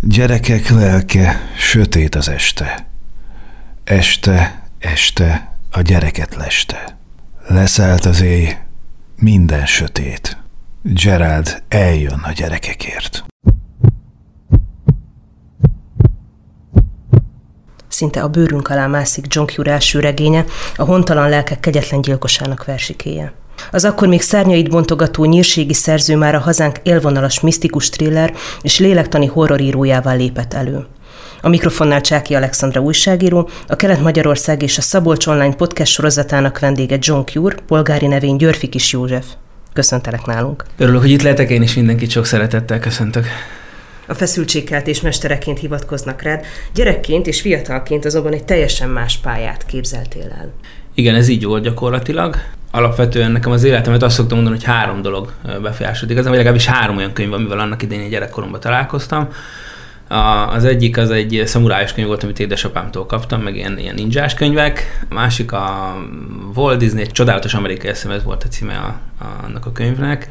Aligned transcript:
Gyerekek 0.00 0.68
lelke, 0.68 1.50
sötét 1.56 2.14
az 2.14 2.28
este. 2.28 2.86
Este, 3.84 4.62
este, 4.78 5.56
a 5.70 5.80
gyereket 5.80 6.34
leste. 6.34 6.98
Leszállt 7.46 8.04
az 8.04 8.20
éj, 8.20 8.56
minden 9.16 9.66
sötét. 9.66 10.36
Gerald 10.82 11.62
eljön 11.68 12.20
a 12.22 12.32
gyerekekért. 12.32 13.24
Szinte 17.88 18.22
a 18.22 18.28
bőrünk 18.28 18.68
alá 18.68 18.86
mászik 18.86 19.24
John 19.28 19.46
Cure 19.46 19.72
első 19.72 20.00
regénye, 20.00 20.44
a 20.76 20.84
hontalan 20.84 21.28
lelkek 21.28 21.60
kegyetlen 21.60 22.00
gyilkosának 22.00 22.64
versikéje. 22.64 23.32
Az 23.70 23.84
akkor 23.84 24.08
még 24.08 24.22
szárnyait 24.22 24.70
bontogató 24.70 25.24
nyírségi 25.24 25.74
szerző 25.74 26.16
már 26.16 26.34
a 26.34 26.38
hazánk 26.38 26.76
élvonalas 26.82 27.40
misztikus 27.40 27.88
thriller 27.88 28.34
és 28.62 28.78
lélektani 28.78 29.26
horrorírójává 29.26 30.12
lépett 30.12 30.54
elő. 30.54 30.86
A 31.40 31.48
mikrofonnál 31.48 32.00
Csáki 32.00 32.34
Alexandra 32.34 32.80
újságíró, 32.80 33.48
a 33.66 33.76
Kelet-Magyarország 33.76 34.62
és 34.62 34.78
a 34.78 34.82
Szabolcs 34.82 35.26
Online 35.26 35.54
podcast 35.54 35.92
sorozatának 35.92 36.58
vendége 36.58 36.96
John 37.00 37.24
Cure, 37.24 37.56
polgári 37.66 38.06
nevén 38.06 38.36
Györfikis 38.36 38.92
József. 38.92 39.26
Köszöntelek 39.72 40.26
nálunk. 40.26 40.64
Örülök, 40.76 41.00
hogy 41.00 41.10
itt 41.10 41.22
lehetek, 41.22 41.50
én 41.50 41.62
is 41.62 41.74
mindenkit 41.74 42.10
sok 42.10 42.26
szeretettel 42.26 42.78
köszöntök. 42.78 43.26
A 44.06 44.14
feszültségkeltés 44.14 45.00
mestereként 45.00 45.58
hivatkoznak 45.58 46.22
rád, 46.22 46.44
gyerekként 46.74 47.26
és 47.26 47.40
fiatalként 47.40 48.04
azonban 48.04 48.32
egy 48.32 48.44
teljesen 48.44 48.88
más 48.88 49.16
pályát 49.16 49.66
képzeltél 49.66 50.36
el. 50.40 50.52
Igen, 50.94 51.14
ez 51.14 51.28
így 51.28 51.44
volt 51.44 51.62
gyakorlatilag. 51.62 52.36
Alapvetően 52.70 53.30
nekem 53.30 53.52
az 53.52 53.64
életemet 53.64 54.02
azt 54.02 54.14
szoktam 54.14 54.36
mondani, 54.36 54.58
hogy 54.58 54.66
három 54.66 55.02
dolog 55.02 55.32
befolyásolt 55.62 56.10
igazán, 56.10 56.28
vagy 56.28 56.38
legalábbis 56.38 56.66
három 56.66 56.96
olyan 56.96 57.12
könyv, 57.12 57.32
amivel 57.32 57.58
annak 57.58 57.82
idején 57.82 58.10
gyerekkoromban 58.10 58.60
találkoztam. 58.60 59.28
A, 60.08 60.52
az 60.52 60.64
egyik 60.64 60.96
az 60.98 61.10
egy 61.10 61.42
szamurájos 61.46 61.92
könyv 61.92 62.06
volt, 62.06 62.22
amit 62.22 62.40
édesapámtól 62.40 63.06
kaptam, 63.06 63.42
meg 63.42 63.56
ilyen, 63.56 63.78
ilyen 63.78 63.94
ninjás 63.94 64.34
könyvek. 64.34 65.06
A 65.10 65.14
másik 65.14 65.52
a 65.52 65.96
Walt 66.54 66.78
Disney, 66.78 67.02
egy 67.02 67.12
csodálatos 67.12 67.54
amerikai 67.54 67.90
eszem, 67.90 68.12
volt 68.24 68.44
a 68.44 68.48
címe 68.48 68.76
a, 68.76 69.00
a, 69.24 69.44
annak 69.44 69.66
a 69.66 69.72
könyvnek, 69.72 70.28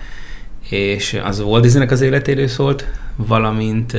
és 0.70 1.20
az 1.24 1.40
Walt 1.40 1.62
Disneynek 1.62 1.92
az 1.92 2.02
életéről 2.02 2.48
szólt, 2.48 2.86
valamint 3.16 3.98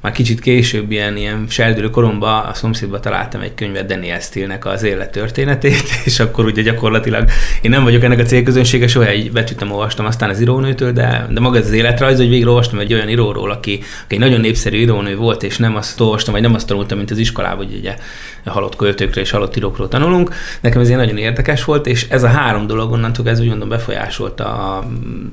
már 0.00 0.12
kicsit 0.12 0.40
később, 0.40 0.90
ilyen, 0.90 1.16
ilyen 1.16 1.44
seldülő 1.48 1.90
koromban 1.90 2.44
a 2.44 2.54
szomszédba 2.54 3.00
találtam 3.00 3.40
egy 3.40 3.54
könyvet 3.54 3.86
Daniel 3.86 4.20
Steele-nek 4.20 4.66
az 4.66 4.82
élet 4.82 5.10
történetét, 5.10 5.84
és 6.04 6.20
akkor 6.20 6.44
ugye 6.44 6.62
gyakorlatilag 6.62 7.28
én 7.62 7.70
nem 7.70 7.82
vagyok 7.82 8.02
ennek 8.02 8.18
a 8.18 8.22
célközönsége, 8.22 8.86
soha 8.86 9.06
egy 9.06 9.32
betűt 9.32 9.60
nem 9.60 9.70
olvastam 9.70 10.06
aztán 10.06 10.30
az 10.30 10.40
írónőtől, 10.40 10.92
de, 10.92 11.26
de 11.30 11.40
maga 11.40 11.58
az 11.58 11.72
életrajz, 11.72 12.16
hogy 12.16 12.28
végre 12.28 12.48
olvastam 12.48 12.78
egy 12.78 12.92
olyan 12.92 13.08
íróról, 13.08 13.50
aki, 13.50 13.80
aki 14.04 14.14
egy 14.14 14.18
nagyon 14.18 14.40
népszerű 14.40 14.76
írónő 14.76 15.16
volt, 15.16 15.42
és 15.42 15.56
nem 15.56 15.76
azt 15.76 16.00
olvastam, 16.00 16.32
vagy 16.32 16.42
nem 16.42 16.54
azt 16.54 16.66
tanultam, 16.66 16.96
mint 16.96 17.10
az 17.10 17.18
iskolában, 17.18 17.66
hogy 17.66 17.76
ugye 17.78 17.96
halott 18.44 18.76
költőkről 18.76 19.24
és 19.24 19.30
halott 19.30 19.56
írókról 19.56 19.88
tanulunk. 19.88 20.34
Nekem 20.60 20.80
ez 20.80 20.88
ilyen 20.88 21.00
nagyon 21.00 21.16
érdekes 21.16 21.64
volt, 21.64 21.86
és 21.86 22.06
ez 22.08 22.22
a 22.22 22.28
három 22.28 22.66
dolog 22.66 22.92
onnantól 22.92 23.28
ez 23.28 23.40
úgy 23.40 23.48
mondom 23.48 23.68
befolyásolta 23.68 24.44
a 24.44 24.86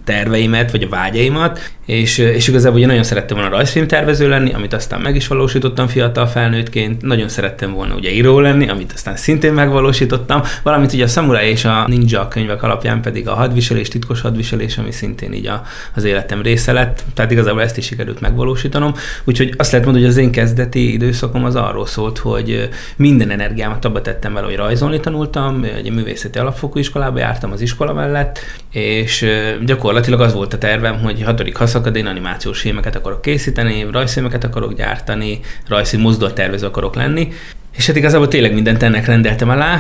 terveimet, 0.03 0.71
vagy 0.71 0.83
a 0.83 0.89
vágyaimat, 0.89 1.71
és, 1.85 2.17
és 2.17 2.47
igazából 2.47 2.77
ugye 2.77 2.87
nagyon 2.87 3.03
szerettem 3.03 3.37
volna 3.37 3.55
rajzfilm 3.55 3.87
tervező 3.87 4.29
lenni, 4.29 4.53
amit 4.57 4.73
aztán 4.73 5.01
meg 5.01 5.15
is 5.15 5.27
valósítottam 5.27 5.87
fiatal 5.87 6.27
felnőttként. 6.27 7.01
Nagyon 7.01 7.29
szerettem 7.29 7.73
volna 7.73 7.95
ugye 7.95 8.11
író 8.11 8.39
lenni, 8.39 8.69
amit 8.69 8.91
aztán 8.91 9.15
szintén 9.15 9.53
megvalósítottam, 9.53 10.41
valamint 10.63 10.93
ugye 10.93 11.03
a 11.03 11.07
Samurai 11.07 11.49
és 11.49 11.65
a 11.65 11.85
Ninja 11.87 12.27
könyvek 12.27 12.63
alapján 12.63 13.01
pedig 13.01 13.27
a 13.27 13.33
hadviselés, 13.33 13.87
titkos 13.87 14.21
hadviselés, 14.21 14.77
ami 14.77 14.91
szintén 14.91 15.33
így 15.33 15.47
a, 15.47 15.61
az 15.95 16.03
életem 16.03 16.41
része 16.41 16.71
lett, 16.71 17.03
tehát 17.13 17.31
igazából 17.31 17.61
ezt 17.61 17.77
is 17.77 17.85
sikerült 17.85 18.21
megvalósítanom. 18.21 18.93
Úgyhogy 19.23 19.53
azt 19.57 19.71
lehet 19.71 19.85
mondani, 19.85 20.05
hogy 20.05 20.15
az 20.15 20.21
én 20.23 20.31
kezdeti 20.31 20.93
időszakom 20.93 21.45
az 21.45 21.55
arról 21.55 21.85
szólt, 21.85 22.17
hogy 22.17 22.69
minden 22.95 23.29
energiámat 23.29 23.85
abba 23.85 24.01
tettem 24.01 24.33
vele, 24.33 24.45
hogy 24.45 24.55
rajzolni 24.55 24.99
tanultam, 24.99 25.63
egy 25.63 25.91
művészeti 25.91 26.39
alapfokú 26.39 26.79
iskolába 26.79 27.19
jártam 27.19 27.51
az 27.51 27.61
iskola 27.61 27.93
mellett, 27.93 28.39
és 28.71 29.25
gyakorlatilag 29.65 30.21
az 30.21 30.33
volt 30.33 30.53
a 30.53 30.57
tervem, 30.57 30.99
hogy 30.99 31.23
hatodik 31.23 31.55
haszakadén 31.55 32.05
animációs 32.05 32.59
filmeket 32.59 32.95
akarok 32.95 33.21
készíteni, 33.21 33.85
rajzfilmeket 33.91 34.43
akarok 34.47 34.73
gyártani, 34.73 35.39
rajzi 35.67 35.97
mozdulattervező 35.97 36.65
akarok 36.65 36.95
lenni, 36.95 37.27
és 37.75 37.87
hát 37.87 37.95
igazából 37.95 38.27
tényleg 38.27 38.53
mindent 38.53 38.83
ennek 38.83 39.05
rendeltem 39.05 39.49
alá, 39.49 39.79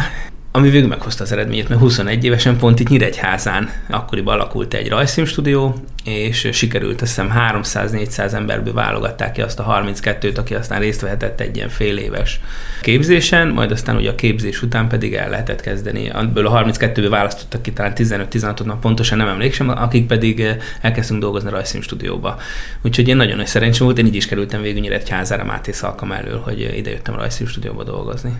ami 0.57 0.69
végül 0.69 0.87
meghozta 0.87 1.23
az 1.23 1.31
eredményét, 1.31 1.69
mert 1.69 1.81
21 1.81 2.23
évesen 2.23 2.57
pont 2.57 2.79
itt 2.79 2.89
Nyíregyházán 2.89 3.69
akkoriban 3.89 4.33
alakult 4.33 4.73
egy 4.73 4.89
rajzfilmstúdió, 4.89 5.75
és 6.03 6.49
sikerült 6.51 7.01
azt 7.01 7.15
hiszem 7.15 7.33
300-400 7.63 8.33
emberből 8.33 8.73
válogatták 8.73 9.31
ki 9.31 9.41
azt 9.41 9.59
a 9.59 9.81
32-t, 9.83 10.37
aki 10.37 10.53
aztán 10.53 10.79
részt 10.79 11.01
vehetett 11.01 11.39
egy 11.39 11.55
ilyen 11.55 11.69
fél 11.69 11.97
éves 11.97 12.39
képzésen, 12.81 13.47
majd 13.47 13.71
aztán 13.71 13.95
ugye 13.95 14.09
a 14.09 14.15
képzés 14.15 14.61
után 14.61 14.87
pedig 14.87 15.13
el 15.13 15.29
lehetett 15.29 15.61
kezdeni. 15.61 16.09
Ebből 16.09 16.47
a 16.47 16.63
32-ből 16.63 17.07
választottak 17.09 17.61
ki 17.61 17.71
talán 17.71 17.93
15-16-ot, 17.95 18.75
pontosan 18.81 19.17
nem 19.17 19.27
emlékszem, 19.27 19.69
akik 19.69 20.07
pedig 20.07 20.39
eh, 20.39 20.57
elkezdtünk 20.81 21.21
dolgozni 21.21 21.49
a 21.49 21.51
rajzfilmstúdióba. 21.51 22.37
Úgyhogy 22.81 23.07
én 23.07 23.15
nagyon 23.15 23.37
nagy 23.37 23.47
szerencsém 23.47 23.85
volt, 23.85 23.97
én 23.97 24.05
így 24.05 24.15
is 24.15 24.25
kerültem 24.25 24.61
végül 24.61 24.81
Nyíregyházára 24.81 25.43
Máté 25.43 25.71
Szalkam 25.71 26.11
elől, 26.11 26.39
hogy 26.39 26.73
idejöttem 26.77 27.13
a 27.13 27.17
rajzfilmstúdióba 27.17 27.83
dolgozni. 27.83 28.33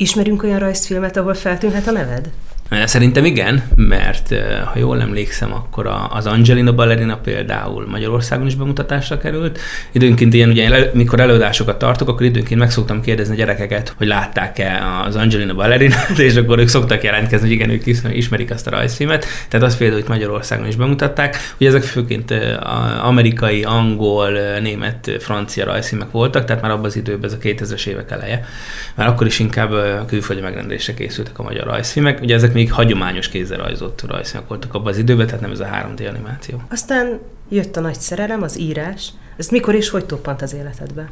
Ismerünk 0.00 0.42
olyan 0.42 0.58
rajzfilmet, 0.58 1.16
ahol 1.16 1.34
feltűnhet 1.34 1.86
a 1.86 1.90
neved? 1.90 2.30
Szerintem 2.84 3.24
igen, 3.24 3.62
mert 3.76 4.34
ha 4.64 4.78
jól 4.78 5.00
emlékszem, 5.00 5.52
akkor 5.52 5.90
az 6.10 6.26
Angelina 6.26 6.72
Ballerina 6.72 7.16
például 7.16 7.86
Magyarországon 7.88 8.46
is 8.46 8.54
bemutatásra 8.54 9.18
került. 9.18 9.58
Időnként 9.92 10.34
ilyen, 10.34 10.48
ugye, 10.48 10.90
mikor 10.92 11.20
előadásokat 11.20 11.78
tartok, 11.78 12.08
akkor 12.08 12.26
időnként 12.26 12.60
meg 12.60 12.70
szoktam 12.70 13.00
kérdezni 13.00 13.34
a 13.34 13.36
gyerekeket, 13.36 13.94
hogy 13.96 14.06
látták-e 14.06 14.82
az 15.06 15.16
Angelina 15.16 15.54
Ballerinát, 15.54 16.18
és 16.18 16.36
akkor 16.36 16.58
ők 16.58 16.68
szoktak 16.68 17.02
jelentkezni, 17.02 17.46
hogy 17.46 17.56
igen, 17.56 17.70
ők 17.70 17.86
ismerik 18.12 18.50
azt 18.50 18.66
a 18.66 18.70
rajzfilmet. 18.70 19.26
Tehát 19.48 19.66
azt 19.66 19.78
például, 19.78 20.00
hogy 20.00 20.10
Magyarországon 20.10 20.66
is 20.66 20.76
bemutatták. 20.76 21.36
Ugye 21.58 21.68
ezek 21.68 21.82
főként 21.82 22.34
amerikai, 23.02 23.62
angol, 23.62 24.30
német, 24.60 25.10
francia 25.18 25.64
rajzfilmek 25.64 26.10
voltak, 26.10 26.44
tehát 26.44 26.62
már 26.62 26.70
abban 26.70 26.84
az 26.84 26.96
időben 26.96 27.30
ez 27.30 27.32
a 27.32 27.38
2000-es 27.38 27.86
évek 27.86 28.10
eleje. 28.10 28.44
Már 28.94 29.08
akkor 29.08 29.26
is 29.26 29.38
inkább 29.38 29.70
külföldi 30.06 30.42
megrendelésre 30.42 30.94
készültek 30.94 31.38
a 31.38 31.42
magyar 31.42 31.66
rajzfilmek. 31.66 32.20
Ugye 32.20 32.34
ezek 32.34 32.58
még 32.60 32.72
hagyományos 32.72 33.28
kézzel 33.28 33.58
rajzott 33.58 34.02
rajzfilmek 34.06 34.48
voltak 34.48 34.74
abban 34.74 34.92
az 34.92 34.98
időben, 34.98 35.26
tehát 35.26 35.40
nem 35.40 35.50
ez 35.50 35.60
a 35.60 35.64
3D 35.64 36.08
animáció. 36.08 36.62
Aztán 36.70 37.18
jött 37.48 37.76
a 37.76 37.80
nagy 37.80 38.00
szerelem, 38.00 38.42
az 38.42 38.58
írás. 38.58 39.12
Ez 39.40 39.48
mikor 39.48 39.74
és 39.74 39.88
hogy 39.88 40.04
toppant 40.04 40.42
az 40.42 40.54
életedbe? 40.54 41.10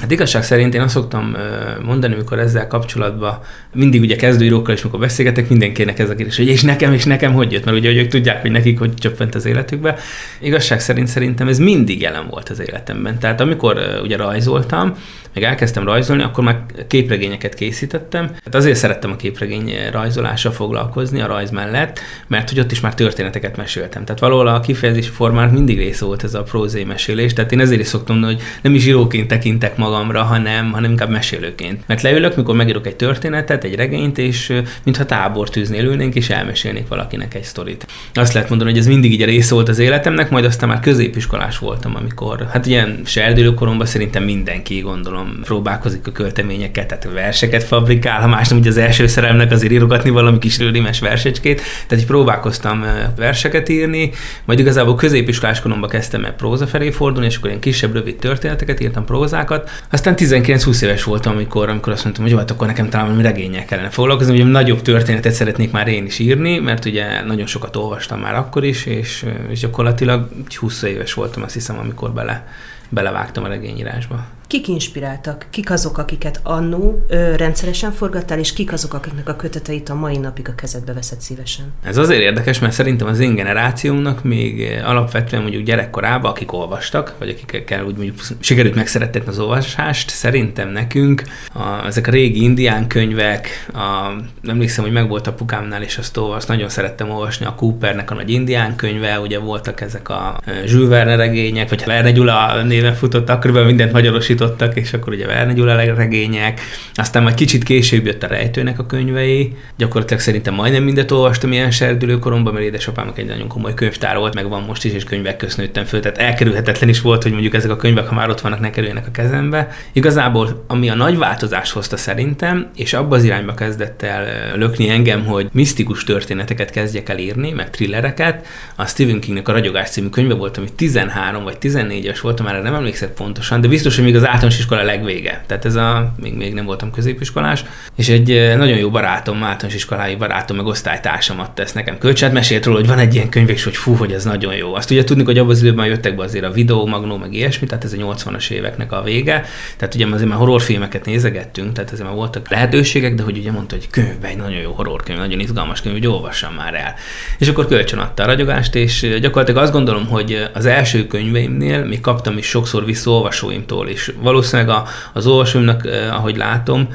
Hát 0.00 0.10
igazság 0.10 0.42
szerint 0.42 0.74
én 0.74 0.80
azt 0.80 0.94
szoktam 0.94 1.36
mondani, 1.84 2.14
amikor 2.14 2.38
ezzel 2.38 2.66
kapcsolatban 2.66 3.38
mindig 3.74 4.00
ugye 4.00 4.16
kezdőírókkal 4.16 4.74
is, 4.74 4.82
mikor 4.82 5.00
beszélgetek, 5.00 5.48
mindenkinek 5.48 5.98
ez 5.98 6.10
a 6.10 6.14
kérdés, 6.14 6.36
hogy 6.36 6.46
és 6.46 6.62
nekem, 6.62 6.92
és 6.92 7.04
nekem 7.04 7.32
hogy 7.32 7.52
jött, 7.52 7.64
mert 7.64 7.76
ugye 7.76 7.88
hogy 7.88 7.98
ők 7.98 8.08
tudják, 8.08 8.40
hogy 8.40 8.50
nekik 8.50 8.78
hogy 8.78 8.94
csöppent 8.94 9.34
az 9.34 9.44
életükbe. 9.44 9.98
Igazság 10.40 10.80
szerint 10.80 11.06
szerintem 11.06 11.48
ez 11.48 11.58
mindig 11.58 12.00
jelen 12.00 12.26
volt 12.30 12.48
az 12.48 12.60
életemben. 12.60 13.18
Tehát 13.18 13.40
amikor 13.40 14.00
ugye 14.02 14.16
rajzoltam, 14.16 14.94
meg 15.34 15.42
elkezdtem 15.42 15.84
rajzolni, 15.84 16.22
akkor 16.22 16.44
már 16.44 16.64
képregényeket 16.86 17.54
készítettem. 17.54 18.26
Tehát 18.26 18.54
azért 18.54 18.76
szerettem 18.76 19.10
a 19.10 19.16
képregény 19.16 19.72
rajzolással 19.92 20.52
foglalkozni 20.52 21.20
a 21.20 21.26
rajz 21.26 21.50
mellett, 21.50 22.00
mert 22.26 22.48
hogy 22.48 22.60
ott 22.60 22.72
is 22.72 22.80
már 22.80 22.94
történeteket 22.94 23.56
meséltem. 23.56 24.04
Tehát 24.04 24.20
valahol 24.20 24.46
a 24.46 24.60
kifejezési 24.60 25.10
formának 25.10 25.52
mindig 25.52 25.78
része 25.78 26.04
volt 26.04 26.24
ez 26.24 26.34
a 26.34 26.42
prózai 26.42 26.84
mesélés. 26.84 27.32
Tehát 27.32 27.52
én 27.52 27.60
ezért 27.68 27.80
is 27.80 27.86
szoktam 27.86 28.16
mondani, 28.18 28.34
hogy 28.34 28.44
nem 28.62 28.74
is 28.74 28.86
íróként 28.86 29.28
tekintek 29.28 29.76
magamra, 29.76 30.22
hanem, 30.22 30.72
hanem 30.72 30.90
inkább 30.90 31.10
mesélőként. 31.10 31.82
Mert 31.86 32.02
leülök, 32.02 32.36
mikor 32.36 32.54
megírok 32.54 32.86
egy 32.86 32.96
történetet, 32.96 33.64
egy 33.64 33.74
regényt, 33.74 34.18
és 34.18 34.52
mintha 34.84 35.04
tábor 35.04 35.50
tűznél 35.50 35.84
ülnénk, 35.84 36.14
és 36.14 36.30
elmesélnék 36.30 36.88
valakinek 36.88 37.34
egy 37.34 37.42
sztorit. 37.42 37.86
Azt 38.14 38.32
lehet 38.32 38.48
mondani, 38.48 38.70
hogy 38.70 38.78
ez 38.78 38.86
mindig 38.86 39.12
így 39.12 39.22
a 39.22 39.26
része 39.26 39.54
volt 39.54 39.68
az 39.68 39.78
életemnek, 39.78 40.30
majd 40.30 40.44
aztán 40.44 40.68
már 40.68 40.80
középiskolás 40.80 41.58
voltam, 41.58 41.96
amikor, 41.96 42.46
hát 42.52 42.66
ilyen 42.66 43.00
serdülőkoromban 43.04 43.86
szerintem 43.86 44.22
mindenki, 44.22 44.80
gondolom, 44.80 45.40
próbálkozik 45.42 46.06
a 46.06 46.12
költeményeket, 46.12 46.86
tehát 46.86 47.08
verseket 47.14 47.64
fabrikál, 47.64 48.20
ha 48.20 48.26
más 48.26 48.48
nem, 48.48 48.58
ugye 48.58 48.68
az 48.68 48.76
első 48.76 49.06
szerelmnek 49.06 49.52
azért 49.52 49.72
írogatni 49.72 50.10
valami 50.10 50.38
kis 50.38 50.58
rőrimes 50.58 51.00
versecskét, 51.00 51.62
tehát 51.86 52.02
így 52.02 52.08
próbálkoztam 52.08 52.84
verseket 53.16 53.68
írni, 53.68 54.10
majd 54.44 54.58
igazából 54.58 54.94
középiskolás 54.94 55.60
koromban 55.60 55.88
kezdtem 55.88 56.24
el 56.24 56.32
próza 56.32 56.66
felé 56.66 56.90
fordulni, 56.90 57.26
és 57.26 57.36
akkor 57.36 57.50
ilyen 57.58 57.60
kisebb, 57.60 57.92
rövid 57.92 58.16
történeteket 58.16 58.80
írtam 58.80 59.04
prózákat. 59.04 59.70
Aztán 59.90 60.14
19-20 60.16 60.82
éves 60.82 61.04
voltam, 61.04 61.32
amikor, 61.32 61.68
amikor 61.68 61.92
azt 61.92 62.02
mondtam, 62.04 62.24
hogy 62.24 62.32
jó, 62.32 62.38
hát 62.38 62.50
akkor 62.50 62.66
nekem 62.66 62.88
talán 62.88 63.06
valami 63.06 63.22
regényel 63.22 63.64
kellene 63.64 63.88
foglalkozni, 63.88 64.40
hogy 64.40 64.50
nagyobb 64.50 64.82
történetet 64.82 65.32
szeretnék 65.32 65.70
már 65.70 65.88
én 65.88 66.04
is 66.04 66.18
írni, 66.18 66.58
mert 66.58 66.84
ugye 66.84 67.22
nagyon 67.24 67.46
sokat 67.46 67.76
olvastam 67.76 68.20
már 68.20 68.34
akkor 68.34 68.64
is, 68.64 68.86
és, 68.86 69.24
és 69.48 69.60
gyakorlatilag 69.60 70.28
20 70.54 70.82
éves 70.82 71.14
voltam, 71.14 71.42
azt 71.42 71.54
hiszem, 71.54 71.78
amikor 71.78 72.12
bele 72.12 72.46
belevágtam 72.90 73.44
a 73.44 73.48
regényírásba. 73.48 74.26
Kik 74.48 74.68
inspiráltak? 74.68 75.46
Kik 75.50 75.70
azok, 75.70 75.98
akiket 75.98 76.40
annó 76.42 77.04
rendszeresen 77.36 77.92
forgattál, 77.92 78.38
és 78.38 78.52
kik 78.52 78.72
azok, 78.72 78.94
akiknek 78.94 79.28
a 79.28 79.36
köteteit 79.36 79.88
a 79.88 79.94
mai 79.94 80.16
napig 80.16 80.48
a 80.48 80.54
kezedbe 80.54 80.92
veszed 80.92 81.20
szívesen? 81.20 81.72
Ez 81.82 81.96
azért 81.96 82.20
érdekes, 82.20 82.58
mert 82.58 82.72
szerintem 82.72 83.06
az 83.06 83.18
én 83.18 83.34
generációmnak 83.34 84.24
még 84.24 84.80
alapvetően 84.84 85.42
mondjuk 85.42 85.62
gyerekkorában, 85.62 86.30
akik 86.30 86.52
olvastak, 86.52 87.14
vagy 87.18 87.28
akikkel 87.28 87.84
úgy 87.84 87.96
mondjuk 87.96 88.16
sikerült 88.40 88.74
megszerettetni 88.74 89.28
az 89.28 89.38
olvasást, 89.38 90.10
szerintem 90.10 90.68
nekünk 90.68 91.22
a, 91.54 91.86
ezek 91.86 92.06
a 92.06 92.10
régi 92.10 92.42
indián 92.42 92.86
könyvek, 92.86 93.68
a, 93.74 94.12
emlékszem, 94.48 94.84
hogy 94.84 94.92
megvolt 94.92 95.26
a 95.26 95.32
pukámnál, 95.32 95.82
és 95.82 95.98
azt, 95.98 96.16
azt 96.16 96.48
nagyon 96.48 96.68
szerettem 96.68 97.10
olvasni, 97.10 97.46
a 97.46 97.54
Coopernek 97.54 98.10
a 98.10 98.14
nagy 98.14 98.30
indián 98.30 98.76
könyve, 98.76 99.20
ugye 99.20 99.38
voltak 99.38 99.80
ezek 99.80 100.08
a 100.08 100.40
Jules 100.66 100.88
Verne 100.88 101.16
regények, 101.16 101.68
vagy 101.68 101.82
ha 101.82 101.90
Verne 101.90 102.10
Gyula 102.10 102.62
néven 102.62 102.94
futottak, 102.94 103.40
körülbelül 103.40 103.68
mindent 103.68 103.92
magyarosítottak, 104.38 104.76
és 104.76 104.92
akkor 104.92 105.12
ugye 105.12 105.26
Verne 105.26 105.52
Gyula 105.52 105.76
regények, 105.94 106.60
aztán 106.94 107.22
majd 107.22 107.34
kicsit 107.34 107.62
később 107.62 108.06
jött 108.06 108.22
a 108.22 108.26
rejtőnek 108.26 108.78
a 108.78 108.86
könyvei, 108.86 109.56
gyakorlatilag 109.76 110.22
szerintem 110.22 110.54
majdnem 110.54 110.82
mindet 110.82 111.10
olvastam 111.10 111.52
ilyen 111.52 111.70
serdülőkoromban, 111.70 112.52
mert 112.52 112.64
édesapámnak 112.64 113.18
egy 113.18 113.26
nagyon 113.26 113.48
komoly 113.48 113.74
könyvtár 113.74 114.16
volt, 114.16 114.34
meg 114.34 114.48
van 114.48 114.62
most 114.62 114.84
is, 114.84 114.92
és 114.92 115.04
könyvek 115.04 115.36
közt 115.36 115.56
nőttem 115.56 115.84
föl, 115.84 116.00
tehát 116.00 116.18
elkerülhetetlen 116.18 116.88
is 116.88 117.00
volt, 117.00 117.22
hogy 117.22 117.32
mondjuk 117.32 117.54
ezek 117.54 117.70
a 117.70 117.76
könyvek, 117.76 118.06
ha 118.06 118.14
már 118.14 118.28
ott 118.28 118.40
vannak, 118.40 118.60
ne 118.60 118.70
kerüljenek 118.70 119.06
a 119.06 119.10
kezembe. 119.10 119.68
Igazából, 119.92 120.64
ami 120.66 120.88
a 120.88 120.94
nagy 120.94 121.18
változást 121.18 121.72
hozta 121.72 121.96
szerintem, 121.96 122.70
és 122.76 122.92
abba 122.92 123.16
az 123.16 123.24
irányba 123.24 123.54
kezdett 123.54 124.02
el 124.02 124.56
lökni 124.56 124.88
engem, 124.88 125.24
hogy 125.24 125.48
misztikus 125.52 126.04
történeteket 126.04 126.70
kezdjek 126.70 127.08
el 127.08 127.18
írni, 127.18 127.50
meg 127.50 127.70
thrillereket, 127.70 128.46
a 128.76 128.86
Stephen 128.86 129.20
Kingnek 129.20 129.48
a 129.48 129.52
Ragyogás 129.52 129.90
című 129.90 130.08
könyve 130.08 130.34
volt, 130.34 130.56
ami 130.56 130.66
13 130.76 131.44
vagy 131.44 131.56
14-es 131.60 132.18
voltam, 132.22 132.46
már 132.46 132.62
nem 132.62 132.74
emlékszek 132.74 133.12
pontosan, 133.12 133.60
de 133.60 133.68
biztos, 133.68 133.94
hogy 133.94 134.04
még 134.04 134.16
az 134.16 134.27
általános 134.28 134.58
iskola 134.58 134.82
legvége. 134.82 135.44
Tehát 135.46 135.64
ez 135.64 135.74
a, 135.74 136.12
még, 136.20 136.34
még 136.34 136.54
nem 136.54 136.64
voltam 136.64 136.90
középiskolás, 136.90 137.64
és 137.96 138.08
egy 138.08 138.54
nagyon 138.56 138.78
jó 138.78 138.90
barátom, 138.90 139.42
általános 139.42 139.74
iskolái 139.74 140.14
barátom, 140.14 140.56
meg 140.56 140.66
osztálytársam 140.66 141.40
adta 141.40 141.62
ezt 141.62 141.74
nekem 141.74 141.98
kölcsön, 141.98 142.32
mesélt 142.32 142.64
róla, 142.64 142.78
hogy 142.78 142.88
van 142.88 142.98
egy 142.98 143.14
ilyen 143.14 143.28
könyv, 143.28 143.50
és 143.50 143.64
hogy 143.64 143.76
fú, 143.76 143.94
hogy 143.94 144.12
ez 144.12 144.24
nagyon 144.24 144.54
jó. 144.54 144.74
Azt 144.74 144.90
ugye 144.90 145.04
tudni, 145.04 145.24
hogy 145.24 145.38
abban 145.38 145.50
az 145.50 145.62
időben 145.62 145.86
jöttek 145.86 146.16
be 146.16 146.22
azért 146.22 146.44
a 146.44 146.50
videó, 146.50 146.86
magnó, 146.86 147.16
meg 147.16 147.34
ilyesmi, 147.34 147.66
tehát 147.66 147.84
ez 147.84 147.92
a 147.92 147.96
80-as 147.96 148.50
éveknek 148.50 148.92
a 148.92 149.02
vége. 149.02 149.44
Tehát 149.76 149.94
ugye 149.94 150.06
azért 150.06 150.28
már 150.28 150.38
horrorfilmeket 150.38 151.04
nézegettünk, 151.04 151.72
tehát 151.72 151.90
azért 151.90 152.06
már 152.06 152.16
voltak 152.16 152.50
lehetőségek, 152.50 153.14
de 153.14 153.22
hogy 153.22 153.38
ugye 153.38 153.52
mondta, 153.52 153.74
hogy 153.74 153.90
könyvben 153.90 154.30
egy 154.30 154.36
nagyon 154.36 154.60
jó 154.60 154.72
horrorkönyv, 154.72 155.18
nagyon 155.18 155.40
izgalmas 155.40 155.80
könyv, 155.80 155.94
hogy 155.94 156.06
olvassam 156.06 156.54
már 156.54 156.74
el. 156.74 156.94
És 157.38 157.48
akkor 157.48 157.66
kölcsön 157.66 157.98
adta 157.98 158.22
a 158.22 158.26
ragyogást, 158.26 158.74
és 158.74 159.18
gyakorlatilag 159.20 159.62
azt 159.62 159.72
gondolom, 159.72 160.06
hogy 160.06 160.48
az 160.54 160.66
első 160.66 161.06
könyveimnél 161.06 161.84
még 161.84 162.00
kaptam 162.00 162.38
is 162.38 162.46
sokszor 162.46 162.84
vissza 162.84 163.10
olvasóimtól, 163.10 163.88
valószínűleg 164.22 164.76
az 165.12 165.26
olvasóimnak, 165.26 165.86
eh, 165.86 166.14
ahogy 166.14 166.36
látom, 166.36 166.88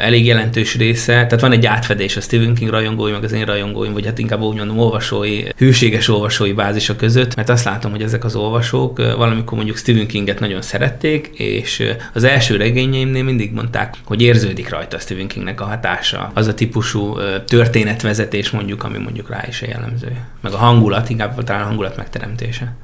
elég 0.00 0.26
jelentős 0.26 0.76
része, 0.76 1.12
tehát 1.12 1.40
van 1.40 1.52
egy 1.52 1.66
átfedés 1.66 2.16
a 2.16 2.20
Stephen 2.20 2.54
King 2.54 2.70
rajongói, 2.70 3.12
meg 3.12 3.24
az 3.24 3.32
én 3.32 3.44
rajongóim, 3.44 3.92
vagy 3.92 4.06
hát 4.06 4.18
inkább 4.18 4.40
úgy 4.40 4.56
mondom 4.56 4.78
olvasói, 4.78 5.42
hűséges 5.56 6.08
olvasói 6.08 6.52
bázisa 6.52 6.96
között, 6.96 7.34
mert 7.34 7.48
azt 7.48 7.64
látom, 7.64 7.90
hogy 7.90 8.02
ezek 8.02 8.24
az 8.24 8.34
olvasók 8.34 8.98
valamikor 8.98 9.56
mondjuk 9.56 9.76
Stephen 9.76 10.06
Kinget 10.06 10.40
nagyon 10.40 10.62
szerették, 10.62 11.30
és 11.34 11.92
az 12.12 12.24
első 12.24 12.56
regényeimnél 12.56 13.24
mindig 13.24 13.52
mondták, 13.52 13.94
hogy 14.04 14.22
érződik 14.22 14.68
rajta 14.68 14.96
a 14.96 15.00
Stephen 15.00 15.28
Kingnek 15.28 15.60
a 15.60 15.64
hatása, 15.64 16.30
az 16.34 16.46
a 16.46 16.54
típusú 16.54 17.16
történetvezetés 17.46 18.50
mondjuk, 18.50 18.84
ami 18.84 18.98
mondjuk 18.98 19.30
rá 19.30 19.44
is 19.48 19.62
a 19.62 19.66
jellemző. 19.68 20.16
Meg 20.40 20.52
a 20.52 20.56
hangulat, 20.56 21.10
inkább 21.10 21.44
talán 21.44 21.62
a 21.62 21.66
hangulat 21.66 21.96
megteremtése. 21.96 22.74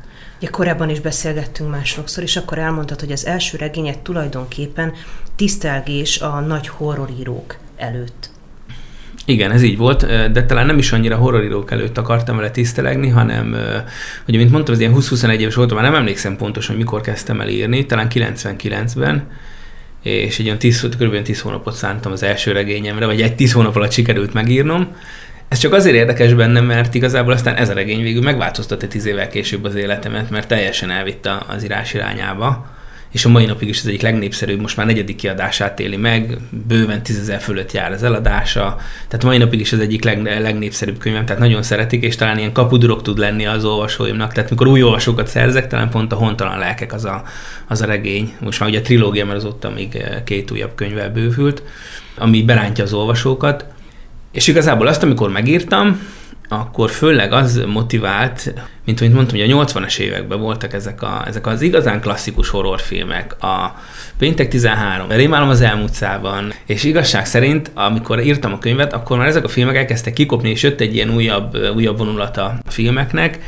Ja, 0.41 0.51
korábban 0.51 0.91
is 0.91 1.01
beszélgettünk 1.01 1.71
már 1.71 1.85
sokszor, 1.85 2.23
és 2.23 2.37
akkor 2.37 2.59
elmondtad, 2.59 3.01
hogy 3.01 3.13
az 3.13 3.27
első 3.27 3.57
regényet 3.57 3.99
tulajdonképpen 3.99 4.93
tisztelgés 5.37 6.21
a 6.21 6.41
nagy 6.41 6.69
horrorírók 6.69 7.57
előtt. 7.77 8.31
Igen, 9.25 9.51
ez 9.51 9.63
így 9.63 9.77
volt, 9.77 10.31
de 10.33 10.45
talán 10.45 10.67
nem 10.67 10.79
is 10.79 10.93
annyira 10.93 11.17
horrorírók 11.17 11.71
előtt 11.71 11.99
akartam 11.99 12.37
vele 12.37 12.51
tisztelegni, 12.51 13.09
hanem, 13.09 13.57
ugye, 14.29 14.39
mint 14.39 14.51
mondtam, 14.51 14.75
az 14.75 14.81
ilyen 14.81 14.95
20-21 14.97 15.39
éves 15.39 15.55
voltam, 15.55 15.77
már 15.77 15.91
nem 15.91 15.95
emlékszem 15.95 16.37
pontosan, 16.37 16.75
hogy 16.75 16.85
mikor 16.85 17.01
kezdtem 17.01 17.41
el 17.41 17.49
írni, 17.49 17.87
talán 17.87 18.09
99-ben, 18.11 19.29
és 20.03 20.39
egy 20.39 20.47
olyan 20.47 20.59
10, 20.59 20.89
kb. 20.99 21.23
10 21.23 21.41
hónapot 21.41 21.75
szántam 21.75 22.13
az 22.13 22.23
első 22.23 22.53
regényemre, 22.53 23.07
vagy 23.07 23.23
egy 23.23 23.35
10 23.35 23.53
hónap 23.53 23.77
alatt 23.77 23.93
sikerült 23.93 24.33
megírnom, 24.33 24.97
ez 25.49 25.59
csak 25.59 25.73
azért 25.73 25.97
érdekes 25.97 26.35
bennem, 26.35 26.65
mert 26.65 26.95
igazából 26.95 27.33
aztán 27.33 27.55
ez 27.55 27.69
a 27.69 27.75
regény 27.75 28.03
végül 28.03 28.23
megváltoztatta 28.23 28.89
tíz 28.89 29.07
évvel 29.07 29.29
később 29.29 29.65
az 29.65 29.75
életemet, 29.75 30.31
mert 30.31 30.49
teljesen 30.49 30.91
elvitte 30.91 31.43
az 31.49 31.65
írás 31.65 31.95
irányába. 31.95 32.75
És 33.13 33.25
a 33.25 33.29
mai 33.29 33.45
napig 33.45 33.69
is 33.69 33.81
az 33.81 33.87
egyik 33.87 34.03
legnépszerűbb, 34.03 34.61
most 34.61 34.77
már 34.77 34.87
negyedik 34.87 35.17
kiadását 35.17 35.81
éli 35.81 35.97
meg, 35.97 36.39
bőven 36.67 37.03
tízezer 37.03 37.41
fölött 37.41 37.73
jár 37.73 37.93
az 37.93 38.03
eladása, 38.03 38.77
tehát 39.09 39.25
mai 39.25 39.39
napig 39.39 39.61
is 39.61 39.73
az 39.73 39.81
egyik 39.81 40.05
leg, 40.05 40.23
legnépszerűbb 40.41 40.99
könyvem, 40.99 41.25
tehát 41.25 41.41
nagyon 41.41 41.63
szeretik, 41.63 42.03
és 42.03 42.17
talán 42.17 42.39
ilyen 42.39 42.53
kapudurok 42.53 43.03
tud 43.03 43.19
lenni 43.19 43.47
az 43.47 43.65
olvasóimnak, 43.65 44.33
tehát 44.33 44.51
mikor 44.51 44.67
új 44.67 44.83
olvasókat 44.83 45.27
szerzek, 45.27 45.67
talán 45.67 45.91
pont 45.91 46.13
a 46.13 46.17
Hontalan 46.17 46.59
lelkek 46.59 46.93
az 46.93 47.05
a, 47.05 47.23
az 47.69 47.81
a 47.81 47.87
regény, 47.87 48.35
most 48.41 48.61
már 48.61 48.69
ugye 48.69 48.79
a 48.79 48.83
trilógia, 48.83 49.25
mert 49.25 49.39
azóta 49.39 49.71
még 49.71 50.05
két 50.25 50.51
újabb 50.51 50.75
könyvvel 50.75 51.11
bővült, 51.11 51.63
ami 52.19 52.43
berántja 52.43 52.85
az 52.85 52.93
olvasókat, 52.93 53.65
és 54.37 54.47
igazából 54.47 54.87
azt, 54.87 55.03
amikor 55.03 55.31
megírtam, 55.31 56.01
akkor 56.49 56.91
főleg 56.91 57.33
az 57.33 57.63
motivált, 57.67 58.55
mint 58.85 59.01
amit 59.01 59.15
mondtam, 59.15 59.39
hogy 59.39 59.51
a 59.51 59.65
80-as 59.65 59.99
években 59.99 60.41
voltak 60.41 60.73
ezek, 60.73 61.03
a, 61.03 61.25
ezek 61.27 61.47
az 61.47 61.63
igazán 61.63 62.01
klasszikus 62.01 62.49
horrorfilmek, 62.49 63.43
a 63.43 63.75
Péntek 64.19 64.49
13, 64.49 65.09
Rémálom 65.09 65.49
az 65.49 65.61
elmúlt 65.61 65.93
szában, 65.93 66.53
és 66.67 66.85
igazság 66.85 67.27
szerint, 67.27 67.71
amikor 67.75 68.25
írtam 68.25 68.53
a 68.53 68.59
könyvet, 68.59 68.93
akkor 68.93 69.19
már 69.19 69.27
ezek 69.27 69.45
a 69.45 69.49
filmek 69.49 69.77
elkezdtek 69.77 70.13
kikopni, 70.13 70.51
és 70.51 70.63
jött 70.63 70.81
egy 70.81 70.95
ilyen 70.95 71.15
újabb, 71.15 71.57
újabb 71.75 71.99
vonulata 71.99 72.45
a 72.45 72.71
filmeknek, 72.71 73.39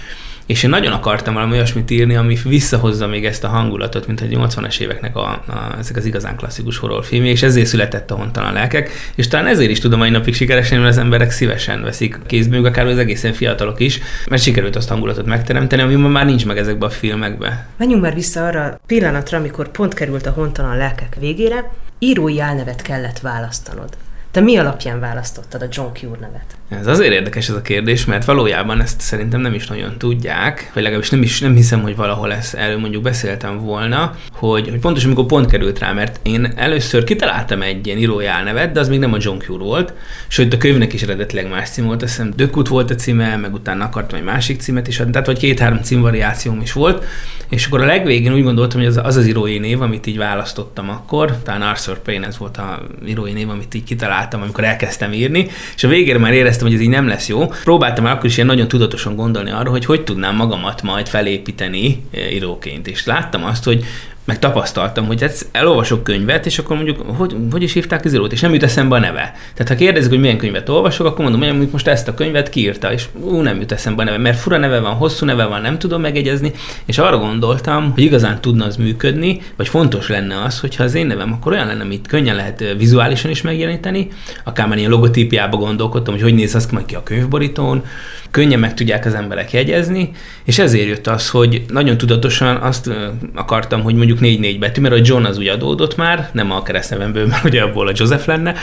és 0.49 0.63
én 0.63 0.71
nagyon 0.71 0.93
akartam 0.93 1.35
valami 1.35 1.53
olyasmit 1.53 1.91
írni, 1.91 2.17
ami 2.17 2.37
visszahozza 2.45 3.07
még 3.07 3.25
ezt 3.25 3.45
a 3.45 3.49
hangulatot, 3.49 4.07
mint 4.07 4.21
a 4.21 4.25
80-as 4.25 4.81
éveknek 4.81 5.17
a, 5.17 5.31
a, 5.31 5.75
ezek 5.79 5.97
az 5.97 6.05
igazán 6.05 6.37
klasszikus 6.37 6.79
horrorfilmje, 6.79 7.31
és 7.31 7.43
ezért 7.43 7.67
született 7.67 8.11
a 8.11 8.15
Hontalan 8.15 8.53
lelkek, 8.53 8.91
és 9.15 9.29
talán 9.29 9.47
ezért 9.47 9.71
is 9.71 9.79
tudom 9.79 9.99
mai 9.99 10.11
napig 10.11 10.35
sikeresen, 10.35 10.79
mert 10.79 10.91
az 10.91 10.99
emberek 10.99 11.31
szívesen 11.31 11.83
veszik 11.83 12.19
kézből, 12.27 12.67
akár 12.67 12.87
az 12.87 12.99
egészen 12.99 13.33
fiatalok 13.33 13.81
is, 13.81 14.01
mert 14.29 14.43
sikerült 14.43 14.77
azt 14.77 14.89
hangulatot 14.89 15.27
megteremteni, 15.27 15.83
ami 15.83 15.95
ma 15.95 16.09
már 16.09 16.25
nincs 16.25 16.47
meg 16.47 16.59
ezekbe 16.59 16.87
a 16.87 16.91
filmekbe. 16.91 17.67
Menjünk 17.77 18.03
már 18.03 18.15
vissza 18.15 18.47
arra 18.47 18.65
a 18.65 18.81
pillanatra, 18.87 19.39
amikor 19.39 19.71
pont 19.71 19.95
került 19.95 20.27
a 20.27 20.31
Hontalan 20.31 20.77
lelkek 20.77 21.17
végére, 21.21 21.73
írói 21.99 22.41
álnevet 22.41 22.83
kellett 22.83 23.19
választanod. 23.19 23.97
Te 24.31 24.41
mi 24.41 24.57
alapján 24.57 25.01
választottad 25.01 25.63
a 25.63 25.69
John 25.71 25.93
Cure 25.93 26.19
nevet? 26.21 26.58
Ez 26.69 26.87
azért 26.87 27.13
érdekes 27.13 27.49
ez 27.49 27.55
a 27.55 27.63
kérdés, 27.63 28.05
mert 28.05 28.25
valójában 28.25 28.81
ezt 28.81 29.01
szerintem 29.01 29.41
nem 29.41 29.55
is 29.55 29.67
nagyon 29.67 29.99
tudják, 29.99 30.71
vagy 30.75 30.83
legalábbis 30.83 31.11
nem 31.11 31.23
is 31.23 31.41
nem 31.41 31.55
hiszem, 31.55 31.81
hogy 31.81 31.97
valahol 31.97 32.33
ezt 32.33 32.55
erről 32.55 32.79
mondjuk 32.79 33.03
beszéltem 33.03 33.61
volna, 33.61 34.17
hogy, 34.33 34.69
hogy 34.69 34.79
pontosan 34.79 35.11
amikor 35.11 35.27
pont 35.27 35.51
került 35.51 35.79
rá, 35.79 35.93
mert 35.93 36.21
én 36.23 36.53
először 36.57 37.05
kitaláltam 37.05 37.63
egy 37.63 37.87
ilyen 37.87 37.99
írói 37.99 38.25
nevet, 38.45 38.73
de 38.73 38.81
az 38.81 38.89
még 38.89 38.99
nem 38.99 39.13
a 39.13 39.17
John 39.21 39.39
Cure 39.39 39.65
volt, 39.65 39.93
sőt 40.29 40.53
a 40.53 40.57
könyvnek 40.57 40.93
is 40.93 41.03
eredetileg 41.03 41.49
más 41.49 41.69
cím 41.69 41.85
volt, 41.85 42.03
azt 42.03 42.17
hiszem 42.17 42.33
Dökut 42.37 42.69
volt 42.69 42.91
a 42.91 42.95
címe, 42.95 43.37
meg 43.37 43.55
utána 43.55 43.85
akartam 43.85 44.19
egy 44.19 44.25
másik 44.25 44.61
címet 44.61 44.89
is 44.89 45.01
adni, 45.01 45.13
tehát 45.13 45.27
vagy 45.27 45.39
két-három 45.39 45.83
címvariációm 45.83 46.61
is 46.61 46.73
volt, 46.73 47.05
és 47.49 47.67
akkor 47.67 47.81
a 47.81 47.87
legvégén 47.87 48.33
úgy 48.33 48.43
gondoltam, 48.43 48.81
hogy 48.81 48.89
az 48.89 49.01
az, 49.03 49.17
az 49.17 49.27
írói 49.27 49.59
név, 49.59 49.83
amit 49.83 50.07
így 50.07 50.17
választottam 50.17 50.91
akkor, 50.91 51.37
talán 51.43 51.63
Arthur 51.63 51.99
Payne 51.99 52.27
ez 52.27 52.39
volt 52.39 52.57
a 52.57 52.83
írói 53.07 53.33
név, 53.33 53.49
amit 53.49 53.75
így 53.75 53.85
kitaláltam, 53.85 54.43
amikor 54.43 54.65
elkezdtem 54.65 55.13
írni, 55.13 55.47
és 55.77 55.85
a 55.85 55.89
végére 55.89 56.19
már 56.19 56.33
éreztem, 56.33 56.58
hogy 56.67 56.75
ez 56.75 56.81
így 56.81 56.89
nem 56.89 57.09
lesz 57.09 57.29
jó. 57.29 57.47
Próbáltam 57.47 58.05
már 58.05 58.13
akkor 58.13 58.27
is 58.27 58.35
ilyen 58.35 58.47
nagyon 58.47 58.69
tudatosan 58.69 59.17
gondolni 59.17 59.51
arra, 59.51 59.71
hogy 59.71 59.85
hogy 59.85 60.05
tudnám 60.05 60.37
magamat 60.37 60.83
majd 60.83 61.09
felépíteni 61.09 62.03
eh, 62.11 62.35
íróként, 62.35 62.87
és 62.87 63.07
láttam 63.07 63.45
azt, 63.45 63.65
hogy 63.65 63.85
meg 64.29 64.39
tapasztaltam, 64.39 65.07
hogy 65.07 65.23
ezt 65.23 65.47
elolvasok 65.53 66.03
könyvet, 66.03 66.47
és 66.47 66.59
akkor 66.59 66.77
mondjuk, 66.77 67.01
hogy, 67.07 67.37
hogy 67.51 67.63
is 67.63 67.73
hívták 67.73 68.05
az 68.05 68.15
írót, 68.15 68.33
és 68.33 68.41
nem 68.41 68.53
jut 68.53 68.63
eszembe 68.63 68.97
a 68.97 68.99
neve. 68.99 69.35
Tehát 69.55 69.69
ha 69.69 69.75
kérdezik, 69.75 70.11
hogy 70.11 70.21
milyen 70.21 70.37
könyvet 70.37 70.69
olvasok, 70.69 71.07
akkor 71.07 71.31
mondom, 71.31 71.57
hogy 71.59 71.69
most 71.73 71.87
ezt 71.87 72.09
a 72.09 72.15
könyvet 72.15 72.49
kiírta, 72.49 72.93
és 72.93 73.05
ú, 73.21 73.41
nem 73.41 73.61
jut 73.61 73.73
eszembe 73.73 74.03
a 74.03 74.05
neve, 74.05 74.19
mert 74.19 74.39
fura 74.39 74.59
neve 74.59 74.81
van, 74.81 74.95
hosszú 74.95 75.27
neve 75.27 75.45
van, 75.45 75.61
nem 75.61 75.79
tudom 75.79 76.01
megegyezni, 76.01 76.53
és 76.85 76.99
arra 76.99 77.19
gondoltam, 77.19 77.93
hogy 77.93 78.03
igazán 78.03 78.41
tudna 78.41 78.65
az 78.65 78.77
működni, 78.77 79.41
vagy 79.57 79.69
fontos 79.69 80.09
lenne 80.09 80.43
az, 80.43 80.61
hogyha 80.61 80.85
az 80.85 80.95
én 80.95 81.07
nevem 81.07 81.33
akkor 81.33 81.53
olyan 81.53 81.67
lenne, 81.67 81.83
amit 81.83 82.07
könnyen 82.07 82.37
lehet 82.37 82.65
vizuálisan 82.79 83.31
is 83.31 83.43
megjeleníteni, 83.43 84.09
akár 84.45 84.69
már 84.69 84.79
ilyen 84.79 84.91
logotípiába 84.91 85.57
gondolkodtam, 85.57 86.15
hogy 86.15 86.23
hogy 86.23 86.35
néz 86.35 86.55
az 86.55 86.69
ki 86.87 86.95
a 86.95 87.03
könyvborítón, 87.03 87.85
könnyen 88.31 88.59
meg 88.59 88.75
tudják 88.75 89.07
az 89.07 89.15
emberek 89.15 89.53
jegyezni, 89.53 90.11
és 90.45 90.59
ezért 90.59 90.89
jött 90.89 91.07
az, 91.07 91.29
hogy 91.29 91.65
nagyon 91.69 91.97
tudatosan 91.97 92.57
azt 92.57 92.91
akartam, 93.35 93.83
hogy 93.83 93.95
mondjuk 93.95 94.18
4-4 94.21 94.57
betű, 94.61 94.81
mert 94.81 94.95
a 94.95 95.01
John 95.03 95.25
az 95.25 95.39
úgy 95.39 95.47
adódott 95.47 95.97
már, 95.97 96.31
nem 96.33 96.51
a 96.51 96.63
keresztnevemből, 96.63 97.27
mert 97.27 97.45
ugye 97.45 97.63
abból 97.63 97.89
a 97.89 97.93
Joseph 97.95 98.27
lenne, 98.27 98.55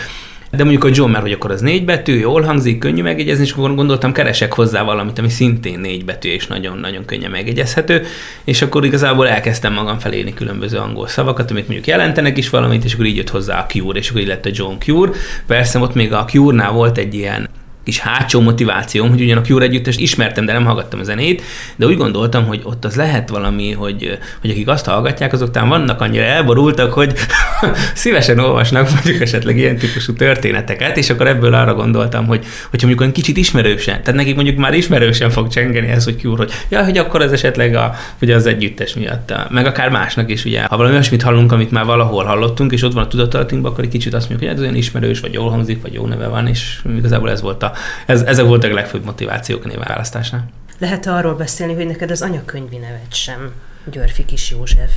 de 0.52 0.64
mondjuk 0.64 0.84
a 0.84 0.90
John, 0.94 1.12
mert 1.12 1.24
hogy 1.24 1.32
akkor 1.32 1.52
az 1.52 1.62
négy 1.62 1.86
betű, 1.86 2.20
jól 2.20 2.42
hangzik, 2.42 2.78
könnyű 2.78 3.02
megjegyezni, 3.02 3.44
és 3.44 3.52
akkor 3.52 3.76
gondoltam, 3.76 4.12
keresek 4.12 4.54
hozzá 4.54 4.84
valamit, 4.84 5.20
ami 5.20 5.30
szintén 5.30 5.80
négy 5.80 6.06
betű, 6.06 6.30
és 6.30 6.48
nagyon-nagyon 6.48 7.06
könnyen 7.06 7.32
megjegyezhető, 7.32 8.06
és 8.44 8.62
akkor 8.62 8.86
igazából 8.86 9.28
elkezdtem 9.28 9.74
magam 9.74 10.00
felélni 10.00 10.34
különböző 10.34 10.78
angol 10.78 11.08
szavakat, 11.08 11.52
amik 11.52 11.66
mondjuk 11.66 11.88
jelentenek 11.88 12.38
is 12.38 12.50
valamit, 12.50 12.84
és 12.84 12.94
akkor 12.94 13.06
így 13.06 13.16
jött 13.16 13.30
hozzá 13.30 13.60
a 13.60 13.66
Cure, 13.66 14.00
és 14.00 14.10
akkor 14.10 14.22
így 14.22 14.28
lett 14.28 14.46
a 14.46 14.50
John 14.54 14.76
Cure. 14.80 15.12
Persze 15.48 15.80
ott 15.80 15.94
még 15.94 16.14
a 16.14 16.26
Cure-nál 16.26 16.72
volt 16.72 16.98
egy 16.98 17.14
ilyen 17.14 17.50
kis 17.86 18.00
hátsó 18.00 18.42
motivációm, 18.42 19.10
hogy 19.10 19.22
ugyan 19.22 19.38
a 19.38 19.42
Cure 19.42 19.66
együttest 19.66 20.00
ismertem, 20.00 20.46
de 20.46 20.54
nem 20.54 20.66
hallgattam 20.66 21.00
a 21.00 21.04
zenét, 21.04 21.42
de 21.76 21.86
úgy 21.86 21.98
gondoltam, 21.98 22.46
hogy 22.46 22.62
ott 22.64 22.86
az 22.86 22.96
lehet 22.96 23.30
valami, 23.30 23.72
hogy, 23.72 24.18
hogy 24.42 24.50
akik 24.50 24.68
azt 24.68 24.86
hallgatják, 24.86 25.34
azok 25.34 25.52
talán 25.52 25.70
vannak 25.70 26.02
annyira 26.02 26.24
elborultak, 26.24 26.94
hogy 26.94 27.14
szívesen 27.94 28.40
olvasnak 28.40 28.90
mondjuk 28.94 29.22
esetleg 29.22 29.58
ilyen 29.58 29.78
típusú 29.78 30.14
történeteket, 30.14 30.98
és 30.98 31.10
akkor 31.10 31.28
ebből 31.28 31.54
arra 31.54 31.74
gondoltam, 31.74 32.26
hogy 32.26 32.40
hogyha 32.40 32.88
mondjuk 32.88 33.00
olyan 33.00 33.14
kicsit 33.14 33.38
ismerősen, 33.38 34.02
tehát 34.02 34.20
nekik 34.20 34.36
mondjuk 34.36 34.58
már 34.58 34.74
ismerősen 34.74 35.30
fog 35.30 35.48
csengeni 35.48 35.88
ez, 35.88 36.04
hogy 36.04 36.18
Cure, 36.18 36.38
hogy 36.38 36.52
ja, 36.70 36.84
hogy 36.84 36.98
akkor 36.98 37.22
ez 37.22 37.32
esetleg 37.32 37.76
a, 37.76 37.94
ugye 38.22 38.36
az 38.36 38.46
együttes 38.46 38.94
miatt, 38.94 39.34
meg 39.50 39.66
akár 39.66 39.90
másnak 39.90 40.32
is, 40.32 40.46
ugye, 40.46 40.64
ha 40.64 40.78
valami 40.78 40.94
olyasmit 40.94 41.22
hallunk, 41.22 41.52
amit 41.52 41.72
már 41.72 41.86
valahol 41.86 42.24
hallottunk, 42.24 42.72
és 42.72 42.82
ott 42.82 42.94
van 42.94 43.04
a 43.04 43.08
tudatalatunkban, 43.08 43.72
akkor 43.72 43.84
egy 43.84 43.90
kicsit 43.90 44.14
azt 44.14 44.30
mondjuk, 44.30 44.50
hogy 44.50 44.60
ez 44.60 44.64
olyan 44.64 44.78
ismerős, 44.78 45.20
vagy 45.20 45.34
jól 45.34 45.50
hangzik, 45.50 45.82
vagy 45.82 45.94
jó 45.94 46.06
neve 46.06 46.28
van, 46.28 46.48
és 46.48 46.80
igazából 46.98 47.32
ez 47.32 47.42
volt 47.42 47.64
a 47.64 47.74
ez, 48.06 48.22
ezek 48.22 48.46
voltak 48.46 48.72
a 48.72 48.74
legfőbb 48.74 49.06
motivációk 49.06 49.66
a 49.66 49.68
névválasztásnál. 49.68 50.50
Lehet 50.78 51.06
arról 51.06 51.34
beszélni, 51.34 51.74
hogy 51.74 51.88
neked 51.88 52.12
az 52.12 52.22
anyakönyvi 52.22 52.78
neved 52.78 53.14
sem 53.14 53.52
Györfi 53.92 54.26
Kis 54.26 54.52
József? 54.52 54.92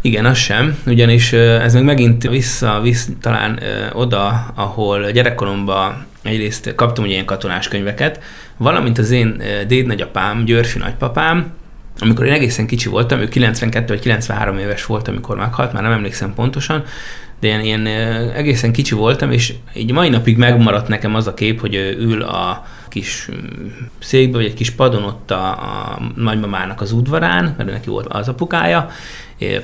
Igen, 0.00 0.24
az 0.24 0.36
sem, 0.36 0.78
ugyanis 0.86 1.32
ez 1.32 1.74
még 1.74 1.82
megint 1.82 2.28
vissza, 2.28 2.82
talán 3.20 3.60
oda, 3.92 4.52
ahol 4.54 5.10
gyerekkoromban 5.10 6.06
egyrészt 6.22 6.74
kaptam 6.74 7.04
ugye 7.04 7.12
ilyen 7.12 7.24
katonás 7.24 7.68
könyveket, 7.68 8.22
valamint 8.56 8.98
az 8.98 9.10
én 9.10 9.42
déd 9.66 9.86
nagyapám, 9.86 10.44
Györfi 10.44 10.78
nagypapám, 10.78 11.52
amikor 11.98 12.26
én 12.26 12.32
egészen 12.32 12.66
kicsi 12.66 12.88
voltam, 12.88 13.20
ő 13.20 13.28
92 13.28 13.86
vagy 13.86 14.00
93 14.02 14.58
éves 14.58 14.86
volt, 14.86 15.08
amikor 15.08 15.36
meghalt, 15.36 15.72
már 15.72 15.82
nem 15.82 15.92
emlékszem 15.92 16.34
pontosan, 16.34 16.84
de 17.40 17.48
ilyen, 17.48 17.64
ilyen 17.64 17.86
egészen 18.30 18.72
kicsi 18.72 18.94
voltam, 18.94 19.30
és 19.30 19.54
így 19.74 19.92
mai 19.92 20.08
napig 20.08 20.36
megmaradt 20.36 20.88
nekem 20.88 21.14
az 21.14 21.26
a 21.26 21.34
kép, 21.34 21.60
hogy 21.60 21.74
ő 21.74 21.96
ül 21.98 22.22
a 22.22 22.64
kis 22.88 23.28
mm, 23.32 23.66
székbe, 23.98 24.36
vagy 24.36 24.46
egy 24.46 24.54
kis 24.54 24.70
padon 24.70 25.02
ott 25.02 25.30
a, 25.30 25.48
a 25.48 25.98
nagymamának 26.16 26.80
az 26.80 26.92
udvarán, 26.92 27.54
mert 27.56 27.70
neki 27.70 27.88
volt 27.88 28.06
az 28.06 28.28
apukája, 28.28 28.90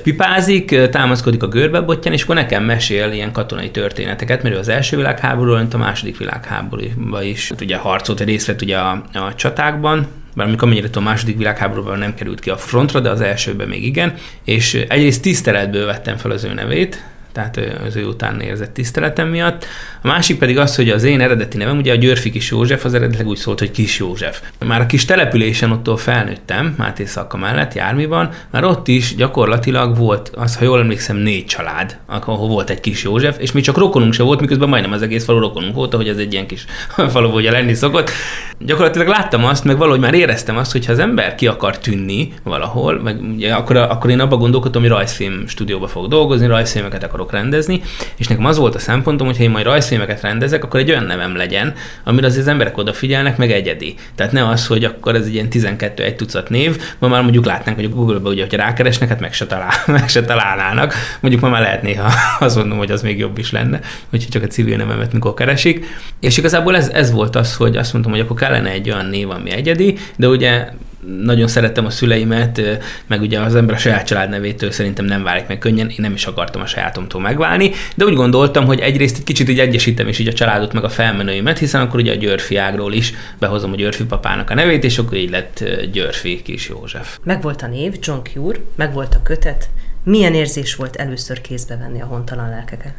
pipázik, 0.03 0.89
támaszkodik 0.89 1.43
a 1.43 1.47
görbebotján, 1.47 2.13
és 2.13 2.23
akkor 2.23 2.35
nekem 2.35 2.63
mesél 2.63 3.11
ilyen 3.11 3.31
katonai 3.31 3.71
történeteket, 3.71 4.43
mert 4.43 4.55
ő 4.55 4.57
az 4.57 4.67
első 4.67 4.97
világháborúról, 4.97 5.57
mint 5.57 5.73
a 5.73 5.77
második 5.77 6.17
világháborúban 6.17 7.23
is 7.23 7.51
ugye 7.59 7.77
harcolt, 7.77 8.19
részt 8.19 8.47
vett 8.47 8.61
ugye 8.61 8.77
a, 8.77 9.03
a 9.13 9.35
csatákban, 9.35 10.07
bár 10.35 10.47
amikor 10.47 10.67
amennyire 10.67 10.87
a 10.93 10.99
második 10.99 11.37
világháborúban 11.37 11.97
nem 11.97 12.13
került 12.13 12.39
ki 12.39 12.49
a 12.49 12.57
frontra, 12.57 12.99
de 12.99 13.09
az 13.09 13.21
elsőben 13.21 13.67
még 13.67 13.85
igen, 13.85 14.13
és 14.43 14.73
egyrészt 14.73 15.21
tiszteletből 15.21 15.85
vettem 15.85 16.17
fel 16.17 16.31
az 16.31 16.43
ő 16.43 16.53
nevét, 16.53 17.03
tehát 17.33 17.57
az 17.57 17.95
ő 17.95 18.05
után 18.05 18.39
érzett 18.39 18.73
tiszteletem 18.73 19.27
miatt. 19.27 19.65
A 20.03 20.07
másik 20.07 20.37
pedig 20.37 20.57
az, 20.57 20.75
hogy 20.75 20.89
az 20.89 21.03
én 21.03 21.21
eredeti 21.21 21.57
nevem, 21.57 21.77
ugye 21.77 21.91
a 21.91 21.95
Györfi 21.95 22.29
Kis 22.29 22.51
József, 22.51 22.85
az 22.85 22.93
eredetileg 22.93 23.27
úgy 23.27 23.37
szólt, 23.37 23.59
hogy 23.59 23.71
Kis 23.71 23.99
József. 23.99 24.41
Már 24.65 24.81
a 24.81 24.85
kis 24.85 25.05
településen 25.05 25.71
ottól 25.71 25.97
felnőttem, 25.97 26.75
Máté 26.77 27.05
Szalka 27.05 27.37
mellett, 27.37 27.73
Jármiban, 27.73 28.29
már 28.51 28.63
ott 28.63 28.87
is 28.87 29.15
gyakorlatilag 29.15 29.97
volt, 29.97 30.31
az, 30.35 30.57
ha 30.57 30.63
jól 30.63 30.79
emlékszem, 30.79 31.15
négy 31.15 31.45
család, 31.45 31.97
ahol 32.07 32.47
volt 32.47 32.69
egy 32.69 32.79
kis 32.79 33.03
József, 33.03 33.37
és 33.39 33.51
mi 33.51 33.61
csak 33.61 33.77
rokonunk 33.77 34.13
se 34.13 34.23
volt, 34.23 34.39
miközben 34.39 34.69
majdnem 34.69 34.91
az 34.91 35.01
egész 35.01 35.25
falu 35.25 35.39
rokonunk 35.39 35.75
volt, 35.75 35.93
hogy 35.93 36.07
ez 36.07 36.17
egy 36.17 36.33
ilyen 36.33 36.47
kis 36.47 36.65
falu, 37.13 37.29
hogy 37.29 37.43
lenni 37.43 37.73
szokott. 37.73 38.11
Gyakorlatilag 38.59 39.07
láttam 39.07 39.45
azt, 39.45 39.63
meg 39.63 39.77
valahogy 39.77 39.99
már 39.99 40.13
éreztem 40.13 40.57
azt, 40.57 40.71
hogy 40.71 40.85
ha 40.85 40.91
az 40.91 40.99
ember 40.99 41.35
ki 41.35 41.47
akar 41.47 41.77
tűnni 41.77 42.33
valahol, 42.43 43.01
meg 43.01 43.21
ugye 43.35 43.53
akkor, 43.53 43.77
akkor 43.77 44.09
én 44.09 44.19
abba 44.19 44.37
gondolkodtam, 44.37 44.81
hogy 44.81 44.91
rajzfilm 44.91 45.47
stúdióba 45.47 45.87
fog 45.87 46.07
dolgozni, 46.07 46.47
rajzfilmeket 46.47 47.03
akarok 47.03 47.31
rendezni, 47.31 47.81
és 48.17 48.27
nekem 48.27 48.45
az 48.45 48.57
volt 48.57 48.75
a 48.75 48.79
szempontom, 48.79 49.27
hogy 49.27 49.37
ha 49.37 49.43
én 49.43 49.49
majd 49.49 49.65
rajzfilmeket 49.97 50.21
rendezek, 50.21 50.63
akkor 50.63 50.79
egy 50.79 50.89
olyan 50.89 51.03
nevem 51.03 51.35
legyen, 51.35 51.73
amire 52.03 52.27
az 52.27 52.47
emberek 52.47 52.77
odafigyelnek, 52.77 53.37
meg 53.37 53.51
egyedi. 53.51 53.95
Tehát 54.15 54.31
ne 54.31 54.47
az, 54.47 54.67
hogy 54.67 54.83
akkor 54.83 55.15
ez 55.15 55.25
egy 55.25 55.33
ilyen 55.33 55.49
12 55.49 56.03
egy 56.03 56.15
tucat 56.15 56.49
név, 56.49 56.81
ma 56.99 57.07
már 57.07 57.21
mondjuk 57.21 57.45
látnánk, 57.45 57.77
hogy 57.77 57.85
a 57.85 57.89
Google-be 57.89 58.29
ugye, 58.29 58.41
hogyha 58.41 58.57
rákeresnek, 58.57 59.09
hát 59.09 59.19
meg 59.19 59.33
se, 59.33 59.45
talál, 59.45 59.71
meg 59.97 60.09
se 60.09 60.25
találnának. 60.25 60.93
Mondjuk 61.19 61.43
ma 61.43 61.49
már 61.49 61.61
lehet 61.61 61.81
néha 61.81 62.11
azt 62.45 62.55
mondom, 62.55 62.77
hogy 62.77 62.91
az 62.91 63.01
még 63.01 63.17
jobb 63.17 63.37
is 63.37 63.51
lenne, 63.51 63.79
hogyha 64.09 64.29
csak 64.29 64.43
a 64.43 64.47
civil 64.47 64.77
nevemet 64.77 65.13
mikor 65.13 65.33
keresik. 65.33 65.85
És 66.19 66.37
igazából 66.37 66.75
ez, 66.75 66.89
ez 66.89 67.11
volt 67.11 67.35
az, 67.35 67.55
hogy 67.55 67.77
azt 67.77 67.93
mondtam, 67.93 68.13
hogy 68.13 68.21
akkor 68.21 68.37
kellene 68.37 68.69
egy 68.69 68.89
olyan 68.89 69.05
név, 69.05 69.29
ami 69.29 69.51
egyedi, 69.51 69.97
de 70.15 70.27
ugye 70.27 70.67
nagyon 71.05 71.47
szerettem 71.47 71.85
a 71.85 71.89
szüleimet, 71.89 72.61
meg 73.07 73.21
ugye 73.21 73.39
az 73.39 73.55
ember 73.55 73.75
a 73.75 73.77
saját 73.77 74.05
családnevétől 74.05 74.71
szerintem 74.71 75.05
nem 75.05 75.23
válik 75.23 75.47
meg 75.47 75.57
könnyen, 75.57 75.89
én 75.89 75.95
nem 75.97 76.13
is 76.13 76.25
akartam 76.25 76.61
a 76.61 76.65
sajátomtól 76.65 77.21
megválni, 77.21 77.71
de 77.95 78.05
úgy 78.05 78.13
gondoltam, 78.13 78.65
hogy 78.65 78.79
egyrészt 78.79 79.17
egy 79.17 79.23
kicsit 79.23 79.49
így 79.49 79.59
egyesítem 79.59 80.07
is 80.07 80.19
így 80.19 80.27
a 80.27 80.33
családot, 80.33 80.73
meg 80.73 80.83
a 80.83 80.89
felmenőimet, 80.89 81.57
hiszen 81.57 81.81
akkor 81.81 81.99
ugye 81.99 82.11
a 82.11 82.15
Györfi 82.15 82.55
ágról 82.55 82.93
is 82.93 83.13
behozom 83.39 83.71
a 83.71 83.75
Györfi 83.75 84.03
papának 84.03 84.49
a 84.49 84.53
nevét, 84.53 84.83
és 84.83 84.97
akkor 84.97 85.17
így 85.17 85.29
lett 85.29 85.63
Györfi 85.91 86.41
kis 86.41 86.69
József. 86.69 87.17
Megvolt 87.23 87.61
a 87.61 87.67
név, 87.67 87.93
John 87.99 88.19
Cure, 88.33 88.59
megvolt 88.75 89.15
a 89.15 89.21
kötet. 89.23 89.69
Milyen 90.03 90.33
érzés 90.33 90.75
volt 90.75 90.95
először 90.95 91.41
kézbe 91.41 91.77
venni 91.77 92.01
a 92.01 92.05
hontalan 92.05 92.49
lelkeket? 92.49 92.93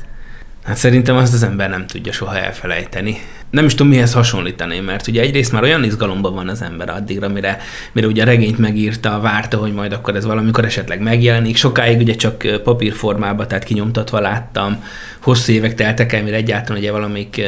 Hát 0.65 0.77
szerintem 0.77 1.17
azt 1.17 1.35
az 1.35 1.43
ember 1.43 1.69
nem 1.69 1.87
tudja 1.87 2.13
soha 2.13 2.39
elfelejteni 2.39 3.17
nem 3.51 3.65
is 3.65 3.75
tudom 3.75 3.93
mihez 3.93 4.13
hasonlítani, 4.13 4.81
mert 4.81 5.07
ugye 5.07 5.21
egyrészt 5.21 5.53
már 5.53 5.63
olyan 5.63 5.85
izgalomban 5.85 6.35
van 6.35 6.49
az 6.49 6.63
ember 6.63 6.89
addigra, 6.89 7.29
mire, 7.29 7.59
mire 7.93 8.07
ugye 8.07 8.23
a 8.23 8.25
regényt 8.25 8.59
megírta, 8.59 9.21
várta, 9.21 9.57
hogy 9.57 9.73
majd 9.73 9.93
akkor 9.93 10.17
ez 10.17 10.25
valamikor 10.25 10.65
esetleg 10.65 11.01
megjelenik. 11.01 11.57
Sokáig 11.57 12.01
ugye 12.01 12.15
csak 12.15 12.61
papírformában, 12.65 13.49
tehát 13.49 13.65
kinyomtatva 13.65 14.21
láttam, 14.21 14.83
hosszú 15.21 15.53
évek 15.53 15.75
teltek 15.75 16.13
el, 16.13 16.23
mire 16.23 16.37
egyáltalán 16.37 16.81
ugye 16.81 16.91
valamelyik 16.91 17.41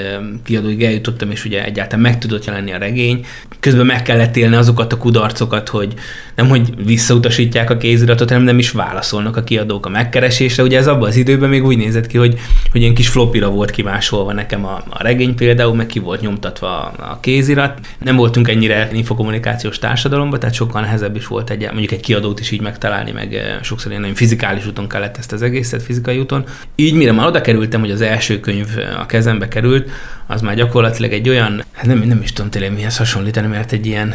kiadóig 0.44 0.82
eljutottam, 0.82 1.30
és 1.30 1.44
ugye 1.44 1.64
egyáltalán 1.64 2.00
meg 2.00 2.18
tudott 2.18 2.44
jelenni 2.44 2.72
a 2.72 2.78
regény. 2.78 3.26
Közben 3.60 3.86
meg 3.86 4.02
kellett 4.02 4.36
élni 4.36 4.56
azokat 4.56 4.92
a 4.92 4.96
kudarcokat, 4.96 5.68
hogy 5.68 5.94
nem, 6.34 6.48
hogy 6.48 6.84
visszautasítják 6.84 7.70
a 7.70 7.76
kéziratot, 7.76 8.28
hanem 8.28 8.44
nem 8.44 8.58
is 8.58 8.70
válaszolnak 8.70 9.36
a 9.36 9.44
kiadók 9.44 9.86
a 9.86 9.88
megkeresésre. 9.88 10.62
Ugye 10.62 10.78
ez 10.78 10.86
abban 10.86 11.08
az 11.08 11.16
időben 11.16 11.48
még 11.48 11.64
úgy 11.64 11.76
nézett 11.76 12.06
ki, 12.06 12.18
hogy, 12.18 12.38
hogy 12.70 12.80
ilyen 12.80 12.94
kis 12.94 13.08
flopira 13.08 13.50
volt 13.50 13.70
kimásolva 13.70 14.32
nekem 14.32 14.64
a, 14.64 14.82
a 14.88 15.02
regény 15.02 15.34
például, 15.34 15.74
meg 15.74 15.85
ki 15.86 15.98
volt 15.98 16.20
nyomtatva 16.20 16.82
a 16.82 17.18
kézirat. 17.20 17.80
Nem 17.98 18.16
voltunk 18.16 18.48
ennyire 18.48 18.88
infokommunikációs 18.92 19.78
társadalomban, 19.78 20.38
tehát 20.38 20.54
sokkal 20.54 20.80
nehezebb 20.80 21.16
is 21.16 21.26
volt 21.26 21.50
egy, 21.50 21.62
mondjuk 21.62 21.92
egy 21.92 22.00
kiadót 22.00 22.40
is 22.40 22.50
így 22.50 22.60
megtalálni, 22.60 23.10
meg 23.10 23.58
sokszor 23.62 23.90
ilyen 23.90 24.00
nagyon 24.00 24.16
fizikális 24.16 24.66
úton 24.66 24.88
kellett 24.88 25.16
ezt 25.16 25.32
az 25.32 25.42
egészet, 25.42 25.82
fizikai 25.82 26.18
úton. 26.18 26.44
Így 26.74 26.94
mire 26.94 27.12
már 27.12 27.26
oda 27.26 27.40
kerültem, 27.40 27.80
hogy 27.80 27.90
az 27.90 28.00
első 28.00 28.40
könyv 28.40 28.68
a 28.98 29.06
kezembe 29.06 29.48
került, 29.48 29.90
az 30.26 30.40
már 30.40 30.54
gyakorlatilag 30.54 31.12
egy 31.12 31.28
olyan, 31.28 31.64
hát 31.72 31.86
nem, 31.86 31.98
nem 31.98 32.20
is 32.22 32.32
tudom 32.32 32.50
tényleg 32.50 32.72
mihez 32.72 32.96
hasonlítani, 32.96 33.46
mert 33.46 33.72
egy 33.72 33.86
ilyen 33.86 34.14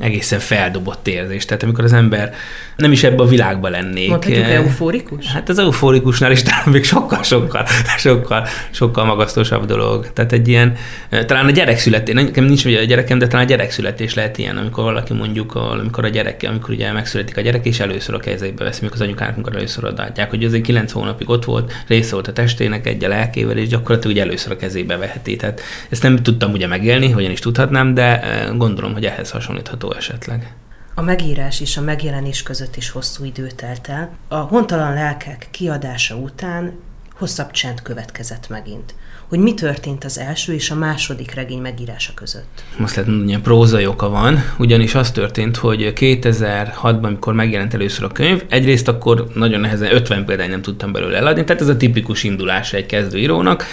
egészen 0.00 0.38
feldobott 0.38 1.08
érzés. 1.08 1.44
Tehát 1.44 1.62
amikor 1.62 1.84
az 1.84 1.92
ember 1.92 2.34
nem 2.76 2.92
is 2.92 3.04
ebbe 3.04 3.22
a 3.22 3.26
világba 3.26 3.68
lennék. 3.68 4.08
Mondhatjuk 4.08 4.44
eh, 4.44 4.54
euforikus? 4.54 5.26
Hát 5.26 5.48
az 5.48 5.58
euforikusnál 5.58 6.30
is 6.30 6.42
talán 6.42 6.68
még 6.68 6.84
sokkal, 6.84 7.22
sokkal, 7.22 7.66
sokkal, 7.98 8.46
sokkal 8.70 9.04
magasztosabb 9.04 9.66
dolog. 9.66 10.12
Tehát 10.12 10.32
egy 10.32 10.48
ilyen, 10.48 10.76
eh, 11.08 11.24
talán 11.24 11.46
a 11.46 11.50
gyerek 11.50 11.78
születés, 11.78 12.14
nekem 12.14 12.44
nincs 12.44 12.64
ugye 12.64 12.80
a 12.80 12.84
gyerekem, 12.84 13.18
de 13.18 13.26
talán 13.26 13.44
a 13.44 13.48
gyerek 13.48 13.70
születés 13.70 14.14
lehet 14.14 14.38
ilyen, 14.38 14.56
amikor 14.56 14.84
valaki 14.84 15.12
mondjuk, 15.12 15.54
amikor 15.54 16.04
a 16.04 16.08
gyerek, 16.08 16.44
amikor 16.48 16.70
ugye 16.70 16.92
megszületik 16.92 17.36
a 17.36 17.40
gyerek, 17.40 17.66
és 17.66 17.80
először 17.80 18.14
a 18.14 18.18
kezébe 18.18 18.64
veszi, 18.64 18.78
amikor 18.80 19.00
az 19.00 19.06
anyukának, 19.06 19.34
amikor 19.34 19.56
először 19.56 19.84
adják, 19.84 20.30
hogy 20.30 20.44
azért 20.44 20.62
kilenc 20.62 20.92
hónapig 20.92 21.28
ott 21.28 21.44
volt, 21.44 21.72
része 21.86 22.12
volt 22.12 22.28
a 22.28 22.32
testének, 22.32 22.86
egy 22.86 23.04
a 23.04 23.08
lelkével, 23.08 23.56
és 23.56 23.68
gyakorlatilag 23.68 24.16
ugye 24.16 24.24
először 24.24 24.52
a 24.52 24.56
kezébe 24.56 24.96
veheti. 24.96 25.36
Tehát 25.36 25.60
ezt 25.88 26.02
nem 26.02 26.16
tudtam 26.16 26.52
ugye 26.52 26.66
megélni, 26.66 27.10
hogyan 27.10 27.30
is 27.30 27.40
tudhatnám, 27.40 27.94
de 27.94 28.22
eh, 28.22 28.56
gondolom, 28.56 28.92
hogy 28.92 29.04
ehhez 29.04 29.30
hasonlítható 29.30 29.89
esetleg. 29.96 30.54
A 30.94 31.02
megírás 31.02 31.60
és 31.60 31.76
a 31.76 31.80
megjelenés 31.80 32.42
között 32.42 32.76
is 32.76 32.90
hosszú 32.90 33.24
idő 33.24 33.46
telt 33.46 33.88
el. 33.88 34.10
A 34.28 34.34
Hontalan 34.34 34.94
lelkek 34.94 35.48
kiadása 35.50 36.16
után 36.16 36.72
hosszabb 37.20 37.50
csend 37.50 37.82
következett 37.82 38.48
megint. 38.48 38.94
Hogy 39.28 39.38
mi 39.38 39.54
történt 39.54 40.04
az 40.04 40.18
első 40.18 40.52
és 40.52 40.70
a 40.70 40.74
második 40.74 41.34
regény 41.34 41.60
megírása 41.60 42.12
között? 42.14 42.64
Azt 42.80 42.94
lehet 42.94 43.10
mondani, 43.10 43.32
hogy 43.32 43.42
prózai 43.42 43.86
oka 43.86 44.08
van, 44.08 44.38
ugyanis 44.58 44.94
az 44.94 45.10
történt, 45.10 45.56
hogy 45.56 45.92
2006-ban, 45.96 47.02
amikor 47.02 47.34
megjelent 47.34 47.74
először 47.74 48.04
a 48.04 48.08
könyv, 48.08 48.44
egyrészt 48.48 48.88
akkor 48.88 49.26
nagyon 49.34 49.60
nehezen 49.60 49.94
50 49.94 50.24
példány 50.24 50.50
nem 50.50 50.62
tudtam 50.62 50.92
belőle 50.92 51.16
eladni, 51.16 51.44
tehát 51.44 51.62
ez 51.62 51.68
a 51.68 51.76
tipikus 51.76 52.24
indulása 52.24 52.76
egy 52.76 52.86
kezdőírónak, 52.86 53.64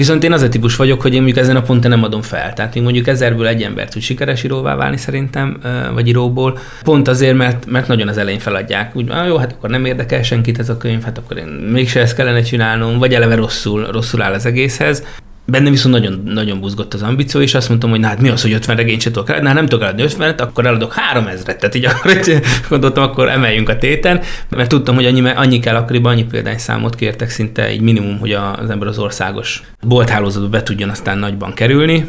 Viszont 0.00 0.24
én 0.24 0.32
az 0.32 0.42
a 0.42 0.48
típus 0.48 0.76
vagyok, 0.76 1.02
hogy 1.02 1.14
én 1.14 1.22
mondjuk 1.22 1.44
ezen 1.44 1.56
a 1.56 1.62
ponton 1.62 1.90
nem 1.90 2.02
adom 2.02 2.22
fel. 2.22 2.52
Tehát 2.52 2.76
én 2.76 2.82
mondjuk 2.82 3.06
ezerből 3.06 3.46
egy 3.46 3.62
ember 3.62 3.88
tud 3.88 4.02
sikeres 4.02 4.42
íróvá 4.42 4.74
válni 4.74 4.96
szerintem, 4.96 5.60
vagy 5.94 6.08
íróból. 6.08 6.58
Pont 6.82 7.08
azért, 7.08 7.36
mert, 7.36 7.66
mert 7.66 7.88
nagyon 7.88 8.08
az 8.08 8.18
elején 8.18 8.38
feladják. 8.38 8.96
Úgy, 8.96 9.10
ah, 9.10 9.26
jó, 9.26 9.36
hát 9.36 9.52
akkor 9.52 9.70
nem 9.70 9.84
érdekel 9.84 10.22
senkit 10.22 10.58
ez 10.58 10.68
a 10.68 10.76
könyv, 10.76 11.02
hát 11.02 11.18
akkor 11.18 11.36
én 11.36 11.46
mégse 11.46 12.00
ezt 12.00 12.14
kellene 12.14 12.42
csinálnom, 12.42 12.98
vagy 12.98 13.14
eleve 13.14 13.34
rosszul, 13.34 13.86
rosszul 13.90 14.22
áll 14.22 14.32
az 14.32 14.46
egészhez. 14.46 15.04
Bennem 15.44 15.72
viszont 15.72 15.94
nagyon, 15.94 16.22
nagyon 16.24 16.60
buzgott 16.60 16.94
az 16.94 17.02
ambíció, 17.02 17.40
és 17.40 17.54
azt 17.54 17.68
mondtam, 17.68 17.90
hogy 17.90 18.00
na 18.00 18.06
hát 18.06 18.20
mi 18.20 18.28
az, 18.28 18.42
hogy 18.42 18.52
50 18.52 18.76
regényt 18.76 19.00
se 19.00 19.10
tudok 19.10 19.28
eladni, 19.28 19.46
hát 19.46 19.56
nem 19.56 19.66
tudok 19.66 19.84
eladni 19.84 20.02
50 20.02 20.34
akkor 20.38 20.66
eladok 20.66 20.94
3000-et. 21.14 21.56
Tehát 21.56 21.74
így 21.74 21.84
akkor 21.90 22.20
gondoltam, 22.68 23.02
akkor 23.02 23.28
emeljünk 23.28 23.68
a 23.68 23.78
téten, 23.78 24.20
mert 24.48 24.68
tudtam, 24.68 24.94
hogy 24.94 25.06
annyi, 25.06 25.28
annyi 25.28 25.58
kell 25.60 25.76
akkoriban, 25.76 26.12
annyi 26.12 26.24
példányszámot 26.24 26.94
kértek 26.94 27.30
szinte 27.30 27.66
egy 27.66 27.80
minimum, 27.80 28.18
hogy 28.18 28.32
az 28.32 28.70
ember 28.70 28.88
az 28.88 28.98
országos 28.98 29.62
bolthálózatba 29.86 30.48
be 30.48 30.62
tudjon 30.62 30.88
aztán 30.88 31.18
nagyban 31.18 31.52
kerülni, 31.52 32.08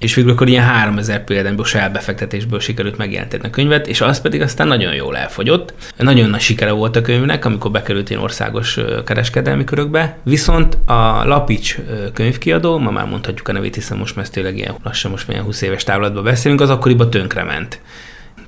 és 0.00 0.14
végül 0.14 0.30
akkor 0.30 0.48
ilyen 0.48 0.64
3000 0.64 1.24
példányból 1.24 1.64
saját 1.64 1.92
befektetésből 1.92 2.60
sikerült 2.60 2.96
megjelentetni 2.96 3.48
a 3.48 3.50
könyvet, 3.50 3.86
és 3.86 4.00
az 4.00 4.20
pedig 4.20 4.40
aztán 4.40 4.68
nagyon 4.68 4.94
jól 4.94 5.16
elfogyott. 5.16 5.74
Nagyon 5.96 6.30
nagy 6.30 6.40
sikere 6.40 6.70
volt 6.70 6.96
a 6.96 7.00
könyvnek, 7.00 7.44
amikor 7.44 7.70
bekerült 7.70 8.10
ilyen 8.10 8.22
országos 8.22 8.78
kereskedelmi 9.04 9.64
körökbe, 9.64 10.18
viszont 10.22 10.78
a 10.86 11.24
Lapics 11.24 11.76
könyvkiadó, 12.14 12.78
ma 12.78 12.90
már 12.90 13.06
mondhatjuk 13.06 13.48
a 13.48 13.52
nevét, 13.52 13.74
hiszen 13.74 13.98
most 13.98 14.16
már 14.16 14.28
tényleg 14.28 14.56
ilyen 14.56 14.74
lassan 14.82 15.10
most 15.10 15.28
ilyen 15.28 15.42
20 15.42 15.62
éves 15.62 15.84
távlatban 15.84 16.24
beszélünk, 16.24 16.60
az 16.60 16.70
akkoriban 16.70 17.10
tönkrement. 17.10 17.80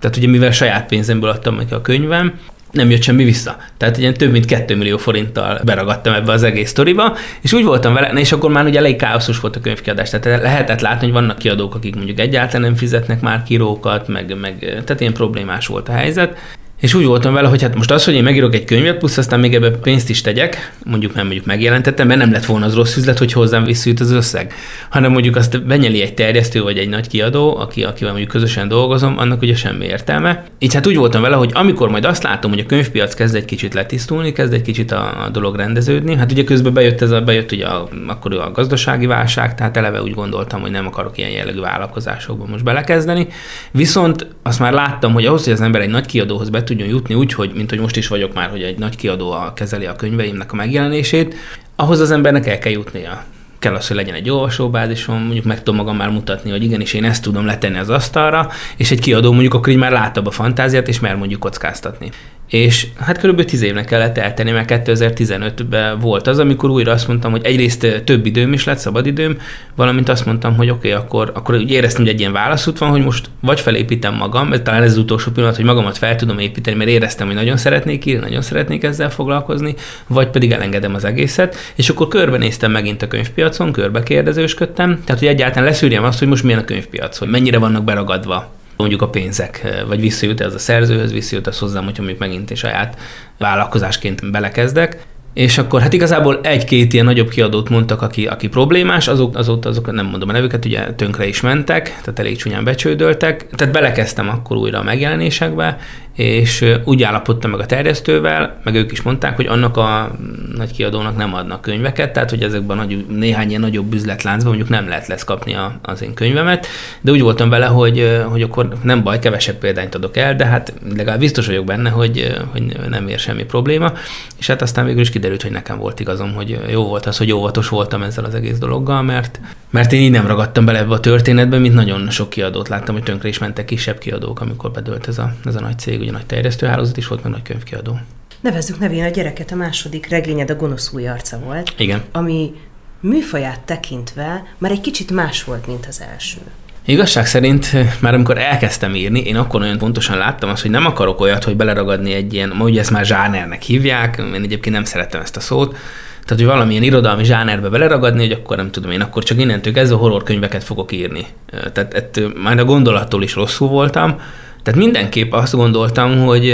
Tehát 0.00 0.16
ugye 0.16 0.26
mivel 0.26 0.52
saját 0.52 0.88
pénzemből 0.88 1.30
adtam 1.30 1.56
neki 1.56 1.74
a 1.74 1.80
könyvem, 1.80 2.38
nem 2.72 2.90
jött 2.90 3.02
semmi 3.02 3.24
vissza. 3.24 3.56
Tehát 3.76 3.96
ilyen 3.98 4.14
több 4.14 4.30
mint 4.30 4.44
2 4.44 4.76
millió 4.76 4.96
forinttal 4.96 5.60
beragadtam 5.64 6.14
ebbe 6.14 6.32
az 6.32 6.42
egész 6.42 6.70
sztoriba, 6.70 7.16
és 7.40 7.52
úgy 7.52 7.64
voltam 7.64 7.94
vele, 7.94 8.20
és 8.20 8.32
akkor 8.32 8.50
már 8.50 8.66
ugye 8.66 8.78
elég 8.78 8.96
káoszos 8.96 9.40
volt 9.40 9.56
a 9.56 9.60
könyvkiadás. 9.60 10.10
Tehát 10.10 10.42
lehetett 10.42 10.80
látni, 10.80 11.04
hogy 11.04 11.12
vannak 11.12 11.38
kiadók, 11.38 11.74
akik 11.74 11.94
mondjuk 11.94 12.18
egyáltalán 12.18 12.62
nem 12.62 12.74
fizetnek 12.74 13.20
már 13.20 13.42
kírókat, 13.42 14.08
meg, 14.08 14.36
meg 14.40 14.58
tehát 14.58 15.00
ilyen 15.00 15.12
problémás 15.12 15.66
volt 15.66 15.88
a 15.88 15.92
helyzet. 15.92 16.38
És 16.82 16.94
úgy 16.94 17.04
voltam 17.04 17.34
vele, 17.34 17.48
hogy 17.48 17.62
hát 17.62 17.74
most 17.74 17.90
az, 17.90 18.04
hogy 18.04 18.14
én 18.14 18.22
megírok 18.22 18.54
egy 18.54 18.64
könyvet, 18.64 18.98
plusz 18.98 19.18
aztán 19.18 19.40
még 19.40 19.54
ebbe 19.54 19.70
pénzt 19.70 20.08
is 20.08 20.20
tegyek, 20.20 20.72
mondjuk 20.84 21.14
nem 21.14 21.24
mondjuk 21.24 21.46
megjelentettem, 21.46 22.06
mert 22.06 22.20
nem 22.20 22.32
lett 22.32 22.44
volna 22.44 22.66
az 22.66 22.74
rossz 22.74 22.96
üzlet, 22.96 23.18
hogy 23.18 23.32
hozzám 23.32 23.64
visszajut 23.64 24.00
az 24.00 24.10
összeg, 24.10 24.54
hanem 24.88 25.12
mondjuk 25.12 25.36
azt 25.36 25.66
benyeli 25.66 26.02
egy 26.02 26.14
terjesztő 26.14 26.62
vagy 26.62 26.78
egy 26.78 26.88
nagy 26.88 27.08
kiadó, 27.08 27.56
aki, 27.56 27.84
akivel 27.84 28.10
mondjuk 28.10 28.30
közösen 28.32 28.68
dolgozom, 28.68 29.18
annak 29.18 29.42
ugye 29.42 29.54
semmi 29.54 29.84
értelme. 29.84 30.44
Így 30.58 30.74
hát 30.74 30.86
úgy 30.86 30.96
voltam 30.96 31.22
vele, 31.22 31.36
hogy 31.36 31.50
amikor 31.54 31.88
majd 31.88 32.04
azt 32.04 32.22
látom, 32.22 32.50
hogy 32.50 32.60
a 32.60 32.66
könyvpiac 32.66 33.14
kezd 33.14 33.34
egy 33.34 33.44
kicsit 33.44 33.74
letisztulni, 33.74 34.32
kezd 34.32 34.52
egy 34.52 34.62
kicsit 34.62 34.92
a, 34.92 35.24
a 35.24 35.28
dolog 35.28 35.56
rendeződni, 35.56 36.16
hát 36.16 36.32
ugye 36.32 36.44
közben 36.44 36.72
bejött 36.72 37.00
ez 37.00 37.10
a, 37.10 37.20
bejött 37.20 37.52
ugye 37.52 37.66
a, 37.66 37.88
akkor 38.06 38.34
a 38.34 38.50
gazdasági 38.50 39.06
válság, 39.06 39.54
tehát 39.54 39.76
eleve 39.76 40.02
úgy 40.02 40.14
gondoltam, 40.14 40.60
hogy 40.60 40.70
nem 40.70 40.86
akarok 40.86 41.18
ilyen 41.18 41.30
jellegű 41.30 41.60
vállalkozásokba 41.60 42.46
most 42.46 42.64
belekezdeni. 42.64 43.26
Viszont 43.70 44.26
azt 44.42 44.58
már 44.58 44.72
láttam, 44.72 45.12
hogy 45.12 45.26
ahhoz, 45.26 45.44
hogy 45.44 45.52
az 45.52 45.60
ember 45.60 45.80
egy 45.80 45.90
nagy 45.90 46.06
kiadóhoz 46.06 46.48
be 46.48 46.62
tudjon 46.72 46.88
jutni 46.88 47.14
úgy, 47.14 47.32
hogy, 47.32 47.52
mint 47.54 47.70
hogy 47.70 47.78
most 47.78 47.96
is 47.96 48.08
vagyok 48.08 48.34
már, 48.34 48.50
hogy 48.50 48.62
egy 48.62 48.78
nagy 48.78 48.96
kiadó 48.96 49.34
kezeli 49.54 49.86
a 49.86 49.96
könyveimnek 49.96 50.52
a 50.52 50.56
megjelenését, 50.56 51.34
ahhoz 51.76 52.00
az 52.00 52.10
embernek 52.10 52.46
el 52.46 52.58
kell 52.58 52.72
jutnia 52.72 53.24
kell 53.58 53.74
az, 53.74 53.88
hogy 53.88 53.96
legyen 53.96 54.14
egy 54.14 54.30
olvasóbázisom, 54.30 55.22
mondjuk 55.22 55.44
meg 55.44 55.58
tudom 55.58 55.76
magam 55.76 55.96
már 55.96 56.10
mutatni, 56.10 56.50
hogy 56.50 56.62
igenis 56.62 56.92
én 56.92 57.04
ezt 57.04 57.22
tudom 57.22 57.46
letenni 57.46 57.78
az 57.78 57.90
asztalra, 57.90 58.48
és 58.76 58.90
egy 58.90 59.00
kiadó 59.00 59.32
mondjuk 59.32 59.54
akkor 59.54 59.68
így 59.68 59.78
már 59.78 59.92
látta 59.92 60.22
a 60.24 60.30
fantáziát, 60.30 60.88
és 60.88 61.00
mer 61.00 61.16
mondjuk 61.16 61.40
kockáztatni. 61.40 62.10
És 62.52 62.86
hát 62.98 63.18
körülbelül 63.18 63.50
10 63.50 63.62
évnek 63.62 63.84
kellett 63.84 64.18
eltenni, 64.18 64.50
mert 64.50 64.70
2015-ben 64.84 65.98
volt 65.98 66.26
az, 66.26 66.38
amikor 66.38 66.70
újra 66.70 66.92
azt 66.92 67.08
mondtam, 67.08 67.30
hogy 67.30 67.44
egyrészt 67.44 68.02
több 68.04 68.26
időm 68.26 68.52
is 68.52 68.64
lett, 68.64 68.78
szabad 68.78 69.06
időm, 69.06 69.38
valamint 69.74 70.08
azt 70.08 70.26
mondtam, 70.26 70.56
hogy 70.56 70.70
oké, 70.70 70.92
okay, 70.92 71.02
akkor, 71.04 71.30
akkor 71.34 71.54
úgy 71.54 71.70
éreztem, 71.70 72.02
hogy 72.02 72.12
egy 72.12 72.20
ilyen 72.20 72.32
válaszút 72.32 72.78
van, 72.78 72.90
hogy 72.90 73.04
most 73.04 73.30
vagy 73.40 73.60
felépítem 73.60 74.14
magam, 74.14 74.48
mert 74.48 74.62
talán 74.62 74.82
ez 74.82 74.90
az 74.90 74.98
utolsó 74.98 75.30
pillanat, 75.30 75.56
hogy 75.56 75.64
magamat 75.64 75.98
fel 75.98 76.16
tudom 76.16 76.38
építeni, 76.38 76.76
mert 76.76 76.90
éreztem, 76.90 77.26
hogy 77.26 77.36
nagyon 77.36 77.56
szeretnék 77.56 78.04
írni, 78.04 78.24
nagyon 78.24 78.42
szeretnék 78.42 78.82
ezzel 78.82 79.10
foglalkozni, 79.10 79.74
vagy 80.06 80.28
pedig 80.28 80.52
elengedem 80.52 80.94
az 80.94 81.04
egészet, 81.04 81.56
és 81.74 81.88
akkor 81.88 82.08
körbenéztem 82.08 82.70
megint 82.70 83.02
a 83.02 83.08
könyvpiacon, 83.08 83.72
körbe 83.72 84.02
kérdezősködtem, 84.02 85.00
tehát 85.04 85.20
hogy 85.20 85.30
egyáltalán 85.30 85.68
leszűrjem 85.68 86.04
azt, 86.04 86.18
hogy 86.18 86.28
most 86.28 86.42
milyen 86.42 86.58
a 86.58 86.64
könyvpiac, 86.64 87.18
hogy 87.18 87.28
mennyire 87.28 87.58
vannak 87.58 87.84
beragadva 87.84 88.60
mondjuk 88.76 89.02
a 89.02 89.08
pénzek, 89.08 89.82
vagy 89.86 90.00
visszajut 90.00 90.40
ez 90.40 90.54
a 90.54 90.58
szerzőhöz, 90.58 91.12
visszajut 91.12 91.46
az 91.46 91.58
hozzám, 91.58 91.84
hogyha 91.84 92.02
mondjuk 92.02 92.20
megint 92.20 92.50
egy 92.50 92.56
saját 92.56 92.98
vállalkozásként 93.38 94.30
belekezdek. 94.30 95.06
És 95.34 95.58
akkor 95.58 95.80
hát 95.80 95.92
igazából 95.92 96.40
egy-két 96.42 96.92
ilyen 96.92 97.04
nagyobb 97.04 97.28
kiadót 97.28 97.68
mondtak, 97.68 98.02
aki, 98.02 98.26
aki 98.26 98.48
problémás, 98.48 99.08
azok, 99.08 99.36
azok, 99.36 99.64
azok 99.64 99.92
nem 99.92 100.06
mondom 100.06 100.28
a 100.28 100.32
nevüket, 100.32 100.64
ugye 100.64 100.92
tönkre 100.92 101.26
is 101.26 101.40
mentek, 101.40 101.82
tehát 101.84 102.18
elég 102.18 102.36
csúnyán 102.36 102.64
becsődöltek. 102.64 103.46
Tehát 103.46 103.72
belekezdtem 103.72 104.28
akkor 104.28 104.56
újra 104.56 104.78
a 104.78 104.82
megjelenésekbe, 104.82 105.78
és 106.14 106.64
úgy 106.84 107.02
állapodtam 107.02 107.50
meg 107.50 107.60
a 107.60 107.66
terjesztővel, 107.66 108.60
meg 108.64 108.74
ők 108.74 108.92
is 108.92 109.02
mondták, 109.02 109.36
hogy 109.36 109.46
annak 109.46 109.76
a 109.76 110.16
nagy 110.56 110.72
kiadónak 110.72 111.16
nem 111.16 111.34
adnak 111.34 111.60
könyveket, 111.60 112.12
tehát 112.12 112.30
hogy 112.30 112.42
ezekben 112.42 112.76
nagy, 112.76 113.06
néhány 113.08 113.48
ilyen 113.48 113.60
nagyobb 113.60 113.94
üzletláncban 113.94 114.48
mondjuk 114.48 114.68
nem 114.68 114.88
lehet 114.88 115.06
lesz 115.06 115.24
kapni 115.24 115.54
a, 115.54 115.78
az 115.82 116.02
én 116.02 116.14
könyvemet, 116.14 116.66
de 117.00 117.10
úgy 117.10 117.20
voltam 117.20 117.48
vele, 117.48 117.66
hogy, 117.66 118.20
hogy 118.28 118.42
akkor 118.42 118.68
nem 118.82 119.02
baj, 119.02 119.18
kevesebb 119.18 119.56
példányt 119.56 119.94
adok 119.94 120.16
el, 120.16 120.36
de 120.36 120.44
hát 120.44 120.72
legalább 120.96 121.18
biztos 121.18 121.46
vagyok 121.46 121.64
benne, 121.64 121.90
hogy, 121.90 122.36
hogy 122.50 122.76
nem 122.88 123.08
ér 123.08 123.18
semmi 123.18 123.44
probléma, 123.44 123.92
és 124.38 124.46
hát 124.46 124.62
aztán 124.62 124.84
végül 124.84 125.00
is 125.00 125.10
kiderült, 125.10 125.42
hogy 125.42 125.50
nekem 125.50 125.78
volt 125.78 126.00
igazom, 126.00 126.34
hogy 126.34 126.58
jó 126.70 126.84
volt 126.84 127.06
az, 127.06 127.18
hogy 127.18 127.32
óvatos 127.32 127.68
voltam 127.68 128.02
ezzel 128.02 128.24
az 128.24 128.34
egész 128.34 128.58
dologgal, 128.58 129.02
mert, 129.02 129.40
mert 129.70 129.92
én 129.92 130.00
így 130.00 130.10
nem 130.10 130.26
ragadtam 130.26 130.64
bele 130.64 130.78
ebbe 130.78 130.94
a 130.94 131.00
történetbe, 131.00 131.58
mint 131.58 131.74
nagyon 131.74 132.10
sok 132.10 132.30
kiadót 132.30 132.68
láttam, 132.68 132.94
hogy 132.94 133.04
tönkre 133.04 133.28
is 133.28 133.38
mentek 133.38 133.64
kisebb 133.64 133.98
kiadók, 133.98 134.40
amikor 134.40 134.70
bedőlt 134.70 135.08
ez 135.08 135.18
a, 135.18 135.34
ez 135.44 135.54
a 135.54 135.60
nagy 135.60 135.78
cég, 135.78 136.01
ugye 136.02 136.12
nagy 136.12 136.26
terjesztőhálózat 136.26 136.96
is 136.96 137.06
volt, 137.06 137.22
meg 137.22 137.32
nagy 137.32 137.42
könyvkiadó. 137.42 137.98
Nevezzük 138.40 138.78
nevén 138.78 139.04
a 139.04 139.08
gyereket, 139.08 139.50
a 139.50 139.54
második 139.54 140.08
regényed 140.08 140.50
a 140.50 140.54
gonosz 140.54 140.92
új 140.92 141.08
arca 141.08 141.38
volt. 141.38 141.74
Igen. 141.78 142.02
Ami 142.12 142.52
műfaját 143.00 143.60
tekintve 143.60 144.44
már 144.58 144.70
egy 144.70 144.80
kicsit 144.80 145.10
más 145.10 145.44
volt, 145.44 145.66
mint 145.66 145.86
az 145.86 146.02
első. 146.12 146.38
Igazság 146.84 147.26
szerint 147.26 147.72
már 148.00 148.14
amikor 148.14 148.38
elkezdtem 148.38 148.94
írni, 148.94 149.20
én 149.20 149.36
akkor 149.36 149.60
nagyon 149.60 149.78
pontosan 149.78 150.18
láttam 150.18 150.50
azt, 150.50 150.62
hogy 150.62 150.70
nem 150.70 150.86
akarok 150.86 151.20
olyat, 151.20 151.44
hogy 151.44 151.56
beleragadni 151.56 152.12
egy 152.12 152.34
ilyen, 152.34 152.52
ma 152.56 152.64
ugye 152.64 152.80
ezt 152.80 152.90
már 152.90 153.04
zsánernek 153.04 153.62
hívják, 153.62 154.18
én 154.34 154.42
egyébként 154.42 154.74
nem 154.74 154.84
szerettem 154.84 155.20
ezt 155.20 155.36
a 155.36 155.40
szót, 155.40 155.76
tehát, 156.24 156.38
hogy 156.38 156.44
valamilyen 156.44 156.82
irodalmi 156.82 157.24
zsánerbe 157.24 157.68
beleragadni, 157.68 158.20
hogy 158.20 158.32
akkor 158.32 158.56
nem 158.56 158.70
tudom 158.70 158.90
én, 158.90 159.00
akkor 159.00 159.22
csak 159.22 159.38
innentől 159.38 159.72
kezdve 159.72 159.96
horrorkönyveket 159.96 160.64
fogok 160.64 160.92
írni. 160.92 161.26
Tehát 161.72 161.94
ettől, 161.94 162.32
már 162.42 162.58
a 162.58 162.64
gondolattól 162.64 163.22
is 163.22 163.34
rosszul 163.34 163.68
voltam, 163.68 164.20
tehát 164.62 164.80
mindenképp 164.80 165.32
azt 165.32 165.54
gondoltam, 165.54 166.18
hogy 166.18 166.48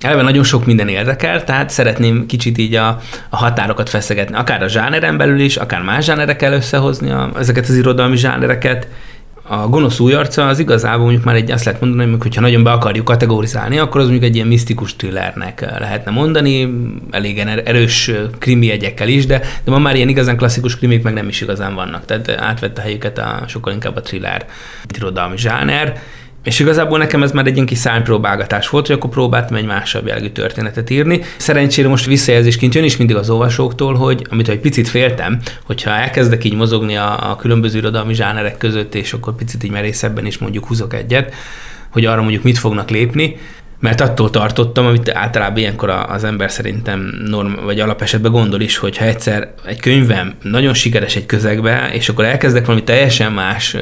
eleve 0.00 0.22
nagyon 0.22 0.44
sok 0.44 0.66
minden 0.66 0.88
érdekel, 0.88 1.44
tehát 1.44 1.70
szeretném 1.70 2.26
kicsit 2.26 2.58
így 2.58 2.74
a, 2.74 3.00
a 3.28 3.36
határokat 3.36 3.88
feszegetni, 3.88 4.36
akár 4.36 4.62
a 4.62 4.68
zsáneren 4.68 5.16
belül 5.16 5.40
is, 5.40 5.56
akár 5.56 5.82
más 5.82 6.04
zsánerekkel 6.04 6.52
összehozni 6.52 7.10
a, 7.10 7.30
ezeket 7.38 7.68
az 7.68 7.76
irodalmi 7.76 8.16
zsánereket. 8.16 8.88
A 9.42 9.68
gonosz 9.68 10.00
új 10.00 10.14
arca 10.14 10.46
az 10.46 10.58
igazából 10.58 11.02
mondjuk 11.02 11.24
már 11.24 11.34
egy 11.34 11.50
azt 11.50 11.64
lehet 11.64 11.80
mondani, 11.80 12.16
hogy 12.20 12.34
ha 12.34 12.40
nagyon 12.40 12.62
be 12.62 12.70
akarjuk 12.70 13.04
kategorizálni, 13.04 13.78
akkor 13.78 14.00
az 14.00 14.06
mondjuk 14.06 14.28
egy 14.28 14.34
ilyen 14.34 14.46
misztikus 14.46 14.96
thrillernek 14.96 15.60
lehetne 15.78 16.10
mondani, 16.10 16.74
elég 17.10 17.38
erős 17.64 18.10
krimi 18.38 18.66
jegyekkel 18.66 19.08
is, 19.08 19.26
de, 19.26 19.38
de 19.64 19.70
ma 19.70 19.78
már 19.78 19.96
ilyen 19.96 20.08
igazán 20.08 20.36
klasszikus 20.36 20.76
krimik 20.76 21.02
meg 21.02 21.12
nem 21.12 21.28
is 21.28 21.40
igazán 21.40 21.74
vannak, 21.74 22.04
tehát 22.04 22.28
átvette 22.28 22.82
helyüket 22.82 23.18
a, 23.18 23.42
sokkal 23.46 23.72
inkább 23.72 23.96
a 23.96 24.00
thriller 24.00 24.46
irodalmi 24.96 25.36
zsáner 25.36 26.00
és 26.42 26.58
igazából 26.58 26.98
nekem 26.98 27.22
ez 27.22 27.32
már 27.32 27.46
egy 27.46 27.54
ilyen 27.54 27.66
kis 27.66 27.78
szánypróbálgatás 27.78 28.68
volt, 28.68 28.86
hogy 28.86 28.96
akkor 28.96 29.10
próbáltam 29.10 29.56
egy 29.56 29.64
másabb 29.64 30.06
jellegű 30.06 30.28
történetet 30.28 30.90
írni. 30.90 31.20
Szerencsére 31.36 31.88
most 31.88 32.06
visszajelzésként 32.06 32.74
jön 32.74 32.84
is 32.84 32.96
mindig 32.96 33.16
az 33.16 33.30
olvasóktól, 33.30 33.94
hogy 33.94 34.26
amit 34.30 34.48
egy 34.48 34.60
picit 34.60 34.88
féltem, 34.88 35.40
hogyha 35.64 35.90
elkezdek 35.90 36.44
így 36.44 36.54
mozogni 36.54 36.96
a, 36.96 37.30
a 37.30 37.36
különböző 37.36 37.78
irodalmi 37.78 38.14
zsánerek 38.14 38.56
között, 38.56 38.94
és 38.94 39.12
akkor 39.12 39.34
picit 39.34 39.64
így 39.64 39.70
merészebben 39.70 40.26
is 40.26 40.38
mondjuk 40.38 40.66
húzok 40.66 40.94
egyet, 40.94 41.34
hogy 41.90 42.04
arra 42.04 42.20
mondjuk 42.20 42.42
mit 42.42 42.58
fognak 42.58 42.90
lépni, 42.90 43.36
mert 43.80 44.00
attól 44.00 44.30
tartottam, 44.30 44.86
amit 44.86 45.10
általában 45.10 45.58
ilyenkor 45.58 45.90
az 46.08 46.24
ember 46.24 46.50
szerintem 46.50 47.14
norm, 47.26 47.52
vagy 47.64 47.80
alapesetben 47.80 48.32
gondol 48.32 48.60
is, 48.60 48.76
hogy 48.76 48.96
ha 48.96 49.04
egyszer 49.04 49.52
egy 49.66 49.80
könyvem 49.80 50.34
nagyon 50.42 50.74
sikeres 50.74 51.16
egy 51.16 51.26
közegbe, 51.26 51.90
és 51.92 52.08
akkor 52.08 52.24
elkezdek 52.24 52.66
valami 52.66 52.84
teljesen 52.84 53.32
más 53.32 53.76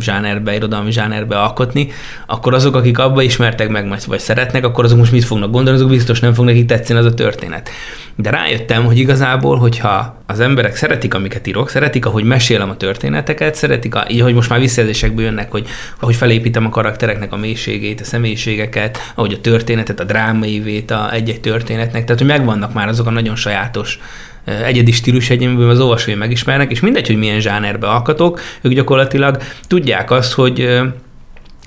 zsánerbe, 0.00 0.54
irodalmi 0.54 0.90
zsánerbe 0.90 1.40
alkotni, 1.40 1.90
akkor 2.26 2.54
azok, 2.54 2.76
akik 2.76 2.98
abba 2.98 3.22
ismertek 3.22 3.68
meg, 3.68 3.88
vagy 4.06 4.18
szeretnek, 4.18 4.64
akkor 4.64 4.84
azok 4.84 4.98
most 4.98 5.12
mit 5.12 5.24
fognak 5.24 5.50
gondolni, 5.50 5.78
azok 5.78 5.90
biztos 5.90 6.20
nem 6.20 6.34
fog 6.34 6.44
nekik 6.44 6.66
tetszeni 6.66 6.98
az 6.98 7.04
a 7.04 7.14
történet. 7.14 7.70
De 8.16 8.30
rájöttem, 8.30 8.84
hogy 8.84 8.98
igazából, 8.98 9.58
hogyha 9.58 10.17
az 10.30 10.40
emberek 10.40 10.76
szeretik, 10.76 11.14
amiket 11.14 11.46
írok, 11.46 11.68
szeretik, 11.68 12.06
ahogy 12.06 12.24
mesélem 12.24 12.70
a 12.70 12.76
történeteket, 12.76 13.54
szeretik, 13.54 13.94
a, 13.94 14.04
így, 14.08 14.20
hogy 14.20 14.34
most 14.34 14.48
már 14.48 14.60
visszajelzésekből 14.60 15.24
jönnek, 15.24 15.50
hogy 15.50 15.66
ahogy 16.00 16.16
felépítem 16.16 16.66
a 16.66 16.70
karaktereknek 16.70 17.32
a 17.32 17.36
mélységét, 17.36 18.00
a 18.00 18.04
személyiségeket, 18.04 18.98
ahogy 19.14 19.32
a 19.32 19.40
történetet, 19.40 20.00
a 20.00 20.04
drámaivét 20.04 20.90
a 20.90 21.12
egy-egy 21.12 21.40
történetnek, 21.40 22.04
tehát 22.04 22.18
hogy 22.18 22.28
megvannak 22.28 22.72
már 22.72 22.88
azok 22.88 23.06
a 23.06 23.10
nagyon 23.10 23.36
sajátos 23.36 23.98
egyedi 24.64 24.92
stílus 24.92 25.30
egyébként 25.30 25.70
az 25.70 25.80
olvasói 25.80 26.14
megismernek, 26.14 26.70
és 26.70 26.80
mindegy, 26.80 27.06
hogy 27.06 27.18
milyen 27.18 27.40
zsánerbe 27.40 27.86
alkatok, 27.86 28.40
ők 28.60 28.72
gyakorlatilag 28.72 29.38
tudják 29.66 30.10
azt, 30.10 30.32
hogy 30.32 30.80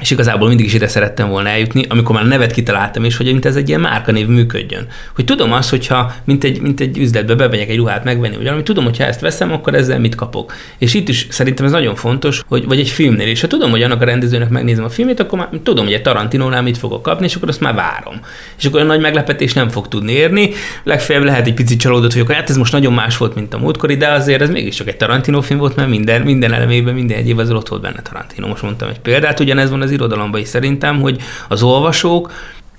és 0.02 0.12
igazából 0.12 0.48
mindig 0.48 0.66
is 0.66 0.74
ide 0.74 0.88
szerettem 0.88 1.30
volna 1.30 1.50
eljutni, 1.50 1.86
amikor 1.90 2.16
már 2.16 2.28
nevet 2.28 2.52
kitaláltam, 2.52 3.04
és 3.04 3.18
hogy 3.18 3.26
mint 3.26 3.46
ez 3.46 3.56
egy 3.56 3.68
ilyen 3.68 3.82
márkanév 3.82 4.28
működjön. 4.28 4.88
Hogy 5.16 5.26
tudom 5.26 5.54
azt, 5.54 5.70
hogyha 5.70 6.14
mint 6.24 6.44
egy, 6.44 6.62
mint 6.62 6.80
egy 6.80 6.98
üzletbe 6.98 7.36
bemegyek 7.36 7.70
egy 7.70 7.78
ruhát 7.78 8.04
megvenni, 8.04 8.36
vagy 8.36 8.44
valami, 8.46 8.64
tudom, 8.64 8.84
hogy 8.84 8.98
ha 8.98 9.04
ezt 9.04 9.22
veszem, 9.22 9.52
akkor 9.52 9.74
ezzel 9.74 10.00
mit 10.00 10.16
kapok. 10.16 10.54
És 10.78 10.94
itt 10.94 11.08
is 11.08 11.28
szerintem 11.30 11.66
ez 11.66 11.72
nagyon 11.72 11.96
fontos, 11.96 12.42
hogy 12.48 12.66
vagy 12.66 12.80
egy 12.80 12.90
filmnél, 12.90 13.28
és 13.28 13.42
ha 13.42 13.48
tudom, 13.48 13.72
hogy 13.72 13.84
annak 13.84 14.02
a 14.02 14.06
rendezőnek 14.06 14.50
megnézem 14.50 14.84
a 14.84 14.90
filmét, 14.90 15.20
akkor 15.20 15.40
már 15.40 15.50
tudom, 15.64 15.86
hogy 15.86 15.94
egy 15.94 16.02
Tarantinónál 16.02 16.62
mit 16.62 16.78
fogok 16.78 17.02
kapni, 17.02 17.26
és 17.26 17.36
akkor 17.36 17.50
azt 17.50 17.62
már 17.62 17.74
várom. 17.74 18.20
És 18.58 18.66
akkor 18.66 18.80
a 18.80 18.84
nagy 18.84 19.02
meglepetés 19.02 19.54
nem 19.54 19.70
fog 19.70 19.88
tudni 19.88 20.12
érni. 20.12 20.52
Legfeljebb 20.84 21.24
lehet 21.24 21.48
egy 21.48 21.54
picit 21.54 21.80
csalódott 21.80 22.14
vagyok, 22.14 22.32
hát 22.32 22.50
ez 22.50 22.58
most 22.58 22.72
nagyon 22.72 22.94
más 22.94 23.18
volt, 23.18 23.36
mint 23.36 23.54
a 23.54 23.58
múltkori, 23.58 23.98
de 23.98 24.08
azért 24.08 24.42
ez 24.42 24.50
mégiscsak 24.50 24.88
egy 24.88 24.98
Tarantino 24.98 25.42
film 25.42 25.60
volt, 25.60 25.76
mert 25.76 25.90
minden, 25.90 26.22
minden 26.22 26.54
elemében, 26.54 26.94
minden 26.94 27.18
egyéb 27.18 27.40
az 27.40 27.52
ott 27.52 27.68
volt 27.68 27.82
benne 27.82 28.02
Tarantino. 28.02 28.48
Most 28.48 28.62
mondtam 28.62 28.90
egy 28.90 29.00
példát, 29.00 29.40
ugyanez 29.40 29.70
van 29.70 29.82
az 29.82 29.91
az 29.96 30.38
is. 30.38 30.48
Szerintem, 30.48 31.02
hogy 31.02 31.22
az 31.50 31.64
olvasók 31.64 32.32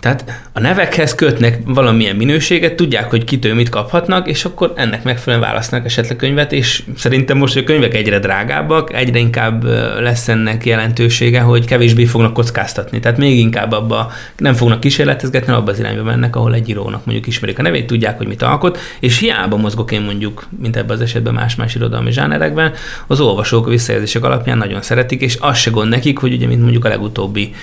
tehát 0.03 0.43
a 0.53 0.61
nevekhez 0.61 1.15
kötnek 1.15 1.59
valamilyen 1.65 2.17
minőséget, 2.17 2.75
tudják, 2.75 3.11
hogy 3.11 3.25
kitől 3.25 3.55
mit 3.55 3.69
kaphatnak, 3.69 4.29
és 4.29 4.45
akkor 4.45 4.73
ennek 4.77 5.05
megfelelően 5.05 5.49
választanak 5.49 5.85
esetleg 5.85 6.17
könyvet, 6.17 6.53
és 6.53 6.83
szerintem 6.97 7.39
most, 7.39 7.53
hogy 7.53 7.63
a 7.63 7.67
könyvek 7.67 7.95
egyre 7.95 8.19
drágábbak, 8.19 8.95
egyre 8.95 9.19
inkább 9.19 9.65
lesz 10.01 10.29
ennek 10.29 10.67
jelentősége, 10.67 11.41
hogy 11.41 11.65
kevésbé 11.65 12.05
fognak 12.05 12.33
kockáztatni. 12.33 13.01
Tehát 13.01 13.19
még 13.19 13.39
inkább 13.39 13.73
abba 13.73 14.13
nem 14.37 14.55
fognak 14.55 14.81
kísérletezgetni, 14.81 15.53
abba 15.53 15.71
az 15.71 15.79
irányba 15.79 16.03
mennek, 16.03 16.37
ahol 16.37 16.55
egy 16.55 16.69
írónak 16.69 17.05
mondjuk 17.05 17.27
ismerik 17.27 17.59
a 17.59 17.63
nevét, 17.63 17.87
tudják, 17.87 18.17
hogy 18.17 18.27
mit 18.27 18.43
alkot, 18.43 18.79
és 19.01 19.19
hiába 19.19 19.57
mozgok 19.57 19.93
én 19.93 20.01
mondjuk, 20.01 20.47
mint 20.61 20.77
ebben 20.77 20.97
az 20.97 21.03
esetben 21.03 21.35
más-más 21.35 21.75
irodalmi 21.75 22.13
zsánerekben, 22.13 22.73
az 23.07 23.21
olvasók 23.21 23.67
a 23.67 23.71
visszajelzések 23.71 24.25
alapján 24.25 24.59
nagyon 24.59 24.83
szeretik, 24.83 25.21
és 25.21 25.37
az 25.41 25.57
se 25.57 25.71
gond 25.71 25.89
nekik, 25.89 26.19
hogy 26.19 26.33
ugye, 26.33 26.47
mint 26.47 26.61
mondjuk 26.61 26.85
a 26.85 26.89
legutóbbi 26.89 27.55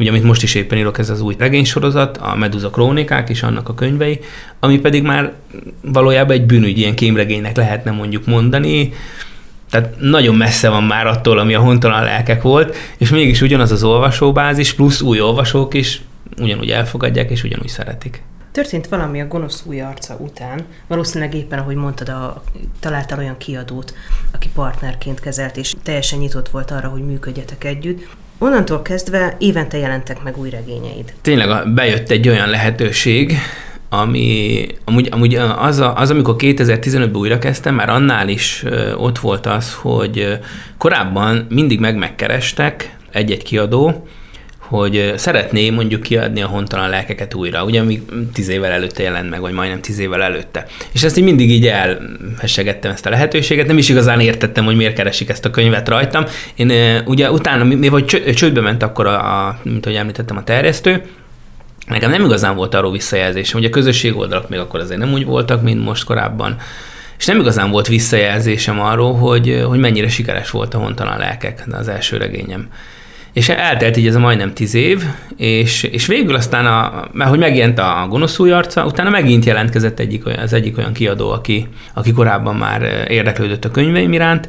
ugye 0.00 0.10
amit 0.10 0.22
most 0.22 0.42
is 0.42 0.54
éppen 0.54 0.78
írok, 0.78 0.98
ez 0.98 1.10
az 1.10 1.20
új 1.20 1.34
regénysorozat, 1.38 2.16
a 2.16 2.36
Meduza 2.36 2.70
krónikák 2.70 3.28
és 3.28 3.42
annak 3.42 3.68
a 3.68 3.74
könyvei, 3.74 4.20
ami 4.60 4.78
pedig 4.78 5.02
már 5.02 5.32
valójában 5.80 6.36
egy 6.36 6.46
bűnügy, 6.46 6.78
ilyen 6.78 6.94
kémregénynek 6.94 7.56
lehetne 7.56 7.90
mondjuk 7.90 8.26
mondani, 8.26 8.92
tehát 9.70 9.94
nagyon 9.98 10.34
messze 10.34 10.68
van 10.68 10.84
már 10.84 11.06
attól, 11.06 11.38
ami 11.38 11.54
a 11.54 11.60
hontalan 11.60 12.02
lelkek 12.02 12.42
volt, 12.42 12.76
és 12.98 13.10
mégis 13.10 13.40
ugyanaz 13.40 13.70
az 13.70 13.82
olvasóbázis, 13.82 14.74
plusz 14.74 15.00
új 15.00 15.20
olvasók 15.20 15.74
is 15.74 16.02
ugyanúgy 16.40 16.70
elfogadják, 16.70 17.30
és 17.30 17.44
ugyanúgy 17.44 17.68
szeretik. 17.68 18.22
Történt 18.52 18.88
valami 18.88 19.20
a 19.20 19.26
gonosz 19.26 19.62
új 19.66 19.80
arca 19.80 20.16
után, 20.16 20.66
valószínűleg 20.86 21.34
éppen, 21.34 21.58
ahogy 21.58 21.76
mondtad, 21.76 22.08
a, 22.08 22.42
találtál 22.80 23.18
olyan 23.18 23.36
kiadót, 23.36 23.94
aki 24.30 24.48
partnerként 24.54 25.20
kezelt, 25.20 25.56
és 25.56 25.74
teljesen 25.82 26.18
nyitott 26.18 26.48
volt 26.48 26.70
arra, 26.70 26.88
hogy 26.88 27.04
működjetek 27.04 27.64
együtt. 27.64 28.08
Onnantól 28.42 28.82
kezdve 28.82 29.36
évente 29.38 29.78
jelentek 29.78 30.22
meg 30.22 30.38
új 30.38 30.50
regényeid. 30.50 31.12
Tényleg 31.22 31.72
bejött 31.74 32.10
egy 32.10 32.28
olyan 32.28 32.48
lehetőség, 32.48 33.34
ami 33.88 34.66
amúgy, 34.84 35.08
amúgy 35.10 35.34
az, 35.34 35.78
a, 35.78 35.96
az, 35.96 36.10
amikor 36.10 36.34
2015-ben 36.38 37.16
újra 37.16 37.38
kezdtem, 37.38 37.74
már 37.74 37.88
annál 37.88 38.28
is 38.28 38.64
ott 38.96 39.18
volt 39.18 39.46
az, 39.46 39.74
hogy 39.74 40.38
korábban 40.78 41.46
mindig 41.48 41.80
meg 41.80 41.96
megkerestek 41.96 42.96
egy-egy 43.12 43.42
kiadó, 43.42 44.06
hogy 44.70 45.12
szeretné 45.16 45.70
mondjuk 45.70 46.02
kiadni 46.02 46.42
a 46.42 46.46
hontalan 46.46 46.88
lelkeket 46.88 47.34
újra, 47.34 47.64
ugye 47.64 47.80
ami 47.80 48.02
tíz 48.32 48.48
évvel 48.48 48.70
előtte 48.70 49.02
jelent 49.02 49.30
meg, 49.30 49.40
vagy 49.40 49.52
majdnem 49.52 49.80
tíz 49.80 49.98
évvel 49.98 50.22
előtte. 50.22 50.66
És 50.92 51.02
ezt 51.02 51.16
így 51.16 51.24
mindig 51.24 51.50
így 51.50 51.66
elhessegettem 51.66 52.90
ezt 52.90 53.06
a 53.06 53.10
lehetőséget, 53.10 53.66
nem 53.66 53.78
is 53.78 53.88
igazán 53.88 54.20
értettem, 54.20 54.64
hogy 54.64 54.76
miért 54.76 54.94
keresik 54.94 55.28
ezt 55.28 55.44
a 55.44 55.50
könyvet 55.50 55.88
rajtam. 55.88 56.24
Én 56.54 57.02
ugye 57.06 57.30
utána, 57.30 57.64
mi 57.64 57.88
vagy 57.88 58.04
csődbe 58.34 58.60
ment 58.60 58.82
akkor, 58.82 59.06
a, 59.06 59.46
a, 59.46 59.58
mint 59.62 59.86
ahogy 59.86 59.98
említettem, 59.98 60.36
a 60.36 60.44
terjesztő, 60.44 61.02
Nekem 61.86 62.10
nem 62.10 62.24
igazán 62.24 62.56
volt 62.56 62.74
arról 62.74 62.92
visszajelzésem, 62.92 63.60
hogy 63.60 63.68
a 63.68 63.72
közösség 63.72 64.16
oldalak 64.16 64.48
még 64.48 64.58
akkor 64.58 64.80
azért 64.80 65.00
nem 65.00 65.12
úgy 65.12 65.24
voltak, 65.24 65.62
mint 65.62 65.84
most 65.84 66.04
korábban, 66.04 66.56
és 67.18 67.26
nem 67.26 67.40
igazán 67.40 67.70
volt 67.70 67.86
visszajelzésem 67.86 68.80
arról, 68.80 69.14
hogy, 69.14 69.64
hogy 69.66 69.78
mennyire 69.78 70.08
sikeres 70.08 70.50
volt 70.50 70.74
a 70.74 70.78
hontalan 70.78 71.18
lelkek 71.18 71.64
az 71.70 71.88
első 71.88 72.16
regényem. 72.16 72.68
És 73.32 73.48
eltelt 73.48 73.96
így 73.96 74.06
ez 74.06 74.14
a 74.14 74.18
majdnem 74.18 74.54
tíz 74.54 74.74
év, 74.74 75.04
és, 75.36 75.82
és 75.82 76.06
végül 76.06 76.34
aztán, 76.34 76.66
a, 76.66 77.08
mert 77.12 77.30
hogy 77.30 77.38
megjelent 77.38 77.78
a 77.78 78.06
gonosz 78.08 78.38
új 78.38 78.50
arca, 78.50 78.84
utána 78.84 79.10
megint 79.10 79.44
jelentkezett 79.44 79.98
egyik 79.98 80.26
olyan, 80.26 80.38
az 80.38 80.52
egyik 80.52 80.78
olyan 80.78 80.92
kiadó, 80.92 81.30
aki, 81.30 81.68
aki 81.94 82.12
korábban 82.12 82.56
már 82.56 83.06
érdeklődött 83.08 83.64
a 83.64 83.70
könyveim 83.70 84.12
iránt, 84.12 84.48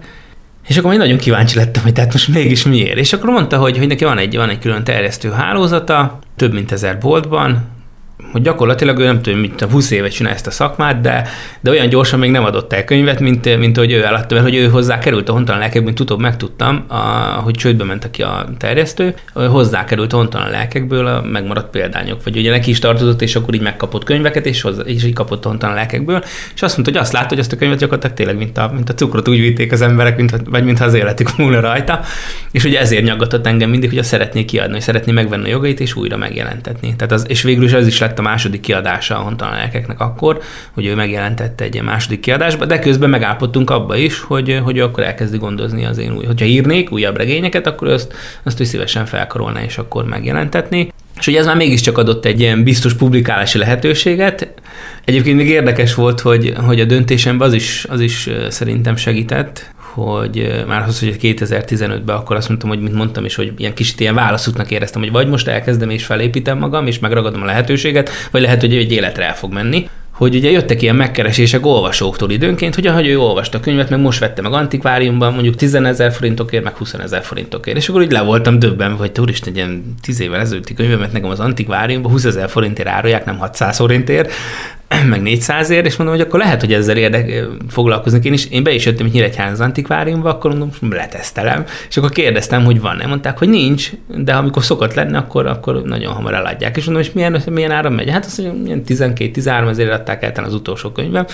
és 0.67 0.78
akkor 0.78 0.91
én 0.91 0.98
nagyon 0.98 1.17
kíváncsi 1.17 1.58
lettem, 1.58 1.84
hogy 1.84 1.94
tehát 1.94 2.12
most 2.12 2.28
mégis 2.28 2.65
miért. 2.65 2.98
És 2.98 3.13
akkor 3.13 3.30
mondta, 3.30 3.58
hogy, 3.58 3.78
hogy 3.78 3.88
neki 3.88 4.04
van 4.04 4.17
egy, 4.17 4.36
van 4.36 4.50
egy 4.50 4.60
külön 4.60 4.84
terjesztő 4.84 5.30
hálózata, 5.30 6.20
több 6.36 6.54
mint 6.54 6.72
ezer 6.72 6.98
boltban, 6.98 7.70
hogy 8.32 8.42
gyakorlatilag 8.42 9.00
ő 9.00 9.04
nem 9.04 9.22
tudom, 9.22 9.40
mint 9.40 9.62
a 9.62 9.68
20 9.68 9.92
éve 9.92 10.08
csinál 10.08 10.34
ezt 10.34 10.48
a 10.48 10.52
szakmát, 10.52 11.02
de, 11.02 11.28
de 11.60 11.70
olyan 11.70 11.90
gyorsan 11.90 12.20
még 12.20 12.32
nem 12.32 12.44
adott 12.44 12.74
el 12.74 12.84
könyvet, 12.84 13.20
mint, 13.20 13.58
mint 13.58 13.78
hogy 13.78 13.92
ő 13.92 14.04
eladta, 14.04 14.34
mert 14.34 14.46
hogy 14.46 14.56
ő 14.56 14.70
hozzá 14.70 15.00
került 15.00 15.30
a 15.30 15.32
hontalan 15.32 15.60
lelkekből, 15.60 15.86
mint 15.86 16.00
utóbb 16.00 16.20
megtudtam, 16.20 16.84
a, 16.88 16.96
hogy 17.44 17.54
csődbe 17.54 17.84
ment 17.84 18.06
aki 18.06 18.22
a 18.22 18.50
terjesztő, 18.58 19.14
hozzá 19.34 19.84
került 19.84 20.14
a 20.14 20.16
hontalan 20.16 20.50
lelkekből 20.50 21.08
a 21.08 21.22
megmaradt 21.22 21.70
példányok, 21.70 22.24
vagy 22.24 22.38
ugye 22.38 22.52
neki 22.52 22.70
is 22.70 22.80
tartozott, 22.80 23.22
és 23.22 23.36
akkor 23.36 23.54
így 23.54 23.62
megkapott 23.62 24.04
könyveket, 24.04 24.46
és, 24.46 24.62
hozzá, 24.62 24.82
és 24.82 25.04
így 25.04 25.14
kapott 25.14 25.46
a 25.46 25.48
hontalan 25.48 25.76
lelkekből, 25.76 26.24
és 26.56 26.62
azt 26.62 26.74
mondta, 26.76 26.94
hogy 26.94 27.02
azt 27.02 27.14
látta, 27.14 27.28
hogy 27.28 27.40
azt 27.40 27.52
a 27.52 27.56
könyvet 27.56 27.80
gyakorlatilag 27.80 28.16
tényleg, 28.16 28.38
mint 28.38 28.58
a, 28.58 28.72
mint 28.74 28.90
a 28.90 28.94
cukrot 28.94 29.28
úgy 29.28 29.40
vitték 29.40 29.72
az 29.72 29.82
emberek, 29.82 30.18
mint, 30.18 30.36
vagy 30.46 30.64
mintha 30.64 30.86
az 30.86 30.94
életük 30.94 31.38
múlna 31.38 31.60
rajta, 31.60 32.00
és 32.52 32.64
ugye 32.64 32.80
ezért 32.80 33.04
nyaggatott 33.04 33.48
engem 33.48 33.70
mindig, 33.70 33.90
hogy 33.90 33.98
azt 33.98 34.10
szeretné 34.10 34.46
kiadni, 34.46 34.74
hogy 34.74 34.82
szeretné 34.82 35.12
megvenni 35.12 35.48
a 35.48 35.52
jogait, 35.52 35.80
és 35.80 35.96
újra 35.96 36.18
megjelentetni. 36.18 36.96
Tehát 36.96 37.12
az, 37.12 37.26
és 37.28 37.42
végül 37.42 37.64
is 37.64 37.72
ez 37.72 37.88
is 37.88 38.00
lett 38.00 38.11
a 38.19 38.21
második 38.21 38.62
kiadása 38.62 39.17
a 39.17 39.21
hontalan 39.21 39.54
lelkeknek 39.54 40.00
akkor, 40.00 40.41
hogy 40.71 40.86
ő 40.86 40.95
megjelentette 40.95 41.63
egy 41.63 41.82
második 41.82 42.19
kiadásba, 42.19 42.65
de 42.65 42.80
közben 42.80 43.10
megállapodtunk 43.10 43.69
abba 43.69 43.95
is, 43.95 44.19
hogy, 44.19 44.60
hogy 44.63 44.78
ő 44.78 44.84
akkor 44.84 45.04
elkezdi 45.04 45.38
gondozni 45.38 45.86
az 45.86 45.97
én 45.97 46.15
új. 46.15 46.26
Hogyha 46.26 46.45
írnék 46.45 46.91
újabb 46.91 47.17
regényeket, 47.17 47.67
akkor 47.67 47.88
azt, 47.88 48.13
azt 48.43 48.60
ő 48.60 48.63
szívesen 48.63 49.06
felkarolná, 49.06 49.63
és 49.63 49.78
akkor 49.78 50.06
megjelentetni. 50.06 50.91
És 51.19 51.28
ugye 51.28 51.39
ez 51.39 51.45
már 51.45 51.56
mégiscsak 51.56 51.97
adott 51.97 52.26
egy 52.26 52.39
ilyen 52.39 52.63
biztos 52.63 52.93
publikálási 52.93 53.58
lehetőséget. 53.58 54.54
Egyébként 55.06 55.38
még 55.38 55.50
érdekes 55.50 55.93
volt, 55.93 56.19
hogy, 56.19 56.54
hogy 56.65 56.80
a 56.80 56.86
döntésemben 56.86 57.47
az 57.47 57.54
is, 57.54 57.86
az 57.89 58.00
is 58.00 58.30
szerintem 58.50 58.95
segített, 58.95 59.74
hogy 59.94 60.64
már 60.68 60.84
az, 60.88 61.00
hogy 61.00 61.18
2015-ben 61.22 62.16
akkor 62.16 62.36
azt 62.36 62.48
mondtam, 62.48 62.70
hogy 62.70 62.80
mint 62.80 62.94
mondtam 62.94 63.26
is, 63.26 63.36
hogy 63.36 63.54
ilyen 63.58 63.74
kicsit 63.74 64.00
ilyen 64.00 64.16
válaszútnak 64.16 64.72
éreztem, 64.72 65.02
hogy 65.02 65.12
vagy 65.12 65.28
most 65.28 65.48
elkezdem 65.48 65.90
és 65.90 66.06
felépítem 66.06 66.58
magam, 66.58 66.88
és 66.88 67.00
megragadom 67.00 67.42
a 67.42 67.46
lehetőséget, 67.46 68.10
vagy 68.32 68.42
lehet, 68.42 68.60
hogy 68.60 68.76
egy 68.76 68.92
életre 68.92 69.28
el 69.28 69.36
fog 69.36 69.54
menni 69.54 69.90
hogy 70.22 70.36
ugye 70.36 70.50
jöttek 70.52 70.82
ilyen 70.82 70.96
megkeresések 70.96 71.66
olvasóktól 71.66 72.30
időnként, 72.30 72.76
hogy 72.76 72.88
ahogy 72.88 73.08
ő 73.08 73.20
olvasta 73.20 73.58
a 73.58 73.62
könyvet, 73.62 73.90
meg 73.90 74.00
most 74.00 74.20
vette 74.20 74.42
meg 74.42 74.54
antikváriumban, 74.54 75.34
mondjuk 75.34 75.56
10 75.56 75.76
ezer 75.76 76.12
forintokért, 76.12 76.64
meg 76.64 76.76
20 76.76 76.94
ezer 76.94 77.24
forintokért. 77.24 77.78
És 77.78 77.90
akkor 77.90 78.02
úgy 78.02 78.12
le 78.12 78.22
voltam 78.22 78.60
döbben, 78.60 78.92
hogy 78.92 79.12
turist 79.12 79.46
egy 79.46 79.56
ilyen 79.56 79.96
10 80.02 80.20
évvel 80.20 80.40
ezelőtti 80.40 80.74
könyvemet 80.74 81.12
nekem 81.12 81.30
az 81.30 81.40
antikváriumban 81.40 82.12
20 82.12 82.24
ezer 82.24 82.50
forintért 82.50 82.90
árulják, 82.90 83.26
nem 83.26 83.38
600 83.38 83.78
forintért, 83.78 84.32
meg 85.10 85.22
400 85.22 85.70
ér, 85.70 85.86
és 85.86 85.96
mondom, 85.96 86.16
hogy 86.16 86.26
akkor 86.26 86.40
lehet, 86.40 86.60
hogy 86.60 86.74
ezzel 86.74 86.98
érdek, 86.98 87.46
foglalkozni 87.70 88.20
én 88.24 88.34
is. 88.34 88.46
Én 88.46 88.64
be 88.64 88.72
is 88.72 88.86
jöttem 88.86 89.06
egy 89.06 89.12
Nyíregyház 89.12 89.60
antikváriumba, 89.60 90.30
akkor 90.30 90.50
mondom, 90.50 90.70
most 90.82 90.94
letesztelem. 90.94 91.66
És 91.90 91.98
akkor 91.98 92.10
kérdeztem, 92.10 92.64
hogy 92.64 92.82
van-e. 92.82 93.08
Mondták, 93.08 93.38
hogy 93.38 93.50
nincs, 93.50 93.92
de 94.08 94.34
amikor 94.34 94.64
szokott 94.64 94.94
lenni, 94.94 95.18
akkor, 95.18 95.46
akkor 95.46 95.82
nagyon 95.82 96.14
hamar 96.14 96.34
eladják. 96.34 96.78
És 96.78 96.86
mondom, 96.86 97.04
hogy 97.04 97.12
milyen, 97.16 97.42
milyen 97.52 97.72
ára 97.72 97.90
megy? 97.90 98.10
Hát 98.10 98.26
azt 98.26 98.42
mondja, 98.42 98.76
12-13 98.88 99.70
ezért 99.70 99.92
adták 99.92 100.38
el 100.38 100.44
az 100.44 100.54
utolsó 100.54 100.92
könyvem. 100.92 101.26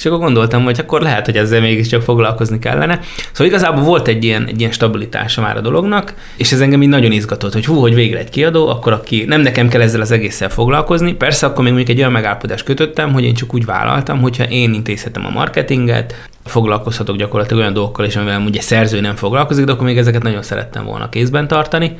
És 0.00 0.06
akkor 0.06 0.18
gondoltam, 0.18 0.64
hogy 0.64 0.80
akkor 0.80 1.00
lehet, 1.00 1.24
hogy 1.24 1.36
ezzel 1.36 1.60
mégiscsak 1.60 2.02
foglalkozni 2.02 2.58
kellene. 2.58 3.00
Szóval 3.32 3.46
igazából 3.46 3.82
volt 3.82 4.08
egy 4.08 4.24
ilyen, 4.24 4.46
egy 4.46 4.60
ilyen 4.60 4.72
stabilitása 4.72 5.40
már 5.40 5.56
a 5.56 5.60
dolognak, 5.60 6.14
és 6.36 6.52
ez 6.52 6.60
engem 6.60 6.82
így 6.82 6.88
nagyon 6.88 7.12
izgatott, 7.12 7.52
hogy 7.52 7.64
hú, 7.64 7.74
hogy 7.74 7.94
végre 7.94 8.18
egy 8.18 8.30
kiadó, 8.30 8.68
akkor 8.68 8.92
aki 8.92 9.24
nem 9.26 9.40
nekem 9.40 9.68
kell 9.68 9.80
ezzel 9.80 10.00
az 10.00 10.10
egésszel 10.10 10.48
foglalkozni. 10.48 11.12
Persze 11.12 11.46
akkor 11.46 11.64
még 11.64 11.72
mondjuk 11.72 11.96
egy 11.96 12.00
olyan 12.00 12.12
megállapodást 12.12 12.64
kötöttem, 12.64 13.12
hogy 13.12 13.24
én 13.24 13.34
csak 13.34 13.54
úgy 13.54 13.64
vállaltam, 13.64 14.20
hogyha 14.20 14.44
én 14.44 14.74
intézhetem 14.74 15.26
a 15.26 15.30
marketinget, 15.30 16.28
foglalkozhatok 16.44 17.16
gyakorlatilag 17.16 17.60
olyan 17.62 17.72
dolgokkal 17.72 18.04
is, 18.04 18.16
amivel 18.16 18.40
ugye 18.40 18.60
szerző 18.60 19.00
nem 19.00 19.14
foglalkozik, 19.14 19.64
de 19.64 19.72
akkor 19.72 19.84
még 19.84 19.98
ezeket 19.98 20.22
nagyon 20.22 20.42
szerettem 20.42 20.84
volna 20.84 21.08
kézben 21.08 21.48
tartani. 21.48 21.98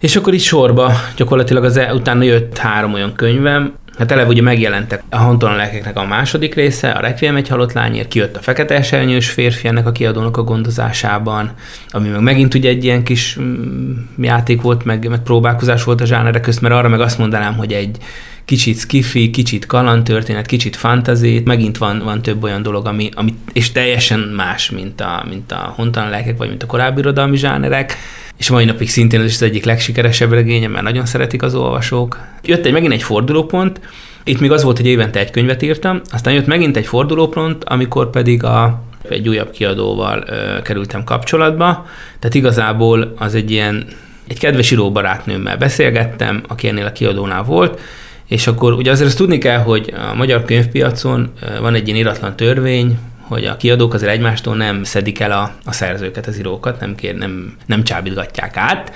És 0.00 0.16
akkor 0.16 0.34
itt 0.34 0.40
sorba 0.40 0.92
gyakorlatilag 1.16 1.64
az 1.64 1.76
e, 1.76 1.94
utána 1.94 2.22
jött 2.22 2.58
három 2.58 2.92
olyan 2.92 3.12
könyvem, 3.14 3.74
Hát 3.98 4.12
eleve 4.12 4.28
ugye 4.28 4.42
megjelentek 4.42 5.02
a 5.08 5.16
hontalan 5.16 5.56
lelkeknek 5.56 5.96
a 5.96 6.06
második 6.06 6.54
része, 6.54 6.90
a 6.90 7.00
Requiem 7.00 7.36
egy 7.36 7.48
halott 7.48 7.72
lányért, 7.72 8.08
kijött 8.08 8.36
a 8.36 8.40
Fekete 8.40 8.74
Esernyős 8.74 9.30
férfi 9.30 9.68
ennek 9.68 9.86
a 9.86 9.92
kiadónak 9.92 10.36
a 10.36 10.42
gondozásában, 10.42 11.52
ami 11.90 12.08
meg 12.08 12.20
megint 12.20 12.54
ugye 12.54 12.68
egy 12.68 12.84
ilyen 12.84 13.02
kis 13.02 13.36
mm, 13.40 13.92
játék 14.18 14.62
volt, 14.62 14.84
meg, 14.84 15.08
meg 15.08 15.22
próbálkozás 15.22 15.84
volt 15.84 16.00
a 16.00 16.06
zsánerek 16.06 16.42
közt, 16.42 16.60
mert 16.60 16.74
arra 16.74 16.88
meg 16.88 17.00
azt 17.00 17.18
mondanám, 17.18 17.56
hogy 17.56 17.72
egy 17.72 17.96
kicsit 18.44 18.78
skifi, 18.78 19.30
kicsit 19.30 19.66
kalandtörténet, 19.66 20.46
kicsit 20.46 20.76
fantasy, 20.76 21.42
megint 21.44 21.78
van, 21.78 21.98
van 22.04 22.22
több 22.22 22.42
olyan 22.42 22.62
dolog, 22.62 22.86
ami, 22.86 23.08
ami 23.14 23.34
és 23.52 23.72
teljesen 23.72 24.20
más, 24.20 24.70
mint 24.70 25.00
a, 25.00 25.24
mint 25.28 25.52
a 25.52 25.72
hontalan 25.76 26.10
lelkek, 26.10 26.36
vagy 26.36 26.48
mint 26.48 26.62
a 26.62 26.66
korábbi 26.66 27.00
irodalmi 27.00 27.36
zsánerek, 27.36 27.96
és 28.38 28.50
mai 28.50 28.64
napig 28.64 28.88
szintén 28.88 29.20
ez 29.20 29.26
is 29.26 29.34
az 29.34 29.42
egyik 29.42 29.64
legsikeresebb 29.64 30.32
regényem, 30.32 30.70
mert 30.70 30.84
nagyon 30.84 31.06
szeretik 31.06 31.42
az 31.42 31.54
olvasók. 31.54 32.18
Jött 32.42 32.66
egy 32.66 32.72
megint 32.72 32.92
egy 32.92 33.02
fordulópont, 33.02 33.80
itt 34.24 34.40
még 34.40 34.50
az 34.50 34.62
volt, 34.62 34.76
hogy 34.76 34.86
évente 34.86 35.18
egy 35.18 35.30
könyvet 35.30 35.62
írtam, 35.62 36.00
aztán 36.10 36.34
jött 36.34 36.46
megint 36.46 36.76
egy 36.76 36.86
fordulópont, 36.86 37.64
amikor 37.64 38.10
pedig 38.10 38.44
a, 38.44 38.82
egy 39.08 39.28
újabb 39.28 39.50
kiadóval 39.50 40.24
ö, 40.26 40.62
kerültem 40.62 41.04
kapcsolatba, 41.04 41.86
tehát 42.18 42.34
igazából 42.34 43.14
az 43.16 43.34
egy 43.34 43.50
ilyen, 43.50 43.86
egy 44.28 44.38
kedves 44.38 44.70
íróbarátnőmmel 44.70 45.56
beszélgettem, 45.56 46.42
aki 46.48 46.68
ennél 46.68 46.86
a 46.86 46.92
kiadónál 46.92 47.42
volt, 47.42 47.80
és 48.28 48.46
akkor 48.46 48.72
ugye 48.72 48.90
azért 48.90 49.08
azt 49.08 49.16
tudni 49.16 49.38
kell, 49.38 49.58
hogy 49.58 49.94
a 50.10 50.14
magyar 50.14 50.44
könyvpiacon 50.44 51.32
van 51.60 51.74
egy 51.74 51.88
ilyen 51.88 51.98
iratlan 51.98 52.36
törvény, 52.36 52.98
hogy 53.28 53.44
a 53.44 53.56
kiadók 53.56 53.94
azért 53.94 54.12
egymástól 54.12 54.56
nem 54.56 54.84
szedik 54.84 55.20
el 55.20 55.32
a, 55.32 55.54
a 55.64 55.72
szerzőket, 55.72 56.26
az 56.26 56.38
írókat, 56.38 56.80
nem, 56.80 56.94
kér, 56.94 57.14
nem, 57.14 57.56
nem 57.66 57.84
csábítgatják 57.84 58.56
át. 58.56 58.92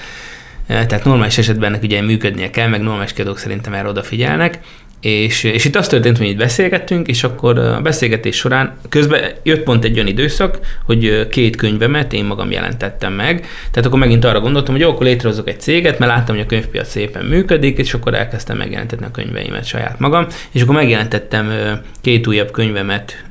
Tehát 0.67 1.05
normális 1.05 1.39
esetben 1.39 1.69
ennek 1.69 1.83
ugye 1.83 2.03
működnie 2.03 2.51
kell, 2.51 2.69
meg 2.69 2.81
normális 2.81 3.13
kiadók 3.13 3.39
szerintem 3.39 3.75
erre 3.75 3.89
odafigyelnek. 3.89 4.61
És, 5.03 5.45
és 5.45 5.65
itt 5.65 5.77
az 5.77 5.87
történt, 5.87 6.19
hogy 6.19 6.27
itt 6.29 6.37
beszélgettünk, 6.37 7.09
és 7.09 7.25
akkor 7.25 7.59
a 7.59 7.81
beszélgetés 7.81 8.37
során 8.37 8.77
közben 8.89 9.21
jött 9.43 9.63
pont 9.63 9.85
egy 9.85 9.95
olyan 9.95 10.07
időszak, 10.07 10.59
hogy 10.85 11.29
két 11.29 11.57
könyvemet 11.57 12.13
én 12.13 12.25
magam 12.25 12.51
jelentettem 12.51 13.13
meg. 13.13 13.47
Tehát 13.71 13.87
akkor 13.87 13.99
megint 13.99 14.25
arra 14.25 14.41
gondoltam, 14.41 14.75
hogy 14.75 14.83
jó, 14.83 14.91
akkor 14.91 15.07
létrehozok 15.07 15.49
egy 15.49 15.61
céget, 15.61 15.99
mert 15.99 16.13
láttam, 16.13 16.35
hogy 16.35 16.45
a 16.45 16.49
könyvpiac 16.49 16.89
szépen 16.89 17.25
működik, 17.25 17.79
és 17.79 17.95
akkor 17.95 18.15
elkezdtem 18.15 18.57
megjelentetni 18.57 19.07
a 19.07 19.11
könyveimet 19.11 19.65
saját 19.65 19.99
magam, 19.99 20.27
és 20.51 20.63
akkor 20.63 20.75
megjelentettem 20.75 21.53
két 22.01 22.27
újabb 22.27 22.51
könyvemet 22.51 23.25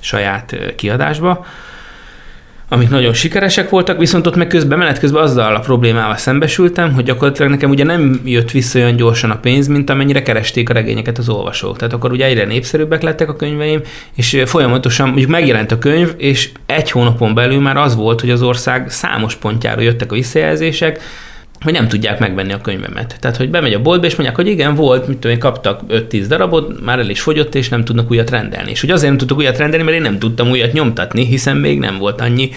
saját 0.00 0.56
kiadásba 0.76 1.46
amik 2.68 2.88
nagyon 2.88 3.12
sikeresek 3.12 3.70
voltak, 3.70 3.98
viszont 3.98 4.26
ott 4.26 4.36
meg 4.36 4.46
közben, 4.46 4.78
menet 4.78 4.98
közben 4.98 5.22
azzal 5.22 5.54
a 5.54 5.60
problémával 5.60 6.16
szembesültem, 6.16 6.92
hogy 6.92 7.04
gyakorlatilag 7.04 7.50
nekem 7.50 7.70
ugye 7.70 7.84
nem 7.84 8.20
jött 8.24 8.50
vissza 8.50 8.78
olyan 8.78 8.96
gyorsan 8.96 9.30
a 9.30 9.36
pénz, 9.36 9.66
mint 9.66 9.90
amennyire 9.90 10.22
keresték 10.22 10.70
a 10.70 10.72
regényeket 10.72 11.18
az 11.18 11.28
olvasók. 11.28 11.76
Tehát 11.76 11.94
akkor 11.94 12.12
ugye 12.12 12.24
egyre 12.24 12.44
népszerűbbek 12.44 13.02
lettek 13.02 13.28
a 13.28 13.36
könyveim, 13.36 13.80
és 14.14 14.42
folyamatosan 14.44 15.06
mondjuk 15.06 15.30
megjelent 15.30 15.72
a 15.72 15.78
könyv, 15.78 16.14
és 16.16 16.50
egy 16.66 16.90
hónapon 16.90 17.34
belül 17.34 17.60
már 17.60 17.76
az 17.76 17.94
volt, 17.94 18.20
hogy 18.20 18.30
az 18.30 18.42
ország 18.42 18.90
számos 18.90 19.34
pontjára 19.34 19.80
jöttek 19.80 20.12
a 20.12 20.14
visszajelzések, 20.14 21.00
hogy 21.66 21.74
nem 21.74 21.88
tudják 21.88 22.18
megvenni 22.18 22.52
a 22.52 22.60
könyvemet. 22.60 23.16
Tehát, 23.20 23.36
hogy 23.36 23.50
bemegy 23.50 23.72
a 23.72 23.82
boltba, 23.82 24.06
és 24.06 24.14
mondják, 24.14 24.36
hogy 24.36 24.46
igen, 24.46 24.74
volt, 24.74 25.08
mit 25.08 25.18
tudom, 25.18 25.38
kaptak 25.38 25.80
5-10 25.88 26.24
darabot, 26.28 26.84
már 26.84 26.98
el 26.98 27.08
is 27.08 27.20
fogyott, 27.20 27.54
és 27.54 27.68
nem 27.68 27.84
tudnak 27.84 28.10
újat 28.10 28.30
rendelni. 28.30 28.70
És 28.70 28.80
hogy 28.80 28.90
azért 28.90 29.08
nem 29.08 29.18
tudtak 29.18 29.36
újat 29.36 29.58
rendelni, 29.58 29.84
mert 29.84 29.96
én 29.96 30.02
nem 30.02 30.18
tudtam 30.18 30.50
újat 30.50 30.72
nyomtatni, 30.72 31.26
hiszen 31.26 31.56
még 31.56 31.78
nem 31.78 31.98
volt 31.98 32.20
annyi, 32.20 32.50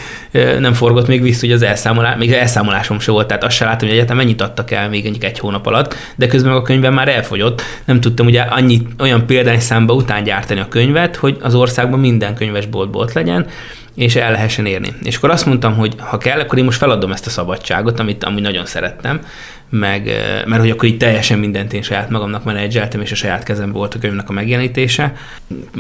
nem 0.60 0.74
forgott 0.74 1.08
még 1.08 1.22
vissza, 1.22 1.40
hogy 1.40 1.52
az 1.52 1.62
elszámolás, 1.62 2.18
még 2.18 2.32
elszámolásom 2.32 3.00
se 3.00 3.12
volt, 3.12 3.28
tehát 3.28 3.44
azt 3.44 3.56
se 3.56 3.66
látom, 3.66 3.88
hogy 3.88 3.98
egyetem 3.98 4.18
mennyit 4.18 4.42
adtak 4.42 4.72
el 4.72 4.90
még 4.90 5.18
egy 5.20 5.40
hónap 5.40 5.66
alatt, 5.66 5.96
de 6.16 6.28
közben 6.28 6.52
a 6.52 6.62
könyvem 6.62 6.94
már 6.94 7.08
elfogyott. 7.08 7.62
Nem 7.86 8.00
tudtam 8.00 8.26
ugye 8.26 8.42
annyi 8.42 8.82
olyan 9.00 9.26
példányszámba 9.26 9.94
után 9.94 10.24
gyártani 10.24 10.60
a 10.60 10.68
könyvet, 10.68 11.16
hogy 11.16 11.38
az 11.42 11.56
országban 11.56 12.00
minden 12.00 12.36
könyvesboltból 12.36 13.10
legyen, 13.14 13.48
és 14.00 14.16
el 14.16 14.32
lehessen 14.32 14.66
érni. 14.66 14.94
És 15.04 15.16
akkor 15.16 15.30
azt 15.30 15.46
mondtam, 15.46 15.76
hogy 15.76 15.96
ha 15.98 16.18
kell, 16.18 16.40
akkor 16.40 16.58
én 16.58 16.64
most 16.64 16.78
feladom 16.78 17.12
ezt 17.12 17.26
a 17.26 17.30
szabadságot, 17.30 18.00
amit 18.00 18.24
amúgy 18.24 18.42
nagyon 18.42 18.66
szerettem, 18.66 19.20
meg, 19.70 20.04
mert 20.46 20.62
hogy 20.62 20.70
akkor 20.70 20.90
így 20.90 20.98
teljesen 20.98 21.40
mindent 21.40 21.74
én 21.74 21.82
saját 21.82 22.10
magamnak 22.10 22.44
menedzseltem, 22.44 23.02
és 23.02 23.12
a 23.12 23.16
saját 23.16 23.44
kezem 23.44 23.72
volt 23.72 23.94
a 23.94 24.00
könyvnek 24.00 24.30
a 24.30 24.34
megjelenítése. 24.34 25.14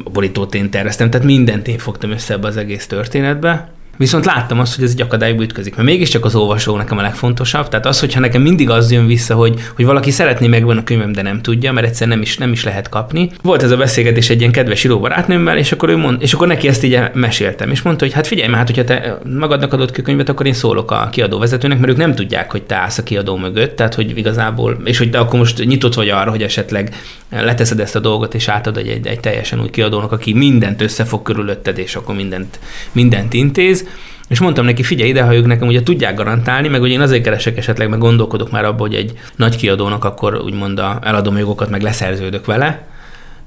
A 0.03 0.09
borítót 0.09 0.55
én 0.55 0.69
terveztem, 0.69 1.09
tehát 1.09 1.25
mindent 1.25 1.67
én 1.67 1.77
fogtam 1.77 2.11
össze 2.11 2.33
ebbe 2.33 2.47
az 2.47 2.57
egész 2.57 2.87
történetbe, 2.87 3.71
Viszont 3.99 4.25
láttam 4.25 4.59
azt, 4.59 4.75
hogy 4.75 4.83
ez 4.83 4.91
egy 4.91 5.01
akadályba 5.01 5.43
ütközik, 5.43 5.75
mert 5.75 5.87
mégiscsak 5.87 6.25
az 6.25 6.35
olvasó 6.35 6.77
nekem 6.77 6.97
a 6.97 7.01
legfontosabb. 7.01 7.67
Tehát 7.67 7.85
az, 7.85 7.99
hogyha 7.99 8.19
nekem 8.19 8.41
mindig 8.41 8.69
az 8.69 8.91
jön 8.91 9.07
vissza, 9.07 9.35
hogy, 9.35 9.59
hogy 9.75 9.85
valaki 9.85 10.11
szeretné 10.11 10.47
megvenni 10.47 10.79
a 10.79 10.83
könyvem, 10.83 11.11
de 11.11 11.21
nem 11.21 11.41
tudja, 11.41 11.71
mert 11.71 11.87
egyszer 11.87 12.07
nem 12.07 12.21
is, 12.21 12.37
nem 12.37 12.51
is 12.51 12.63
lehet 12.63 12.89
kapni. 12.89 13.31
Volt 13.41 13.63
ez 13.63 13.71
a 13.71 13.77
beszélgetés 13.77 14.29
egy 14.29 14.39
ilyen 14.39 14.51
kedves 14.51 14.83
íróbarátnőmmel, 14.83 15.57
és 15.57 15.71
akkor 15.71 15.89
ő 15.89 15.97
mond, 15.97 16.21
és 16.21 16.33
akkor 16.33 16.47
neki 16.47 16.67
ezt 16.67 16.83
így 16.83 16.99
meséltem, 17.13 17.71
és 17.71 17.81
mondta, 17.81 18.05
hogy 18.05 18.13
hát 18.13 18.27
figyelj, 18.27 18.53
hát 18.53 18.67
hogyha 18.67 18.83
te 18.83 19.19
magadnak 19.39 19.73
adott 19.73 19.91
ki 19.91 20.01
könyvet, 20.01 20.29
akkor 20.29 20.45
én 20.45 20.53
szólok 20.53 20.91
a 20.91 21.09
kiadó 21.11 21.39
vezetőnek, 21.39 21.79
mert 21.79 21.91
ők 21.91 21.97
nem 21.97 22.15
tudják, 22.15 22.51
hogy 22.51 22.63
te 22.63 22.75
állsz 22.75 22.97
a 22.97 23.03
kiadó 23.03 23.35
mögött, 23.35 23.75
tehát 23.75 23.95
hogy 23.95 24.17
igazából, 24.17 24.77
és 24.83 24.97
hogy 24.97 25.09
te 25.09 25.19
akkor 25.19 25.39
most 25.39 25.65
nyitott 25.65 25.93
vagy 25.93 26.09
arra, 26.09 26.29
hogy 26.29 26.43
esetleg 26.43 26.95
leteszed 27.29 27.79
ezt 27.79 27.95
a 27.95 27.99
dolgot, 27.99 28.33
és 28.33 28.47
átadod 28.47 28.87
egy, 28.87 29.07
egy 29.07 29.19
teljesen 29.19 29.61
új 29.61 29.69
kiadónak, 29.69 30.11
aki 30.11 30.33
mindent 30.33 30.81
összefog 30.81 31.21
körülötted, 31.21 31.77
és 31.77 31.95
akkor 31.95 32.15
mindent, 32.15 32.59
mindent 32.91 33.33
intéz. 33.33 33.87
És 34.29 34.39
mondtam 34.39 34.65
neki, 34.65 34.83
figyelj 34.83 35.09
ide, 35.09 35.21
ha 35.21 35.35
ők 35.35 35.45
nekem 35.45 35.67
ugye 35.67 35.83
tudják 35.83 36.15
garantálni, 36.15 36.67
meg 36.67 36.79
hogy 36.79 36.89
én 36.89 37.01
azért 37.01 37.23
keresek 37.23 37.57
esetleg, 37.57 37.89
meg 37.89 37.99
gondolkodok 37.99 38.51
már 38.51 38.65
abban, 38.65 38.87
hogy 38.87 38.93
egy 38.93 39.13
nagy 39.35 39.55
kiadónak 39.55 40.03
akkor 40.05 40.41
úgymond 40.43 40.81
eladom 41.01 41.37
jogokat, 41.37 41.69
meg 41.69 41.81
leszerződök 41.81 42.45
vele, 42.45 42.87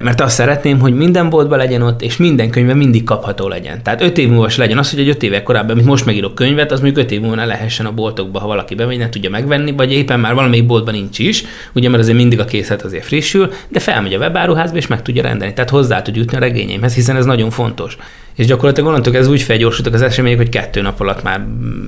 mert 0.03 0.21
azt 0.21 0.35
szeretném, 0.35 0.81
hogy 0.81 0.95
minden 0.95 1.31
boltban 1.31 1.59
legyen 1.59 1.83
ott, 1.83 2.03
és 2.03 2.17
minden 2.17 2.51
könyve 2.51 2.75
mindig 2.75 3.05
kapható 3.05 3.49
legyen. 3.49 3.83
Tehát 3.83 4.03
öt 4.03 4.19
év 4.19 4.29
múlva 4.29 4.49
legyen 4.57 4.79
az, 4.79 4.91
hogy 4.91 5.01
egy 5.01 5.09
öt 5.09 5.23
évek 5.23 5.43
korábban, 5.43 5.77
mint 5.77 5.89
most 5.89 6.05
megírok 6.05 6.35
könyvet, 6.35 6.73
az 6.73 6.81
még 6.81 6.97
öt 6.97 7.11
év 7.11 7.21
múlva 7.21 7.37
ne 7.37 7.45
lehessen 7.45 7.87
a 7.87 7.93
boltokba, 7.93 8.39
ha 8.39 8.47
valaki 8.47 8.75
bemegy, 8.75 8.99
ne 8.99 9.09
tudja 9.09 9.31
megvenni, 9.31 9.73
vagy 9.73 9.93
éppen 9.93 10.21
már 10.21 10.35
valamelyik 10.35 10.67
boltban 10.67 10.95
nincs 10.95 11.19
is, 11.19 11.45
ugye 11.73 11.89
mert 11.89 12.03
azért 12.03 12.17
mindig 12.17 12.41
a 12.41 12.45
készlet 12.45 12.83
azért 12.83 13.05
frissül, 13.05 13.53
de 13.69 13.81
felmegy 13.81 14.15
a 14.15 14.19
webáruházba 14.19 14.77
és 14.77 14.87
meg 14.87 15.03
tudja 15.03 15.23
rendelni. 15.23 15.55
Tehát 15.55 15.71
hozzá 15.71 16.03
tud 16.03 16.17
jutni 16.17 16.37
a 16.37 16.41
regényeimhez, 16.41 16.95
hiszen 16.95 17.17
ez 17.17 17.25
nagyon 17.25 17.51
fontos. 17.51 17.97
És 18.35 18.47
gyakorlatilag 18.47 18.89
onnantól 18.89 19.17
ez 19.17 19.29
úgy 19.29 19.43
felgyorsultak 19.43 19.95
az 19.95 20.03
események, 20.03 20.39
hogy 20.39 20.49
kettő 20.49 20.81
nap 20.81 21.01
alatt 21.01 21.23
már 21.23 21.47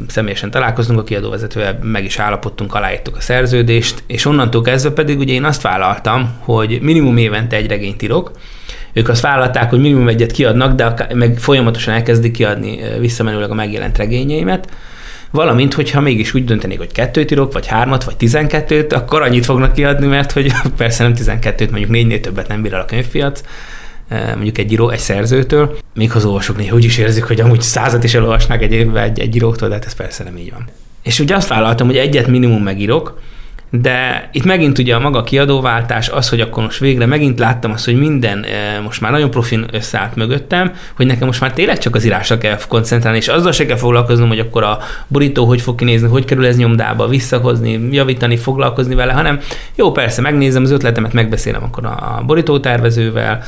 személyesen 0.08 0.50
találkoztunk 0.50 0.98
a 0.98 1.04
kiadóvezetővel, 1.04 1.78
meg 1.82 2.04
is 2.04 2.18
állapodtunk, 2.18 2.74
aláírtuk 2.74 3.16
a 3.16 3.20
szerződést, 3.20 4.02
és 4.06 4.24
onnantól 4.24 4.62
kezdve 4.62 4.90
pedig 4.90 5.18
ugye 5.18 5.32
én 5.32 5.44
azt 5.44 5.62
vállaltam, 5.62 6.34
hogy 6.38 6.78
minimum 6.82 7.16
évente 7.16 7.56
egy 7.56 7.68
regényt 7.68 8.02
írok, 8.02 8.30
ők 8.92 9.08
azt 9.08 9.20
vállalták, 9.20 9.70
hogy 9.70 9.80
minimum 9.80 10.08
egyet 10.08 10.32
kiadnak, 10.32 10.74
de 10.74 10.94
meg 11.14 11.38
folyamatosan 11.38 11.94
elkezdik 11.94 12.32
kiadni 12.32 12.78
visszamenőleg 12.98 13.50
a 13.50 13.54
megjelent 13.54 13.96
regényeimet, 13.96 14.68
valamint, 15.30 15.74
hogyha 15.74 16.00
mégis 16.00 16.34
úgy 16.34 16.44
döntenék, 16.44 16.78
hogy 16.78 16.92
kettőt 16.92 17.30
írok, 17.30 17.52
vagy 17.52 17.66
hármat, 17.66 18.04
vagy 18.04 18.16
tizenkettőt, 18.16 18.92
akkor 18.92 19.22
annyit 19.22 19.44
fognak 19.44 19.72
kiadni, 19.72 20.06
mert 20.06 20.32
hogy 20.32 20.52
persze 20.76 21.02
nem 21.02 21.14
tizenkettőt, 21.14 21.70
mondjuk 21.70 21.90
négynél 21.90 22.20
többet 22.20 22.48
nem 22.48 22.62
bír 22.62 22.74
el 22.74 22.80
a 22.80 22.84
könyvpiac, 22.84 23.40
mondjuk 24.08 24.58
egy 24.58 24.72
író, 24.72 24.88
egy 24.88 24.98
szerzőtől, 24.98 25.78
még 25.94 26.10
az 26.14 26.24
olvasók 26.24 26.56
néha 26.56 26.74
úgy 26.74 26.84
is 26.84 26.98
érzik, 26.98 27.24
hogy 27.24 27.40
amúgy 27.40 27.60
százat 27.60 28.04
is 28.04 28.14
elolvasnák 28.14 28.62
egy 28.62 28.72
évben 28.72 29.02
egy, 29.02 29.20
egy 29.20 29.36
íróktól, 29.36 29.68
de 29.68 29.74
hát 29.74 29.84
ez 29.84 29.94
persze 29.94 30.24
nem 30.24 30.36
így 30.36 30.50
van. 30.52 30.64
És 31.02 31.18
ugye 31.18 31.34
azt 31.34 31.48
vállaltam, 31.48 31.86
hogy 31.86 31.96
egyet 31.96 32.26
minimum 32.26 32.62
megírok, 32.62 33.20
de 33.80 34.28
itt 34.32 34.44
megint 34.44 34.78
ugye 34.78 34.94
a 34.94 35.00
maga 35.00 35.22
kiadóváltás, 35.22 36.08
az, 36.08 36.28
hogy 36.28 36.40
akkor 36.40 36.62
most 36.62 36.78
végre 36.78 37.06
megint 37.06 37.38
láttam 37.38 37.70
azt, 37.70 37.84
hogy 37.84 37.98
minden 37.98 38.44
most 38.82 39.00
már 39.00 39.10
nagyon 39.10 39.30
profin 39.30 39.66
összeállt 39.72 40.16
mögöttem, 40.16 40.72
hogy 40.96 41.06
nekem 41.06 41.26
most 41.26 41.40
már 41.40 41.52
tényleg 41.52 41.78
csak 41.78 41.94
az 41.94 42.04
írásra 42.04 42.38
kell 42.38 42.58
koncentrálni, 42.68 43.18
és 43.18 43.28
azzal 43.28 43.52
se 43.52 43.66
kell 43.66 43.76
foglalkoznom, 43.76 44.28
hogy 44.28 44.38
akkor 44.38 44.62
a 44.62 44.78
borító 45.08 45.44
hogy 45.44 45.60
fog 45.60 45.74
kinézni, 45.74 46.08
hogy 46.08 46.24
kerül 46.24 46.46
ez 46.46 46.56
nyomdába, 46.56 47.08
visszahozni, 47.08 47.88
javítani, 47.90 48.36
foglalkozni 48.36 48.94
vele, 48.94 49.12
hanem 49.12 49.40
jó, 49.74 49.92
persze, 49.92 50.20
megnézem 50.20 50.62
az 50.62 50.70
ötletemet, 50.70 51.12
megbeszélem 51.12 51.62
akkor 51.62 51.84
a 51.84 52.22
borítótervezővel, 52.26 53.42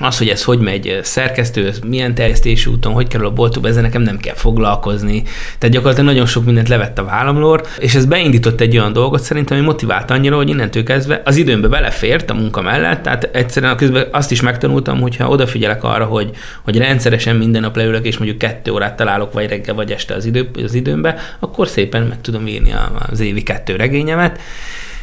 az, 0.00 0.18
hogy 0.18 0.28
ez 0.28 0.44
hogy 0.44 0.58
megy 0.58 1.00
szerkesztő, 1.02 1.72
milyen 1.86 2.14
terjesztési 2.14 2.70
úton, 2.70 2.92
hogy 2.92 3.08
kerül 3.08 3.26
a 3.26 3.30
boltokba, 3.30 3.68
ezzel 3.68 3.82
nekem 3.82 4.02
nem 4.02 4.16
kell 4.16 4.34
foglalkozni. 4.34 5.22
Tehát 5.58 5.74
gyakorlatilag 5.74 6.10
nagyon 6.10 6.26
sok 6.26 6.44
mindent 6.44 6.68
levett 6.68 6.98
a 6.98 7.04
vállamlór, 7.04 7.62
és 7.78 7.94
ez 7.94 8.04
beindított 8.04 8.60
egy 8.60 8.78
olyan 8.78 8.92
dolgot 8.92 9.22
szerintem, 9.22 9.56
hogy 9.56 9.66
motivált 9.66 10.10
annyira, 10.10 10.36
hogy 10.36 10.48
innentől 10.48 10.82
kezdve 10.82 11.22
az 11.24 11.36
időmbe 11.36 11.68
belefért 11.68 12.30
a 12.30 12.34
munka 12.34 12.62
mellett, 12.62 13.02
tehát 13.02 13.28
egyszerűen 13.32 13.72
a 13.72 13.76
közben 13.76 14.08
azt 14.10 14.30
is 14.30 14.40
megtanultam, 14.40 15.00
hogyha 15.00 15.28
odafigyelek 15.28 15.84
arra, 15.84 16.04
hogy, 16.04 16.30
hogy 16.62 16.78
rendszeresen 16.78 17.36
minden 17.36 17.60
nap 17.60 17.76
leülök, 17.76 18.06
és 18.06 18.18
mondjuk 18.18 18.38
kettő 18.38 18.72
órát 18.72 18.96
találok, 18.96 19.32
vagy 19.32 19.48
reggel, 19.48 19.74
vagy 19.74 19.90
este 19.90 20.14
az, 20.14 20.24
idő, 20.24 20.50
az 20.64 20.74
időmbe, 20.74 21.16
akkor 21.38 21.68
szépen 21.68 22.02
meg 22.02 22.20
tudom 22.20 22.46
írni 22.46 22.74
az 23.10 23.20
évi 23.20 23.42
kettő 23.42 23.76
regényemet. 23.76 24.38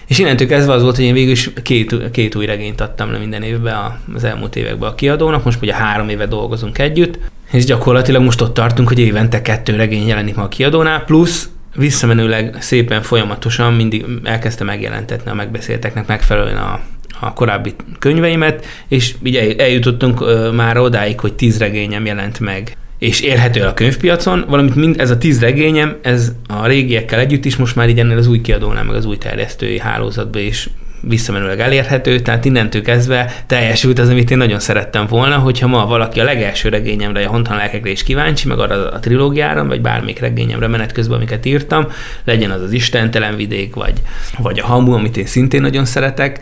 És 0.09 0.19
innentől 0.19 0.47
kezdve 0.47 0.73
az 0.73 0.81
volt, 0.81 0.95
hogy 0.95 1.05
én 1.05 1.13
végül 1.13 1.31
is 1.31 1.49
két, 1.63 2.11
két 2.11 2.35
új 2.35 2.45
regényt 2.45 2.81
adtam 2.81 3.11
le 3.11 3.17
minden 3.17 3.43
évben 3.43 3.99
az 4.13 4.23
elmúlt 4.23 4.55
években 4.55 4.89
a 4.89 4.95
kiadónak, 4.95 5.43
most 5.43 5.61
ugye 5.61 5.73
három 5.73 6.09
éve 6.09 6.25
dolgozunk 6.25 6.77
együtt, 6.77 7.19
és 7.51 7.65
gyakorlatilag 7.65 8.21
most 8.21 8.41
ott 8.41 8.53
tartunk, 8.53 8.87
hogy 8.87 8.99
évente 8.99 9.41
kettő 9.41 9.75
regény 9.75 10.07
jelenik 10.07 10.35
ma 10.35 10.43
a 10.43 10.47
kiadónál, 10.47 11.03
plusz 11.03 11.49
visszamenőleg 11.75 12.57
szépen 12.59 13.01
folyamatosan 13.01 13.73
mindig 13.73 14.05
elkezdte 14.23 14.63
megjelentetni 14.63 15.31
a 15.31 15.33
megbeszélteknek 15.33 16.07
megfelelően 16.07 16.57
a, 16.57 16.79
a 17.19 17.33
korábbi 17.33 17.75
könyveimet, 17.99 18.65
és 18.87 19.15
így 19.23 19.35
eljutottunk 19.35 20.23
már 20.55 20.77
odáig, 20.77 21.19
hogy 21.19 21.33
tíz 21.33 21.57
regényem 21.57 22.05
jelent 22.05 22.39
meg 22.39 22.77
és 22.99 23.21
érhető 23.21 23.61
a 23.61 23.73
könyvpiacon, 23.73 24.45
valamint 24.47 24.75
mind 24.75 24.99
ez 24.99 25.09
a 25.09 25.17
tíz 25.17 25.39
regényem, 25.39 25.97
ez 26.01 26.31
a 26.47 26.67
régiekkel 26.67 27.19
együtt 27.19 27.45
is 27.45 27.55
most 27.55 27.75
már 27.75 27.89
így 27.89 27.99
ennél 27.99 28.17
az 28.17 28.27
új 28.27 28.41
kiadónál, 28.41 28.83
meg 28.83 28.95
az 28.95 29.05
új 29.05 29.17
terjesztői 29.17 29.79
hálózatban 29.79 30.41
is 30.41 30.69
visszamenőleg 31.01 31.59
elérhető, 31.59 32.19
tehát 32.19 32.45
innentől 32.45 32.81
kezdve 32.81 33.43
teljesült 33.47 33.99
az, 33.99 34.09
amit 34.09 34.31
én 34.31 34.37
nagyon 34.37 34.59
szerettem 34.59 35.05
volna, 35.05 35.37
hogyha 35.37 35.67
ma 35.67 35.85
valaki 35.85 36.19
a 36.19 36.23
legelső 36.23 36.69
regényemre, 36.69 37.25
a 37.25 37.29
Hontan 37.29 37.57
lelkekre 37.57 37.89
is 37.89 38.03
kíváncsi, 38.03 38.47
meg 38.47 38.59
arra 38.59 38.91
a 38.91 38.99
trilógiára, 38.99 39.65
vagy 39.65 39.81
bármelyik 39.81 40.19
regényemre 40.19 40.67
menet 40.67 40.91
közben, 40.91 41.17
amiket 41.17 41.45
írtam, 41.45 41.87
legyen 42.23 42.51
az 42.51 42.61
az 42.61 42.71
Istentelen 42.71 43.35
vidék, 43.35 43.75
vagy, 43.75 43.93
vagy 44.37 44.59
a 44.59 44.65
Hamu, 44.65 44.91
amit 44.91 45.17
én 45.17 45.25
szintén 45.25 45.61
nagyon 45.61 45.85
szeretek, 45.85 46.39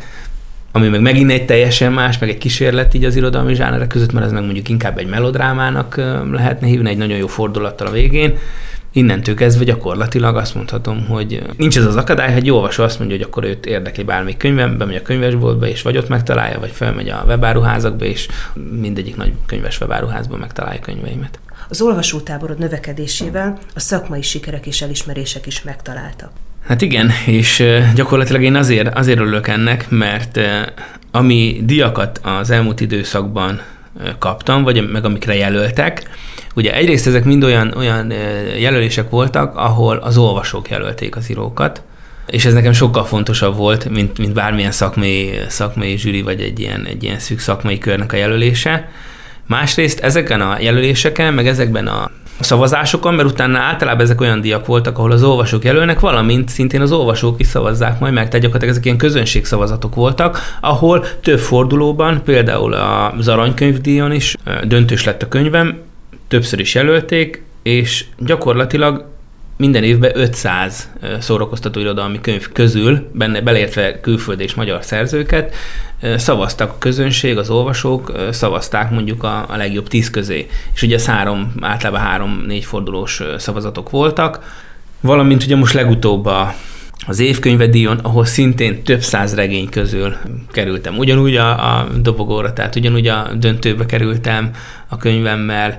ami 0.77 0.87
meg 0.87 1.01
megint 1.01 1.31
egy 1.31 1.45
teljesen 1.45 1.93
más, 1.93 2.17
meg 2.17 2.29
egy 2.29 2.37
kísérlet 2.37 2.93
így 2.93 3.05
az 3.05 3.15
irodalmi 3.15 3.53
zsánerek 3.53 3.87
között, 3.87 4.11
mert 4.11 4.25
ez 4.25 4.31
meg 4.31 4.43
mondjuk 4.43 4.69
inkább 4.69 4.97
egy 4.97 5.07
melodrámának 5.07 5.95
lehetne 6.31 6.67
hívni, 6.67 6.89
egy 6.89 6.97
nagyon 6.97 7.17
jó 7.17 7.27
fordulattal 7.27 7.87
a 7.87 7.91
végén. 7.91 8.37
Innentől 8.91 9.35
kezdve 9.35 9.63
gyakorlatilag 9.63 10.35
azt 10.35 10.55
mondhatom, 10.55 11.05
hogy 11.05 11.41
nincs 11.57 11.77
ez 11.77 11.85
az 11.85 11.95
akadály, 11.95 12.27
hogy 12.27 12.41
egy 12.41 12.51
olvasó 12.51 12.83
azt 12.83 12.99
mondja, 12.99 13.17
hogy 13.17 13.25
akkor 13.25 13.43
őt 13.43 13.65
érdekli 13.65 14.03
bármi 14.03 14.37
könyvem, 14.37 14.77
bemegy 14.77 14.95
a 14.95 15.01
könyvesboltba, 15.01 15.67
és 15.67 15.81
vagy 15.81 15.97
ott 15.97 16.07
megtalálja, 16.07 16.59
vagy 16.59 16.71
felmegy 16.71 17.09
a 17.09 17.23
webáruházakba, 17.27 18.05
és 18.05 18.27
mindegyik 18.79 19.15
nagy 19.15 19.33
könyves 19.45 19.79
webáruházban 19.79 20.39
megtalálja 20.39 20.79
könyveimet. 20.79 21.39
Az 21.69 21.81
olvasótáborod 21.81 22.59
növekedésével 22.59 23.57
a 23.75 23.79
szakmai 23.79 24.21
sikerek 24.21 24.65
és 24.65 24.81
elismerések 24.81 25.45
is 25.45 25.63
megtaláltak. 25.63 26.31
Hát 26.67 26.81
igen, 26.81 27.11
és 27.25 27.63
gyakorlatilag 27.95 28.43
én 28.43 28.55
azért, 28.55 28.97
azért 28.97 29.19
örülök 29.19 29.47
ennek, 29.47 29.89
mert 29.89 30.39
ami 31.11 31.61
diakat 31.63 32.19
az 32.23 32.49
elmúlt 32.49 32.81
időszakban 32.81 33.61
kaptam, 34.19 34.63
vagy 34.63 34.89
meg 34.91 35.05
amikre 35.05 35.35
jelöltek, 35.35 36.09
ugye 36.55 36.73
egyrészt 36.73 37.07
ezek 37.07 37.23
mind 37.23 37.43
olyan, 37.43 37.73
olyan 37.77 38.13
jelölések 38.59 39.09
voltak, 39.09 39.55
ahol 39.55 39.97
az 39.97 40.17
olvasók 40.17 40.69
jelölték 40.69 41.15
az 41.15 41.29
írókat, 41.29 41.81
és 42.25 42.45
ez 42.45 42.53
nekem 42.53 42.73
sokkal 42.73 43.05
fontosabb 43.05 43.55
volt, 43.55 43.89
mint, 43.89 44.17
mint 44.17 44.33
bármilyen 44.33 44.71
szakmai, 44.71 45.39
szakmai 45.47 45.97
zsűri, 45.97 46.21
vagy 46.21 46.41
egy 46.41 46.59
ilyen, 46.59 46.85
egy 46.85 47.03
ilyen 47.03 47.19
szűk 47.19 47.39
szakmai 47.39 47.77
körnek 47.77 48.13
a 48.13 48.17
jelölése. 48.17 48.89
Másrészt 49.45 49.99
ezeken 49.99 50.41
a 50.41 50.57
jelöléseken, 50.59 51.33
meg 51.33 51.47
ezekben 51.47 51.87
a 51.87 52.11
szavazásokon, 52.39 53.13
mert 53.13 53.29
utána 53.29 53.57
általában 53.57 54.01
ezek 54.01 54.21
olyan 54.21 54.41
diak 54.41 54.65
voltak, 54.65 54.97
ahol 54.97 55.11
az 55.11 55.23
olvasók 55.23 55.63
jelölnek, 55.63 55.99
valamint 55.99 56.49
szintén 56.49 56.81
az 56.81 56.91
olvasók 56.91 57.39
is 57.39 57.47
szavazzák 57.47 57.99
majd 57.99 58.13
meg, 58.13 58.25
tehát 58.25 58.41
gyakorlatilag 58.41 58.73
ezek 58.73 58.85
ilyen 58.85 58.97
közönségszavazatok 58.97 59.95
voltak, 59.95 60.39
ahol 60.61 61.05
több 61.21 61.39
fordulóban, 61.39 62.21
például 62.23 62.73
az 62.73 63.27
aranykönyvdíjon 63.27 64.11
is 64.11 64.35
döntős 64.63 65.03
lett 65.03 65.21
a 65.21 65.27
könyvem, 65.27 65.77
többször 66.27 66.59
is 66.59 66.75
jelölték, 66.75 67.43
és 67.63 68.05
gyakorlatilag 68.17 69.05
minden 69.57 69.83
évben 69.83 70.11
500 70.13 70.89
szórakoztató 71.19 71.79
irodalmi 71.79 72.21
könyv 72.21 72.51
közül, 72.51 73.09
benne 73.13 73.41
beleértve 73.41 73.99
külföldi 73.99 74.43
és 74.43 74.53
magyar 74.53 74.83
szerzőket, 74.83 75.55
szavaztak 76.15 76.69
a 76.69 76.77
közönség, 76.77 77.37
az 77.37 77.49
olvasók, 77.49 78.11
szavazták 78.31 78.91
mondjuk 78.91 79.23
a, 79.23 79.45
a 79.49 79.55
legjobb 79.55 79.87
tíz 79.87 80.09
közé. 80.09 80.47
És 80.73 80.81
ugye 80.81 80.95
ez 80.95 81.05
három, 81.05 81.53
általában 81.61 82.01
három-négy 82.01 82.65
fordulós 82.65 83.21
szavazatok 83.37 83.89
voltak, 83.89 84.39
valamint 85.01 85.43
ugye 85.43 85.55
most 85.55 85.73
legutóbb 85.73 86.25
a, 86.25 86.53
az 87.07 87.19
évkönyvedíjon, 87.19 87.97
ahol 87.97 88.25
szintén 88.25 88.83
több 88.83 89.01
száz 89.01 89.35
regény 89.35 89.69
közül 89.69 90.15
kerültem. 90.51 90.97
Ugyanúgy 90.97 91.35
a, 91.35 91.77
a 91.79 91.87
dobogóra, 92.01 92.53
tehát 92.53 92.75
ugyanúgy 92.75 93.07
a 93.07 93.27
döntőbe 93.35 93.85
kerültem 93.85 94.51
a 94.87 94.97
könyvemmel, 94.97 95.77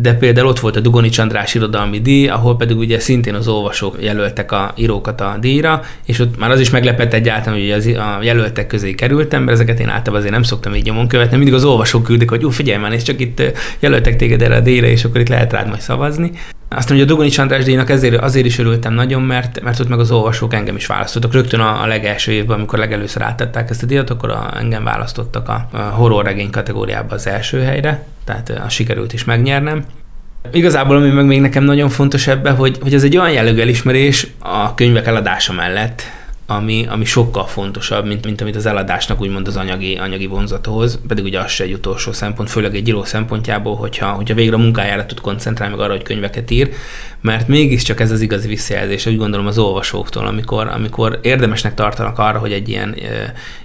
de 0.00 0.14
például 0.14 0.46
ott 0.46 0.58
volt 0.58 0.76
a 0.76 0.80
Dugoni 0.80 1.08
Csandrás 1.08 1.54
irodalmi 1.54 2.00
díj, 2.00 2.28
ahol 2.28 2.56
pedig 2.56 2.76
ugye 2.76 2.98
szintén 2.98 3.34
az 3.34 3.48
olvasók 3.48 3.96
jelöltek 4.00 4.52
a 4.52 4.72
írókat 4.76 5.20
a 5.20 5.36
díjra, 5.40 5.82
és 6.06 6.18
ott 6.18 6.38
már 6.38 6.50
az 6.50 6.60
is 6.60 6.70
meglepett 6.70 7.12
egyáltalán, 7.12 7.58
hogy 7.58 7.70
az, 7.70 7.86
a 7.86 8.18
jelöltek 8.22 8.66
közé 8.66 8.94
kerültem, 8.94 9.42
mert 9.42 9.52
ezeket 9.52 9.80
én 9.80 9.88
általában 9.88 10.16
azért 10.16 10.32
nem 10.32 10.42
szoktam 10.42 10.74
így 10.74 10.84
nyomon 10.84 11.08
követni, 11.08 11.36
mindig 11.36 11.54
az 11.54 11.64
olvasók 11.64 12.02
küldik, 12.02 12.30
hogy 12.30 12.40
jó, 12.40 12.48
figyelj 12.50 12.80
már, 12.80 12.92
és 12.92 13.02
csak 13.02 13.20
itt 13.20 13.42
jelöltek 13.78 14.16
téged 14.16 14.42
erre 14.42 14.56
a 14.56 14.60
díjra, 14.60 14.86
és 14.86 15.04
akkor 15.04 15.20
itt 15.20 15.28
lehet 15.28 15.52
rád 15.52 15.68
majd 15.68 15.80
szavazni. 15.80 16.30
Aztán 16.68 16.94
ugye 16.94 17.04
a 17.04 17.08
Dugoni 17.08 17.28
Csandrás 17.28 17.64
díjnak 17.64 17.90
ezért, 17.90 18.22
azért 18.22 18.46
is 18.46 18.58
örültem 18.58 18.92
nagyon, 18.92 19.22
mert, 19.22 19.60
mert 19.60 19.80
ott 19.80 19.88
meg 19.88 19.98
az 19.98 20.10
olvasók 20.10 20.54
engem 20.54 20.76
is 20.76 20.86
választottak. 20.86 21.32
Rögtön 21.32 21.60
a, 21.60 21.82
a 21.82 21.86
legelső 21.86 22.32
évben, 22.32 22.56
amikor 22.56 22.78
legelőször 22.78 23.22
áttetták 23.22 23.70
ezt 23.70 23.82
a 23.82 23.86
díjat, 23.86 24.10
akkor 24.10 24.30
a, 24.30 24.50
engem 24.58 24.84
választottak 24.84 25.48
a, 25.48 25.68
a 25.72 25.78
horror 25.78 26.24
regény 26.24 26.50
kategóriába 26.50 27.14
az 27.14 27.26
első 27.26 27.60
helyre, 27.60 28.06
tehát 28.24 28.50
a 28.64 28.68
sikerült 28.68 29.12
is 29.12 29.24
megnyernem. 29.24 29.84
Igazából, 30.52 30.96
ami 30.96 31.10
meg 31.10 31.26
még 31.26 31.40
nekem 31.40 31.64
nagyon 31.64 31.88
fontos 31.88 32.26
ebben, 32.26 32.56
hogy, 32.56 32.78
hogy 32.82 32.94
ez 32.94 33.02
egy 33.02 33.16
olyan 33.16 33.32
jellegű 33.32 33.60
elismerés 33.60 34.26
a 34.38 34.74
könyvek 34.74 35.06
eladása 35.06 35.52
mellett, 35.52 36.02
ami, 36.50 36.86
ami 36.88 37.04
sokkal 37.04 37.46
fontosabb, 37.46 38.06
mint, 38.06 38.24
mint 38.24 38.40
amit 38.40 38.56
az 38.56 38.66
eladásnak 38.66 39.20
úgymond 39.20 39.48
az 39.48 39.56
anyagi, 39.56 39.96
anyagi 39.96 40.26
vonzathoz, 40.26 41.00
pedig 41.08 41.24
ugye 41.24 41.40
az 41.40 41.50
se 41.50 41.64
egy 41.64 41.72
utolsó 41.72 42.12
szempont, 42.12 42.50
főleg 42.50 42.74
egy 42.74 42.88
író 42.88 43.04
szempontjából, 43.04 43.76
hogyha, 43.76 44.06
hogyha 44.08 44.34
végre 44.34 44.54
a 44.54 44.58
munkájára 44.58 45.06
tud 45.06 45.20
koncentrálni, 45.20 45.74
meg 45.74 45.84
arra, 45.84 45.92
hogy 45.92 46.02
könyveket 46.02 46.50
ír, 46.50 46.70
mert 47.20 47.48
mégiscsak 47.48 48.00
ez 48.00 48.10
az 48.10 48.20
igazi 48.20 48.48
visszajelzés, 48.48 49.06
úgy 49.06 49.16
gondolom 49.16 49.46
az 49.46 49.58
olvasóktól, 49.58 50.26
amikor, 50.26 50.68
amikor 50.68 51.18
érdemesnek 51.22 51.74
tartanak 51.74 52.18
arra, 52.18 52.38
hogy 52.38 52.52
egy 52.52 52.68
ilyen 52.68 52.96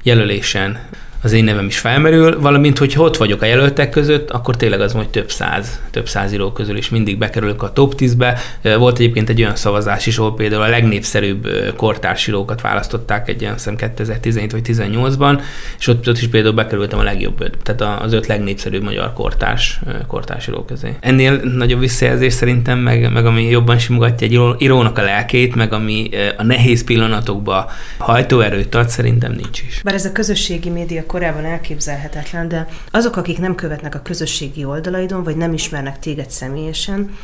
jelölésen 0.02 0.80
az 1.23 1.31
én 1.31 1.43
nevem 1.43 1.65
is 1.65 1.77
felmerül, 1.77 2.39
valamint, 2.39 2.77
hogy 2.77 2.93
ott 2.97 3.17
vagyok 3.17 3.41
a 3.41 3.45
jelöltek 3.45 3.89
között, 3.89 4.29
akkor 4.29 4.55
tényleg 4.55 4.81
az 4.81 4.91
hogy 4.91 5.09
több 5.09 5.31
száz, 5.31 5.81
több 5.91 6.07
száz 6.07 6.33
író 6.33 6.51
közül 6.51 6.77
is 6.77 6.89
mindig 6.89 7.17
bekerülök 7.17 7.63
a 7.63 7.73
top 7.73 7.93
10-be. 7.97 8.39
Volt 8.77 8.99
egyébként 8.99 9.29
egy 9.29 9.41
olyan 9.41 9.55
szavazás 9.55 10.05
is, 10.05 10.17
ahol 10.17 10.36
például 10.36 10.62
a 10.62 10.67
legnépszerűbb 10.67 11.47
kortársírókat 11.75 12.62
választották 12.62 13.29
egy 13.29 13.43
olyan 13.43 13.57
szem 13.57 13.75
2017 13.75 14.51
vagy 14.51 14.62
18-ban, 14.65 15.41
és 15.79 15.88
ott, 15.88 16.07
ott 16.07 16.17
is 16.17 16.27
például 16.27 16.53
bekerültem 16.53 16.99
a 16.99 17.03
legjobb 17.03 17.31
tehát 17.63 18.03
az 18.03 18.13
öt 18.13 18.27
legnépszerűbb 18.27 18.83
magyar 18.83 19.13
kortárs, 19.13 19.79
kortársíró 20.07 20.63
közé. 20.63 20.95
Ennél 20.99 21.41
nagyobb 21.55 21.79
visszajelzés 21.79 22.33
szerintem, 22.33 22.79
meg, 22.79 23.12
meg 23.12 23.25
ami 23.25 23.49
jobban 23.49 23.77
simogatja 23.77 24.27
egy 24.27 24.62
írónak 24.63 24.97
a 24.97 25.01
lelkét, 25.01 25.55
meg 25.55 25.73
ami 25.73 26.09
a 26.38 26.43
nehéz 26.43 26.83
pillanatokban 26.83 27.65
hajtóerőt 27.97 28.75
ad, 28.75 28.89
szerintem 28.89 29.31
nincs 29.31 29.62
is. 29.67 29.81
Bár 29.83 29.93
ez 29.93 30.05
a 30.05 30.12
közösségi 30.12 30.69
média 30.69 31.05
korábban 31.13 31.45
elképzelhetetlen, 31.45 32.47
de 32.47 32.67
azok, 32.91 33.15
akik 33.15 33.39
nem 33.39 33.56
követnek 33.56 33.95
a 33.95 34.02
közösségi 34.02 34.65
oldalaidon, 34.65 35.23
vagy 35.23 35.38
nem 35.38 35.54
ismernek 35.54 35.99
téged 35.99 36.30
személyesen, 36.30 37.15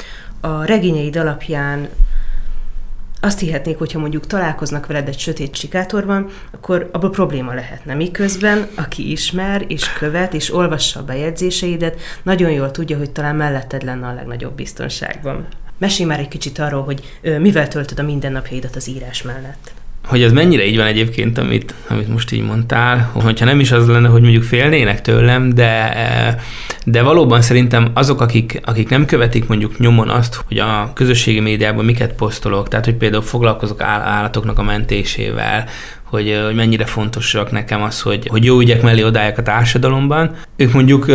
a 0.41 0.63
regényeid 0.63 1.15
alapján 1.15 1.89
azt 3.19 3.39
hihetnék, 3.39 3.78
hogyha 3.78 3.99
mondjuk 3.99 4.28
találkoznak 4.28 4.86
veled 4.86 5.08
egy 5.08 5.19
sötét 5.19 5.56
sikátorban, 5.56 6.30
akkor 6.52 6.89
abból 6.91 7.10
probléma 7.10 7.54
lehetne. 7.54 7.93
Miközben, 7.93 8.67
aki 8.75 9.12
ismer, 9.12 9.65
és 9.67 9.93
követ, 9.93 10.34
és 10.34 10.54
olvassa 10.54 10.99
a 10.99 11.04
bejegyzéseidet, 11.04 11.99
nagyon 12.23 12.52
jól 12.52 12.71
tudja, 12.71 12.97
hogy 12.97 13.12
talán 13.12 13.36
melletted 13.36 13.84
lenne 13.84 14.08
a 14.08 14.13
legnagyobb 14.13 14.56
biztonságban. 14.56 15.47
Mesélj 15.78 16.10
már 16.10 16.19
egy 16.19 16.28
kicsit 16.28 16.60
arról, 16.60 16.84
hogy 16.84 17.19
mivel 17.39 17.67
töltöd 17.67 17.99
a 17.99 18.04
mindennapjaidat 18.04 18.75
az 18.75 18.88
írás 18.88 19.21
mellett 19.21 19.71
hogy 20.10 20.22
ez 20.22 20.32
mennyire 20.32 20.65
így 20.65 20.78
van 20.78 20.86
egyébként, 20.86 21.38
amit, 21.38 21.74
amit 21.88 22.08
most 22.08 22.32
így 22.32 22.43
mondtál, 22.43 23.10
hogyha 23.13 23.45
nem 23.45 23.60
is 23.60 23.72
az 23.72 23.88
lenne, 23.88 24.08
hogy 24.08 24.22
mondjuk 24.22 24.43
félnének 24.43 25.02
tőlem, 25.02 25.54
de, 25.54 25.93
de 26.86 27.02
valóban 27.02 27.41
szerintem 27.41 27.91
azok, 27.93 28.22
akik, 28.22 28.62
akik 28.65 28.89
nem 28.89 29.06
követik 29.06 29.48
mondjuk 29.48 29.78
nyomon 29.78 30.10
azt, 30.10 30.41
hogy 30.48 30.58
a 30.58 30.91
közösségi 30.93 31.39
médiában 31.39 31.86
miket 31.86 32.13
posztolok, 32.13 32.67
tehát 32.67 32.86
hogy 32.86 32.95
például 32.95 33.24
foglalkozok 33.24 33.82
állatoknak 33.82 34.60
a 34.60 34.63
mentésével, 34.63 35.65
hogy, 36.10 36.41
hogy 36.45 36.56
mennyire 36.56 36.86
fontosak 36.86 37.52
nekem 37.52 37.82
az, 37.82 38.02
hogy, 38.02 38.28
hogy 38.28 38.45
jó 38.45 38.60
ügyek 38.60 38.82
mellé 38.82 39.04
odállják 39.04 39.38
a 39.38 39.43
társadalomban. 39.43 40.36
Ők 40.56 40.74
mondjuk 40.74 41.06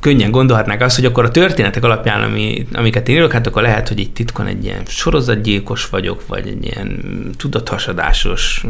könnyen 0.00 0.30
gondolhatnák 0.30 0.82
azt, 0.82 0.96
hogy 0.96 1.04
akkor 1.04 1.24
a 1.24 1.30
történetek 1.30 1.84
alapján, 1.84 2.22
ami, 2.22 2.66
amiket 2.72 3.08
én 3.08 3.16
írok, 3.16 3.32
hát 3.32 3.46
akkor 3.46 3.62
lehet, 3.62 3.88
hogy 3.88 3.98
itt 3.98 4.14
titkon 4.14 4.46
egy 4.46 4.64
ilyen 4.64 4.82
sorozatgyilkos 4.86 5.88
vagyok, 5.88 6.26
vagy 6.26 6.48
egy 6.48 6.64
ilyen 6.64 7.00
tudathasadásos 7.36 8.64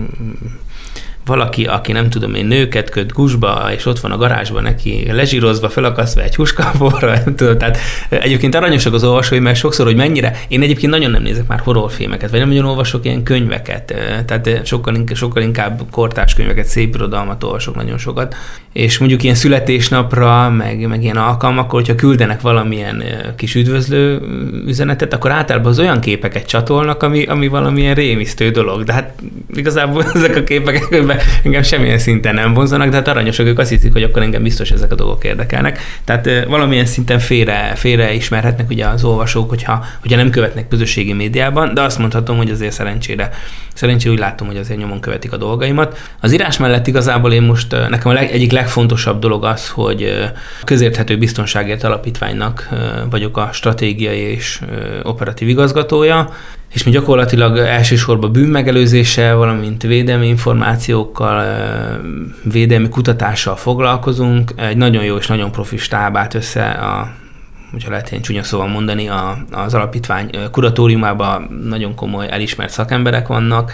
valaki, 1.25 1.65
aki 1.65 1.93
nem 1.93 2.11
tudom 2.11 2.35
én, 2.35 2.47
nőket 2.47 2.91
köt 2.91 3.13
gusba, 3.13 3.69
és 3.77 3.87
ott 3.87 4.01
van 4.01 4.11
a 4.11 4.17
garázsban 4.17 4.63
neki 4.63 5.13
lezsírozva, 5.13 5.69
felakasztva 5.69 6.23
egy 6.23 6.37
huskaborra, 6.37 7.13
nem 7.25 7.37
tudom, 7.37 7.59
tehát 7.59 7.79
egyébként 8.09 8.55
aranyosak 8.55 8.95
az 8.95 9.05
olvasói, 9.05 9.39
mert 9.39 9.57
sokszor, 9.57 9.87
hogy 9.87 9.97
mennyire, 9.97 10.39
én 10.49 10.63
egyébként 10.63 10.93
nagyon 10.93 11.11
nem 11.11 11.23
nézek 11.23 11.47
már 11.47 11.61
horrorfilmeket, 11.61 12.31
vagy 12.31 12.39
nem 12.39 12.49
nagyon 12.49 12.65
olvasok 12.65 13.05
ilyen 13.05 13.23
könyveket, 13.23 13.95
tehát 14.27 14.67
sokkal, 14.67 14.95
inkább, 14.95 15.17
sokkal 15.17 15.43
inkább 15.43 15.83
kortárs 15.91 16.35
könyveket, 16.35 16.67
szép 16.67 16.95
irodalmat 16.95 17.45
olvasok 17.45 17.75
nagyon 17.75 17.99
sokat, 17.99 18.37
és 18.73 18.99
mondjuk 18.99 19.23
ilyen 19.23 19.35
születésnapra, 19.35 20.51
meg, 20.51 20.89
meg 20.89 21.03
ilyen 21.03 21.17
alkalmakkor, 21.17 21.81
hogyha 21.81 21.95
küldenek 21.95 22.41
valamilyen 22.41 23.03
kis 23.37 23.55
üdvözlő 23.55 24.21
üzenetet, 24.67 25.15
akkor 25.15 25.31
általában 25.31 25.71
az 25.71 25.79
olyan 25.79 26.01
képeket 26.01 26.47
csatolnak, 26.47 27.03
ami, 27.03 27.25
ami 27.25 27.49
valamilyen 27.49 27.95
rémisztő 27.95 28.51
dolog, 28.51 28.83
de 28.83 28.93
hát 28.93 29.15
igazából 29.55 30.05
ezek 30.15 30.37
a 30.37 30.45
képek 30.45 30.89
ebbe 31.15 31.41
engem 31.43 31.63
semmilyen 31.63 31.99
szinten 31.99 32.35
nem 32.35 32.55
vonzanak, 32.55 32.89
de 32.89 32.97
hát 32.97 33.09
aranyosak 33.09 33.47
ők 33.47 33.59
azt 33.59 33.71
hiszik, 33.71 33.93
hogy 33.93 34.03
akkor 34.03 34.23
engem 34.23 34.43
biztos 34.43 34.71
ezek 34.71 34.93
a 34.93 34.95
dolgok 34.95 35.25
érdekelnek. 35.25 35.79
Tehát 36.05 36.45
valamilyen 36.47 36.85
szinten 36.85 37.19
félre, 37.19 37.73
félre 37.75 38.13
ismerhetnek 38.13 38.71
ugye 38.71 38.87
az 38.87 39.05
olvasók, 39.05 39.49
hogyha, 39.49 39.85
hogyha 40.01 40.17
nem 40.17 40.31
követnek 40.31 40.69
közösségi 40.69 41.13
médiában, 41.13 41.75
de 41.75 41.81
azt 41.81 41.99
mondhatom, 41.99 42.37
hogy 42.37 42.51
azért 42.51 42.73
szerencsére, 42.73 43.31
szerencsére 43.75 44.13
úgy 44.13 44.19
látom, 44.19 44.47
hogy 44.47 44.57
azért 44.57 44.79
nyomon 44.79 45.01
követik 45.01 45.33
a 45.33 45.37
dolgaimat. 45.37 45.99
Az 46.21 46.33
írás 46.33 46.59
mellett 46.59 46.87
igazából 46.87 47.33
én 47.33 47.43
most 47.43 47.71
nekem 47.89 48.11
a 48.11 48.15
leg, 48.15 48.31
egyik 48.31 48.53
legfontosabb 48.53 49.19
dolog 49.19 49.45
az, 49.45 49.69
hogy 49.69 50.31
közérthető 50.65 51.19
biztonságért 51.19 51.85
alapítványnak 51.85 52.69
vagyok 53.11 53.37
a 53.37 53.49
stratégiai 53.53 54.19
és 54.19 54.61
operatív 55.03 55.49
igazgatója, 55.49 56.33
és 56.75 56.85
mi 56.85 56.91
gyakorlatilag 56.91 57.59
elsősorban 57.59 58.33
bűnmegelőzéssel, 58.33 59.37
valamint 59.37 59.83
védelmi 59.83 60.27
információkkal, 60.27 61.45
védelmi 62.43 62.89
kutatással 62.89 63.57
foglalkozunk. 63.57 64.53
Egy 64.57 64.77
nagyon 64.77 65.05
jó 65.05 65.17
és 65.17 65.27
nagyon 65.27 65.53
profi 65.53 65.77
stábát 65.77 66.35
össze 66.35 66.65
a 66.65 67.13
hogyha 67.75 67.91
lehet 67.91 68.11
ilyen 68.11 68.23
csúnya 68.23 68.43
szóval 68.43 68.67
mondani, 68.67 69.09
a, 69.09 69.45
az 69.51 69.75
alapítvány 69.75 70.31
kuratóriumában 70.51 71.61
nagyon 71.69 71.95
komoly 71.95 72.27
elismert 72.31 72.73
szakemberek 72.73 73.27
vannak, 73.27 73.73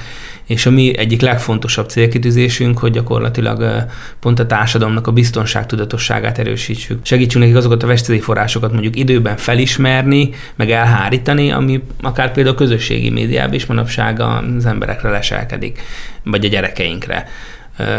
és 0.51 0.66
a 0.66 0.70
mi 0.70 0.98
egyik 0.98 1.20
legfontosabb 1.20 1.88
célkitűzésünk, 1.88 2.78
hogy 2.78 2.92
gyakorlatilag 2.92 3.86
pont 4.20 4.38
a 4.38 4.46
társadalomnak 4.46 5.07
a 5.07 5.12
biztonság 5.12 5.66
tudatosságát 5.66 6.38
erősítsük. 6.38 6.98
Segítsünk 7.03 7.42
nekik 7.42 7.59
azokat 7.59 7.82
a 7.82 7.86
vesztélyi 7.86 8.20
forrásokat 8.20 8.72
mondjuk 8.72 8.96
időben 8.96 9.36
felismerni, 9.36 10.30
meg 10.57 10.70
elhárítani, 10.70 11.51
ami 11.51 11.82
akár 12.03 12.32
például 12.32 12.55
a 12.55 12.59
közösségi 12.59 13.11
médiában 13.11 13.55
is 13.55 13.66
manapság 13.66 14.20
az 14.20 14.66
emberekre 14.66 15.11
leselkedik, 15.11 15.82
vagy 16.24 16.44
a 16.44 16.48
gyerekeinkre. 16.48 17.28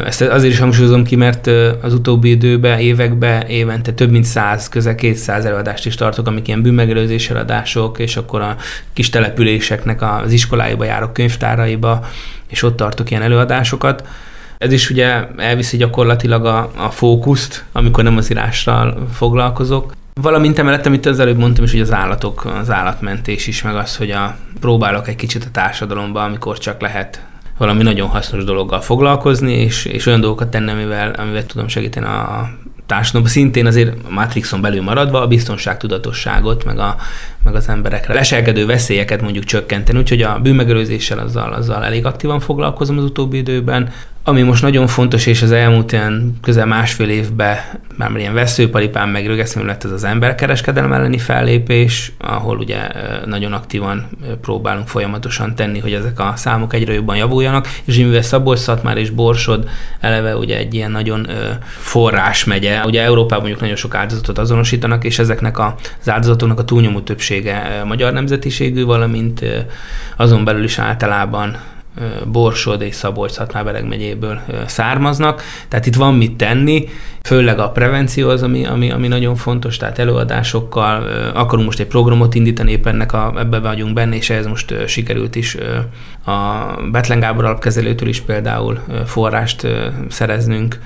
Ezt 0.05 0.21
azért 0.21 0.53
is 0.53 0.59
hangsúlyozom 0.59 1.03
ki, 1.03 1.15
mert 1.15 1.47
az 1.81 1.93
utóbbi 1.93 2.29
időben, 2.29 2.79
években 2.79 3.41
évente 3.41 3.91
több 3.91 4.11
mint 4.11 4.23
száz, 4.23 4.69
közel 4.69 4.95
200 4.95 5.45
előadást 5.45 5.85
is 5.85 5.95
tartok, 5.95 6.27
amik 6.27 6.47
ilyen 6.47 6.61
bűnmegelőzés 6.61 7.29
előadások, 7.29 7.99
és 7.99 8.17
akkor 8.17 8.41
a 8.41 8.55
kis 8.93 9.09
településeknek 9.09 10.01
az 10.01 10.31
iskoláiba 10.31 10.83
járok, 10.83 11.13
könyvtáraiba, 11.13 12.05
és 12.47 12.63
ott 12.63 12.75
tartok 12.75 13.09
ilyen 13.11 13.21
előadásokat. 13.21 14.07
Ez 14.57 14.71
is 14.71 14.89
ugye 14.89 15.27
elviszi 15.37 15.77
gyakorlatilag 15.77 16.45
a, 16.45 16.71
a 16.75 16.89
fókuszt, 16.89 17.65
amikor 17.71 18.03
nem 18.03 18.17
az 18.17 18.31
írással 18.31 19.07
foglalkozok. 19.13 19.93
Valamint 20.13 20.59
emellett, 20.59 20.85
amit 20.85 21.05
az 21.05 21.19
előbb 21.19 21.37
mondtam 21.37 21.63
is, 21.63 21.71
hogy 21.71 21.81
az 21.81 21.93
állatok, 21.93 22.45
az 22.45 22.69
állatmentés 22.71 23.47
is, 23.47 23.61
meg 23.61 23.75
az, 23.75 23.95
hogy 23.95 24.11
a, 24.11 24.35
próbálok 24.59 25.07
egy 25.07 25.15
kicsit 25.15 25.43
a 25.43 25.51
társadalomba, 25.51 26.23
amikor 26.23 26.57
csak 26.57 26.81
lehet 26.81 27.21
valami 27.61 27.83
nagyon 27.83 28.07
hasznos 28.07 28.43
dologgal 28.43 28.81
foglalkozni, 28.81 29.53
és, 29.53 29.85
és 29.85 30.05
olyan 30.05 30.21
dolgokat 30.21 30.47
tenni, 30.47 30.71
amivel, 30.71 31.11
amivel 31.11 31.45
tudom 31.45 31.67
segíteni 31.67 32.05
a 32.05 32.49
társadalomban. 32.85 33.33
Szintén 33.33 33.65
azért 33.65 33.97
a 34.07 34.11
Matrixon 34.13 34.61
belül 34.61 34.81
maradva 34.81 35.21
a 35.21 35.27
biztonságtudatosságot, 35.27 36.63
meg, 36.63 36.79
a, 36.79 36.95
meg 37.43 37.55
az 37.55 37.69
emberekre 37.69 38.13
leselkedő 38.13 38.65
veszélyeket 38.65 39.21
mondjuk 39.21 39.43
csökkenteni. 39.43 39.99
Úgyhogy 39.99 40.21
a 40.21 40.39
bűnmegelőzéssel 40.39 41.19
azzal, 41.19 41.53
azzal 41.53 41.83
elég 41.83 42.05
aktívan 42.05 42.39
foglalkozom 42.39 42.97
az 42.97 43.03
utóbbi 43.03 43.37
időben. 43.37 43.89
Ami 44.23 44.41
most 44.41 44.61
nagyon 44.61 44.87
fontos, 44.87 45.25
és 45.25 45.41
az 45.41 45.51
elmúlt 45.51 45.91
ilyen 45.91 46.37
közel 46.41 46.65
másfél 46.65 47.09
évben 47.09 47.57
már 47.97 48.15
ilyen 48.15 48.33
veszőparipán 48.33 49.09
meg 49.09 49.25
rögeszmű 49.25 49.63
lett 49.63 49.83
ez 49.83 49.91
az 49.91 50.03
emberkereskedelem 50.03 50.93
elleni 50.93 51.17
fellépés, 51.17 52.11
ahol 52.17 52.57
ugye 52.57 52.87
nagyon 53.25 53.53
aktívan 53.53 54.09
próbálunk 54.41 54.87
folyamatosan 54.87 55.55
tenni, 55.55 55.79
hogy 55.79 55.93
ezek 55.93 56.19
a 56.19 56.33
számok 56.35 56.73
egyre 56.73 56.93
jobban 56.93 57.15
javuljanak, 57.15 57.67
és 57.83 57.97
mivel 57.97 58.21
szabolcs 58.21 58.61
már 58.83 58.97
és 58.97 59.09
Borsod 59.09 59.69
eleve 59.99 60.35
ugye 60.35 60.57
egy 60.57 60.73
ilyen 60.73 60.91
nagyon 60.91 61.27
forrás 61.65 62.43
megye, 62.43 62.85
ugye 62.85 63.01
Európában 63.01 63.39
mondjuk 63.39 63.61
nagyon 63.61 63.75
sok 63.75 63.95
áldozatot 63.95 64.37
azonosítanak, 64.37 65.03
és 65.03 65.19
ezeknek 65.19 65.59
az 65.59 66.09
áldozatoknak 66.09 66.59
a 66.59 66.65
túlnyomó 66.65 66.99
többsége 66.99 67.83
magyar 67.85 68.13
nemzetiségű, 68.13 68.83
valamint 68.83 69.45
azon 70.15 70.43
belül 70.43 70.63
is 70.63 70.79
általában 70.79 71.57
Borsod 72.25 72.81
és 72.81 72.95
szabolcs 72.95 73.31
szatmár 73.31 73.83
megyéből 73.83 74.41
származnak, 74.65 75.43
tehát 75.67 75.85
itt 75.85 75.95
van 75.95 76.15
mit 76.15 76.35
tenni, 76.35 76.87
főleg 77.21 77.59
a 77.59 77.69
prevenció 77.69 78.29
az, 78.29 78.43
ami, 78.43 78.65
ami, 78.65 78.91
ami 78.91 79.07
nagyon 79.07 79.35
fontos, 79.35 79.77
tehát 79.77 79.99
előadásokkal 79.99 81.07
akarunk 81.33 81.65
most 81.65 81.79
egy 81.79 81.87
programot 81.87 82.35
indítani, 82.35 82.71
éppen 82.71 82.93
ennek 82.93 83.13
a, 83.13 83.33
ebbe 83.37 83.59
vagyunk 83.59 83.93
benne, 83.93 84.15
és 84.15 84.29
ez 84.29 84.45
most 84.45 84.73
sikerült 84.87 85.35
is 85.35 85.57
a 86.25 86.31
Betlen 86.91 87.19
Gábor 87.19 87.45
alapkezelőtől 87.45 88.07
is 88.09 88.21
például 88.21 88.79
forrást 89.05 89.67
szereznünk, 90.09 90.79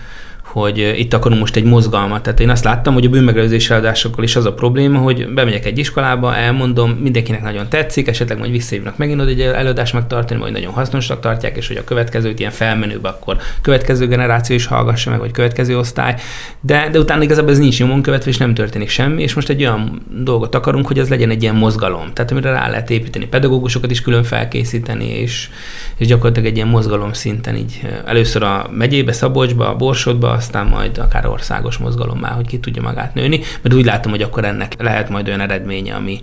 hogy 0.55 0.93
itt 0.97 1.13
akarunk 1.13 1.39
most 1.39 1.55
egy 1.55 1.63
mozgalmat. 1.63 2.23
Tehát 2.23 2.39
én 2.39 2.49
azt 2.49 2.63
láttam, 2.63 2.93
hogy 2.93 3.05
a 3.05 3.09
bűnmegelőzési 3.09 3.71
eladásokkal 3.71 4.23
is 4.23 4.35
az 4.35 4.45
a 4.45 4.53
probléma, 4.53 4.99
hogy 4.99 5.33
bemegyek 5.33 5.65
egy 5.65 5.77
iskolába, 5.77 6.35
elmondom, 6.35 6.91
mindenkinek 6.91 7.41
nagyon 7.41 7.69
tetszik, 7.69 8.07
esetleg 8.07 8.37
majd 8.37 8.51
visszajövnek 8.51 8.97
megint 8.97 9.21
egy 9.21 9.41
előadást 9.41 9.93
megtartani, 9.93 10.39
majd 10.39 10.53
nagyon 10.53 10.73
hasznosnak 10.73 11.19
tartják, 11.19 11.57
és 11.57 11.67
hogy 11.67 11.77
a 11.77 11.83
következőt 11.83 12.39
ilyen 12.39 12.51
felmenőbe 12.51 13.09
akkor 13.09 13.37
következő 13.61 14.07
generáció 14.07 14.55
is 14.55 14.65
hallgassa 14.65 15.09
meg, 15.09 15.19
vagy 15.19 15.31
következő 15.31 15.77
osztály. 15.77 16.15
De, 16.59 16.89
de 16.91 16.99
utána 16.99 17.23
igazából 17.23 17.51
ez 17.51 17.57
nincs 17.57 17.79
nyomon 17.79 18.01
követve, 18.01 18.29
és 18.29 18.37
nem 18.37 18.53
történik 18.53 18.89
semmi, 18.89 19.21
és 19.21 19.33
most 19.33 19.49
egy 19.49 19.61
olyan 19.61 20.01
dolgot 20.23 20.55
akarunk, 20.55 20.87
hogy 20.87 20.99
ez 20.99 21.09
legyen 21.09 21.29
egy 21.29 21.41
ilyen 21.41 21.55
mozgalom. 21.55 22.13
Tehát 22.13 22.31
amire 22.31 22.51
rá 22.51 22.69
lehet 22.69 22.89
építeni 22.89 23.25
pedagógusokat 23.25 23.91
is 23.91 24.01
külön 24.01 24.23
felkészíteni, 24.23 25.07
és, 25.07 25.49
és 25.97 26.07
gyakorlatilag 26.07 26.49
egy 26.49 26.55
ilyen 26.55 26.67
mozgalom 26.67 27.13
szinten 27.13 27.55
így 27.55 27.81
először 28.05 28.43
a 28.43 28.69
megyébe, 28.71 29.11
Szabolcsba, 29.11 29.69
a 29.69 29.75
Borsodba, 29.75 30.31
aztán 30.45 30.67
majd 30.67 30.97
akár 30.97 31.27
országos 31.27 31.77
mozgalommá, 31.77 32.29
hogy 32.29 32.47
ki 32.47 32.59
tudja 32.59 32.81
magát 32.81 33.13
nőni, 33.13 33.41
mert 33.61 33.75
úgy 33.75 33.85
látom, 33.85 34.11
hogy 34.11 34.21
akkor 34.21 34.45
ennek 34.45 34.73
lehet 34.77 35.09
majd 35.09 35.27
olyan 35.27 35.39
eredménye, 35.39 35.95
ami, 35.95 36.21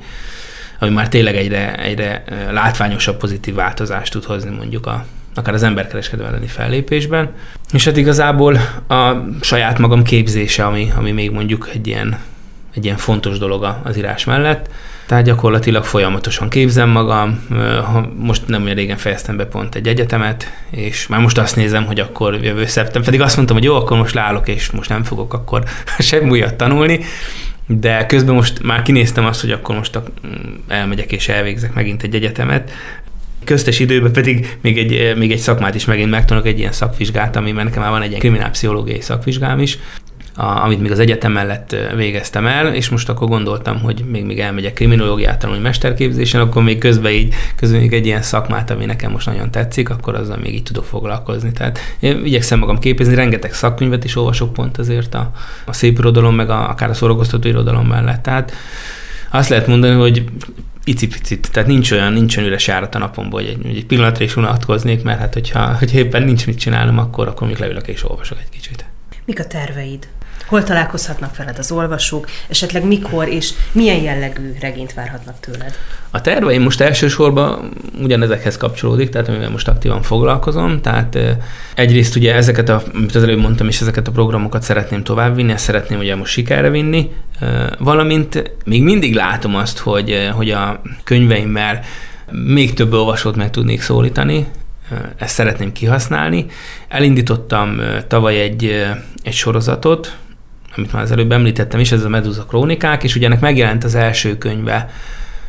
ami 0.79 0.91
már 0.91 1.09
tényleg 1.09 1.37
egyre, 1.37 1.75
egyre 1.75 2.25
látványosabb 2.51 3.17
pozitív 3.17 3.55
változást 3.55 4.13
tud 4.13 4.25
hozni 4.25 4.51
mondjuk 4.51 4.87
a, 4.87 5.05
akár 5.35 5.55
az 5.55 5.63
emberkereskedelmi 5.63 6.33
elleni 6.33 6.47
fellépésben. 6.47 7.31
És 7.73 7.85
hát 7.85 7.97
igazából 7.97 8.57
a 8.89 9.13
saját 9.41 9.79
magam 9.79 10.03
képzése, 10.03 10.65
ami, 10.65 10.93
ami 10.97 11.11
még 11.11 11.31
mondjuk 11.31 11.69
egy 11.73 11.87
ilyen, 11.87 12.19
egy 12.75 12.85
ilyen 12.85 12.97
fontos 12.97 13.39
dolog 13.39 13.77
az 13.83 13.97
írás 13.97 14.25
mellett. 14.25 14.71
Tehát 15.13 15.27
gyakorlatilag 15.27 15.85
folyamatosan 15.85 16.49
képzem 16.49 16.89
magam, 16.89 17.47
most 18.19 18.47
nem 18.47 18.63
olyan 18.63 18.75
régen 18.75 18.97
fejeztem 18.97 19.37
be 19.37 19.45
pont 19.45 19.75
egy 19.75 19.87
egyetemet, 19.89 20.47
és 20.71 21.07
már 21.07 21.21
most 21.21 21.39
azt 21.39 21.57
nézem, 21.57 21.85
hogy 21.85 22.01
akkor 22.01 22.35
jövő 22.35 22.67
szeptember, 22.67 23.05
pedig 23.05 23.21
azt 23.21 23.37
mondtam, 23.37 23.57
hogy 23.57 23.65
jó, 23.65 23.75
akkor 23.75 23.97
most 23.97 24.15
leállok, 24.15 24.49
és 24.49 24.71
most 24.71 24.89
nem 24.89 25.03
fogok 25.03 25.35
akkor 25.35 25.65
semmi 25.99 26.31
újat 26.31 26.55
tanulni, 26.55 27.01
de 27.67 28.07
közben 28.07 28.35
most 28.35 28.63
már 28.63 28.83
kinéztem 28.83 29.25
azt, 29.25 29.41
hogy 29.41 29.51
akkor 29.51 29.77
most 29.77 30.01
elmegyek 30.69 31.13
és 31.13 31.29
elvégzek 31.29 31.75
megint 31.75 32.03
egy 32.03 32.15
egyetemet, 32.15 32.73
Köztes 33.45 33.79
időben 33.79 34.13
pedig 34.13 34.59
még 34.61 34.79
egy, 34.79 35.17
még 35.17 35.33
egy 35.33 35.39
szakmát 35.39 35.75
is 35.75 35.85
megint 35.85 36.11
megtanulok, 36.11 36.49
egy 36.49 36.59
ilyen 36.59 36.73
szakvizsgát, 36.73 37.37
ami 37.37 37.51
nekem 37.51 37.83
már 37.83 37.91
van 37.91 38.03
egy 38.03 38.09
ilyen 38.09 38.21
kriminálpszichológiai 38.21 39.01
szakvizsgám 39.01 39.61
is, 39.61 39.79
a, 40.37 40.65
amit 40.65 40.81
még 40.81 40.91
az 40.91 40.99
egyetem 40.99 41.33
mellett 41.33 41.77
végeztem 41.97 42.47
el, 42.47 42.75
és 42.75 42.89
most 42.89 43.09
akkor 43.09 43.29
gondoltam, 43.29 43.81
hogy 43.81 44.05
még, 44.11 44.25
még 44.25 44.41
elmegyek 44.41 44.73
kriminológiát 44.73 45.39
tanulni 45.39 45.63
mesterképzésen, 45.63 46.41
akkor 46.41 46.63
még 46.63 46.79
közben 46.79 47.13
így, 47.13 47.35
közben 47.57 47.81
egy 47.91 48.07
ilyen 48.07 48.23
szakmát, 48.23 48.71
ami 48.71 48.85
nekem 48.85 49.11
most 49.11 49.27
nagyon 49.27 49.51
tetszik, 49.51 49.91
akkor 49.91 50.15
azzal 50.15 50.37
még 50.37 50.55
így 50.55 50.63
tudok 50.63 50.85
foglalkozni. 50.85 51.53
Tehát 51.53 51.79
én 52.01 52.25
igyekszem 52.25 52.59
magam 52.59 52.79
képezni, 52.79 53.15
rengeteg 53.15 53.55
szakkönyvet 53.55 54.05
is 54.05 54.17
olvasok 54.17 54.53
pont 54.53 54.79
azért 54.79 55.15
a, 55.15 55.31
a 55.67 55.73
szép 55.73 55.99
irodalom, 55.99 56.35
meg 56.35 56.51
a, 56.51 56.71
akár 56.71 56.91
a 56.91 56.95
szórakoztató 56.95 57.49
irodalom 57.49 57.87
mellett. 57.87 58.23
Tehát 58.23 58.53
azt 59.31 59.49
lehet 59.49 59.67
mondani, 59.67 59.95
hogy 59.95 60.25
icipicit, 60.85 61.51
tehát 61.53 61.69
nincs 61.69 61.91
olyan, 61.91 62.13
nincs 62.13 62.37
olyan 62.37 62.49
üres 62.49 62.67
járat 62.67 62.95
a 62.95 62.99
napomból, 62.99 63.41
hogy 63.41 63.59
egy, 63.65 63.77
egy 63.77 63.87
pillanatra 63.87 64.25
is 64.25 64.37
unatkoznék, 64.37 65.03
mert 65.03 65.19
hát 65.19 65.35
hogyha, 65.35 65.77
hogyha 65.77 65.99
éppen 65.99 66.23
nincs 66.23 66.47
mit 66.47 66.59
csinálnom, 66.59 66.99
akkor, 66.99 67.29
akkor 67.29 67.47
még 67.47 67.57
leülök 67.57 67.89
és 67.89 68.11
olvasok 68.11 68.39
egy 68.39 68.49
kicsit. 68.49 68.85
Mik 69.25 69.41
a 69.41 69.47
terveid? 69.47 70.09
Hol 70.47 70.63
találkozhatnak 70.63 71.37
veled 71.37 71.59
az 71.59 71.73
olvasók, 71.73 72.27
esetleg 72.49 72.87
mikor 72.87 73.29
és 73.29 73.53
milyen 73.73 74.03
jellegű 74.03 74.53
regényt 74.61 74.95
várhatnak 74.95 75.41
tőled? 75.41 75.75
A 76.11 76.21
terveim 76.21 76.63
most 76.63 76.81
elsősorban 76.81 77.73
ugyanezekhez 78.03 78.57
kapcsolódik, 78.57 79.09
tehát 79.09 79.29
amivel 79.29 79.51
most 79.51 79.69
aktívan 79.69 80.03
foglalkozom, 80.03 80.81
tehát 80.81 81.19
egyrészt 81.75 82.17
ugye 82.17 82.35
ezeket, 82.35 82.69
a, 82.69 82.83
amit 82.95 83.15
az 83.15 83.23
előbb 83.23 83.39
mondtam, 83.39 83.69
és 83.69 83.81
ezeket 83.81 84.09
a 84.09 84.13
programokat 84.13 84.63
szeretném 84.63 85.03
továbbvinni, 85.03 85.53
ezt 85.53 85.65
szeretném 85.65 85.99
ugye 85.99 86.17
most 86.17 86.33
sikerre 86.33 86.71
vinni, 86.71 87.11
valamint 87.79 88.53
még 88.65 88.83
mindig 88.83 89.15
látom 89.15 89.55
azt, 89.55 89.79
hogy, 89.79 90.31
hogy 90.33 90.51
a 90.51 90.83
könyveimmel 91.05 91.81
még 92.31 92.75
több 92.75 92.93
olvasót 92.93 93.37
meg 93.37 93.51
tudnék 93.51 93.81
szólítani, 93.81 94.47
ezt 95.17 95.35
szeretném 95.35 95.73
kihasználni. 95.73 96.47
Elindítottam 96.89 97.81
tavaly 98.07 98.41
egy, 98.41 98.85
egy 99.23 99.33
sorozatot, 99.33 100.17
amit 100.77 100.93
már 100.93 101.03
az 101.03 101.11
előbb 101.11 101.33
említettem 101.33 101.81
is, 101.81 101.93
ez 101.93 102.05
a 102.05 102.09
Medusa 102.09 102.45
Krónikák, 102.45 103.05
és 103.05 103.17
ugye 103.17 103.27
ennek 103.27 103.41
megjelent 103.41 103.85
az 103.85 103.95
első 103.95 104.39
könyve 104.39 104.91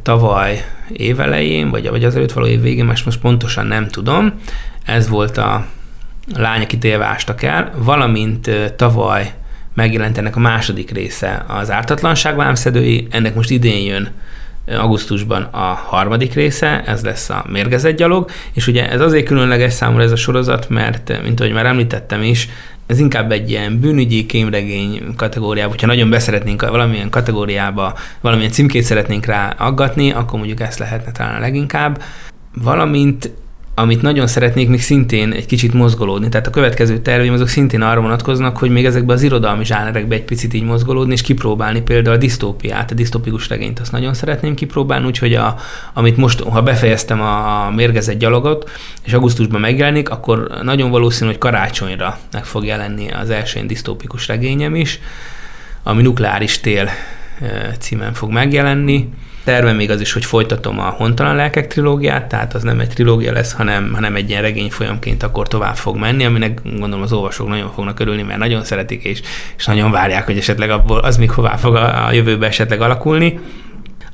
tavaly 0.01 0.65
évelején, 0.91 1.69
vagy, 1.69 1.89
vagy 1.89 2.03
az 2.03 2.15
előtt 2.15 2.31
való 2.31 2.45
év 2.45 2.61
végén, 2.61 2.85
most, 2.85 3.05
most 3.05 3.19
pontosan 3.19 3.65
nem 3.65 3.87
tudom. 3.87 4.33
Ez 4.85 5.09
volt 5.09 5.37
a, 5.37 5.65
lány, 6.35 6.61
akit 6.61 6.83
élve 6.83 7.05
ástak 7.05 7.43
el, 7.43 7.71
valamint 7.77 8.49
tavaly 8.75 9.33
megjelent 9.73 10.17
ennek 10.17 10.35
a 10.35 10.39
második 10.39 10.91
része 10.91 11.45
az 11.47 11.71
ártatlanság 11.71 12.35
vámszedői, 12.35 13.07
ennek 13.11 13.35
most 13.35 13.49
idén 13.49 13.85
jön 13.85 14.09
augusztusban 14.65 15.41
a 15.41 15.57
harmadik 15.87 16.33
része, 16.33 16.83
ez 16.85 17.03
lesz 17.03 17.29
a 17.29 17.45
mérgezett 17.49 17.95
gyalog, 17.95 18.29
és 18.53 18.67
ugye 18.67 18.89
ez 18.89 19.01
azért 19.01 19.25
különleges 19.25 19.73
számomra 19.73 20.03
ez 20.03 20.11
a 20.11 20.15
sorozat, 20.15 20.69
mert, 20.69 21.21
mint 21.23 21.39
ahogy 21.39 21.53
már 21.53 21.65
említettem 21.65 22.23
is, 22.23 22.49
ez 22.85 22.99
inkább 22.99 23.31
egy 23.31 23.49
ilyen 23.49 23.79
bűnügyi 23.79 24.25
kémregény 24.25 25.15
kategóriába, 25.15 25.69
hogyha 25.69 25.87
nagyon 25.87 26.09
beszeretnénk 26.09 26.61
valamilyen 26.61 27.09
kategóriába, 27.09 27.93
valamilyen 28.21 28.51
címkét 28.51 28.83
szeretnénk 28.83 29.25
rá 29.25 29.49
aggatni, 29.49 30.11
akkor 30.11 30.37
mondjuk 30.37 30.59
ezt 30.59 30.79
lehetne 30.79 31.11
talán 31.11 31.39
leginkább. 31.39 32.01
Valamint 32.53 33.31
amit 33.75 34.01
nagyon 34.01 34.27
szeretnék 34.27 34.67
még 34.67 34.81
szintén 34.81 35.31
egy 35.31 35.45
kicsit 35.45 35.73
mozgolódni. 35.73 36.29
Tehát 36.29 36.47
a 36.47 36.49
következő 36.49 36.97
terveim 36.97 37.33
azok 37.33 37.47
szintén 37.47 37.81
arra 37.81 38.01
vonatkoznak, 38.01 38.57
hogy 38.57 38.69
még 38.69 38.85
ezekbe 38.85 39.13
az 39.13 39.21
irodalmi 39.21 39.65
zsánerekbe 39.65 40.15
egy 40.15 40.23
picit 40.23 40.53
így 40.53 40.63
mozgolódni, 40.63 41.13
és 41.13 41.21
kipróbálni 41.21 41.81
például 41.81 42.15
a 42.15 42.19
disztópiát, 42.19 42.91
a 42.91 42.93
disztópikus 42.93 43.49
regényt, 43.49 43.79
azt 43.79 43.91
nagyon 43.91 44.13
szeretném 44.13 44.55
kipróbálni, 44.55 45.05
úgyhogy 45.05 45.33
a, 45.33 45.55
amit 45.93 46.17
most, 46.17 46.41
ha 46.41 46.61
befejeztem 46.61 47.21
a, 47.21 47.69
mérgezett 47.75 48.17
gyalogot, 48.17 48.69
és 49.03 49.13
augusztusban 49.13 49.61
megjelenik, 49.61 50.09
akkor 50.09 50.47
nagyon 50.61 50.91
valószínű, 50.91 51.29
hogy 51.29 51.39
karácsonyra 51.39 52.17
meg 52.31 52.45
fog 52.45 52.65
jelenni 52.65 53.11
az 53.11 53.29
első 53.29 53.65
disztópikus 53.65 54.27
regényem 54.27 54.75
is, 54.75 54.99
ami 55.83 56.01
Nukleáris 56.01 56.59
tél 56.59 56.89
címen 57.79 58.13
fog 58.13 58.31
megjelenni 58.31 59.09
Terve 59.43 59.73
még 59.73 59.89
az 59.89 60.01
is, 60.01 60.13
hogy 60.13 60.25
folytatom 60.25 60.79
a 60.79 60.89
Hontalan 60.89 61.35
lelkek 61.35 61.67
trilógiát, 61.67 62.27
tehát 62.27 62.53
az 62.53 62.63
nem 62.63 62.79
egy 62.79 62.87
trilógia 62.87 63.31
lesz, 63.31 63.53
hanem, 63.53 63.93
hanem 63.93 64.15
egy 64.15 64.29
ilyen 64.29 64.41
regény 64.41 64.69
folyamként 64.69 65.23
akkor 65.23 65.47
tovább 65.47 65.75
fog 65.75 65.97
menni, 65.97 66.25
aminek 66.25 66.61
gondolom 66.63 67.01
az 67.01 67.13
olvasók 67.13 67.47
nagyon 67.47 67.71
fognak 67.73 67.99
örülni, 67.99 68.21
mert 68.21 68.39
nagyon 68.39 68.63
szeretik, 68.63 69.03
és, 69.03 69.21
és 69.57 69.65
nagyon 69.65 69.91
várják, 69.91 70.25
hogy 70.25 70.37
esetleg 70.37 70.69
abból 70.69 70.99
az 70.99 71.17
még 71.17 71.31
hová 71.31 71.55
fog 71.55 71.75
a, 71.75 72.07
a 72.07 72.11
jövőbe 72.11 72.47
esetleg 72.47 72.81
alakulni. 72.81 73.39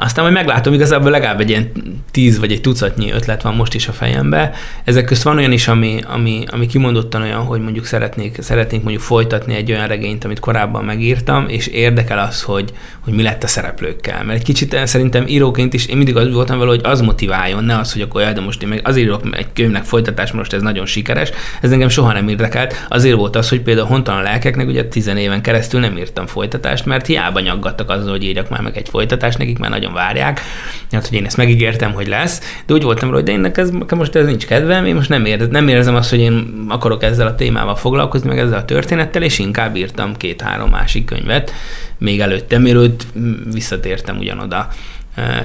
Aztán 0.02 0.24
majd 0.24 0.36
meglátom, 0.36 0.74
igazából 0.74 1.12
legalább 1.12 1.39
egy 1.39 1.50
ilyen 1.50 1.72
tíz 2.12 2.39
vagy 2.39 2.52
egy 2.52 2.62
tucatnyi 2.62 3.12
ötlet 3.12 3.41
van 3.41 3.56
most 3.56 3.74
is 3.74 3.88
a 3.88 3.91
fejembe. 3.91 4.52
Ezek 4.84 5.06
közt 5.06 5.24
van 5.24 5.38
olyan 5.38 5.52
is, 5.52 5.68
ami, 5.68 6.00
ami, 6.08 6.43
ami 6.52 6.66
kimondottan 6.66 7.22
olyan, 7.22 7.39
hogy 7.41 7.62
mondjuk 7.62 7.86
szeretnék, 7.86 8.38
szeretnék 8.41 8.82
mondjuk 8.82 9.04
folytatni 9.04 9.56
egy 9.56 9.72
olyan 9.72 9.88
regényt, 9.88 10.24
amit 10.24 10.39
korábban 10.39 10.84
megírtam, 10.84 11.47
és 11.47 11.68
érdekel 11.68 12.20
az, 12.20 12.41
hogy, 12.41 12.74
hogy 13.00 13.14
mi 13.14 13.22
lett 13.22 13.43
a 13.43 13.47
szereplőkkel. 13.47 14.24
Mert 14.24 14.39
egy 14.39 14.45
kicsit 14.45 14.74
eh, 14.74 14.86
szerintem 14.86 15.28
íróként 15.28 15.74
is 15.74 15.86
én 15.86 15.97
mindig 15.97 16.16
az 16.16 16.34
voltam 16.34 16.58
vele, 16.58 16.70
hogy 16.70 16.82
az 16.84 17.02
motiváljon, 17.02 17.64
ne 17.64 17.78
az, 17.78 17.93
hogy 17.93 18.02
akkor 18.02 18.22
jaj, 18.22 18.34
de 18.34 18.41
most 18.41 18.64
én 18.64 18.70
meg 18.70 18.82
azért 18.84 19.06
írok 19.06 19.22
egy 19.32 19.54
könyvnek 19.54 19.84
folytatás, 19.84 20.32
most 20.32 20.54
ez 20.54 20.62
nagyon 20.62 20.86
sikeres. 20.86 21.30
Ez 21.62 21.72
engem 21.72 21.89
soha 21.89 22.14
nem 22.14 22.28
érdekelt. 22.28 22.86
Azért 22.89 23.16
volt 23.16 23.36
az, 23.36 23.50
hogy 23.50 23.62
például 23.62 23.88
hontalan 23.88 24.24
lelkeknek 24.24 24.68
ugye 24.68 24.86
tizen 24.86 25.18
éven 25.18 25.41
keresztül 25.41 25.80
nem 25.80 25.97
írtam 25.97 26.28
folytatást, 26.28 26.86
mert 26.86 27.06
hiába 27.06 27.39
nyaggattak 27.39 27.89
azzal, 27.89 28.12
hogy 28.12 28.24
írjak 28.24 28.50
már 28.50 28.62
meg 28.62 28.78
egy 28.78 28.89
folytatást, 28.89 29.38
nekik 29.38 29.60
már 29.60 29.70
nagyon 29.70 29.88
várják. 29.94 30.42
Hát, 30.92 31.08
hogy 31.08 31.18
én 31.18 31.26
ezt 31.26 31.38
megígértem, 31.38 31.94
hogy 31.94 32.08
lesz, 32.08 32.62
de 32.66 32.74
úgy 32.74 32.84
voltam 32.84 33.10
hogy 33.10 33.24
de 33.24 33.32
én 33.32 33.46
ez, 33.46 33.70
most 33.96 34.16
ez 34.16 34.26
nincs 34.26 34.46
kedvem, 34.46 34.86
én 34.86 34.96
most 34.96 35.10
nem, 35.10 35.26
ér, 35.26 35.50
nem 35.50 35.68
érzem 35.68 35.96
azt, 35.96 36.10
hogy 36.10 36.20
én 36.20 36.66
akarok 36.68 37.04
ezzel 37.04 37.28
a 37.28 37.36
témával 37.36 37.76
foglalkozni, 37.76 38.30
meg 38.30 38.40
ezzel 38.40 38.58
a 38.58 38.66
történettel, 38.66 39.22
és 39.22 39.40
inkább 39.40 39.76
írtam 39.76 40.18
két-három 40.18 40.70
másik 40.70 41.06
könyvet, 41.06 41.54
még 41.98 42.20
előtte, 42.20 42.58
mielőtt 42.58 43.06
visszatértem 43.54 44.18
ugyanoda. 44.18 44.68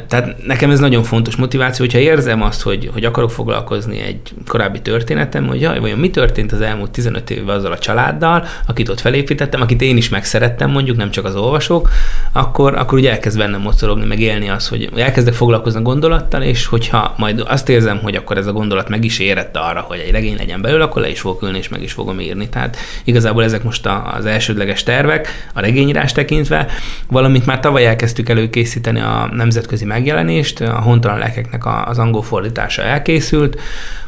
Tehát 0.08 0.46
nekem 0.46 0.70
ez 0.70 0.78
nagyon 0.78 1.02
fontos 1.02 1.36
motiváció, 1.36 1.84
hogyha 1.84 1.98
érzem 1.98 2.42
azt, 2.42 2.62
hogy, 2.62 2.90
hogy 2.92 3.04
akarok 3.04 3.30
foglalkozni 3.30 4.00
egy 4.00 4.20
korábbi 4.46 4.80
történetem, 4.80 5.46
hogy 5.46 5.60
jaj, 5.60 5.78
vajon 5.78 5.98
mi 5.98 6.10
történt 6.10 6.52
az 6.52 6.60
elmúlt 6.60 6.90
15 6.90 7.30
évben 7.30 7.56
azzal 7.56 7.72
a 7.72 7.78
családdal, 7.78 8.44
akit 8.66 8.88
ott 8.88 9.00
felépítettem, 9.00 9.60
akit 9.60 9.82
én 9.82 9.96
is 9.96 10.08
megszerettem, 10.08 10.70
mondjuk 10.70 10.96
nem 10.96 11.10
csak 11.10 11.24
az 11.24 11.34
olvasók, 11.34 11.90
akkor, 12.32 12.74
akkor 12.74 12.98
ugye 12.98 13.10
elkezd 13.10 13.38
bennem 13.38 13.60
mocorogni, 13.60 14.06
meg 14.06 14.20
élni 14.20 14.48
az, 14.48 14.68
hogy 14.68 14.88
elkezdek 14.96 15.34
foglalkozni 15.34 15.78
a 15.78 15.82
gondolattal, 15.82 16.42
és 16.42 16.66
hogyha 16.66 17.14
majd 17.16 17.42
azt 17.46 17.68
érzem, 17.68 17.98
hogy 17.98 18.14
akkor 18.14 18.36
ez 18.36 18.46
a 18.46 18.52
gondolat 18.52 18.88
meg 18.88 19.04
is 19.04 19.18
érett 19.18 19.56
arra, 19.56 19.80
hogy 19.80 19.98
egy 19.98 20.10
regény 20.10 20.36
legyen 20.36 20.60
belőle, 20.60 20.84
akkor 20.84 21.02
le 21.02 21.10
is 21.10 21.20
fogok 21.20 21.42
ülni, 21.42 21.58
és 21.58 21.68
meg 21.68 21.82
is 21.82 21.92
fogom 21.92 22.20
írni. 22.20 22.48
Tehát 22.48 22.76
igazából 23.04 23.44
ezek 23.44 23.62
most 23.62 23.88
az 24.16 24.26
elsődleges 24.26 24.82
tervek, 24.82 25.50
a 25.54 25.60
regényírás 25.60 26.12
tekintve, 26.12 26.66
valamint 27.08 27.46
már 27.46 27.60
tavaly 27.60 27.86
elkezdtük 27.86 28.28
előkészíteni 28.28 29.00
a 29.00 29.28
Nemzet 29.32 29.63
nemzetközi 29.64 29.84
megjelenést, 29.84 30.60
a 30.60 30.80
hontalan 30.80 31.18
lelkeknek 31.18 31.62
az 31.86 31.98
angol 31.98 32.22
fordítása 32.22 32.82
elkészült, 32.82 33.60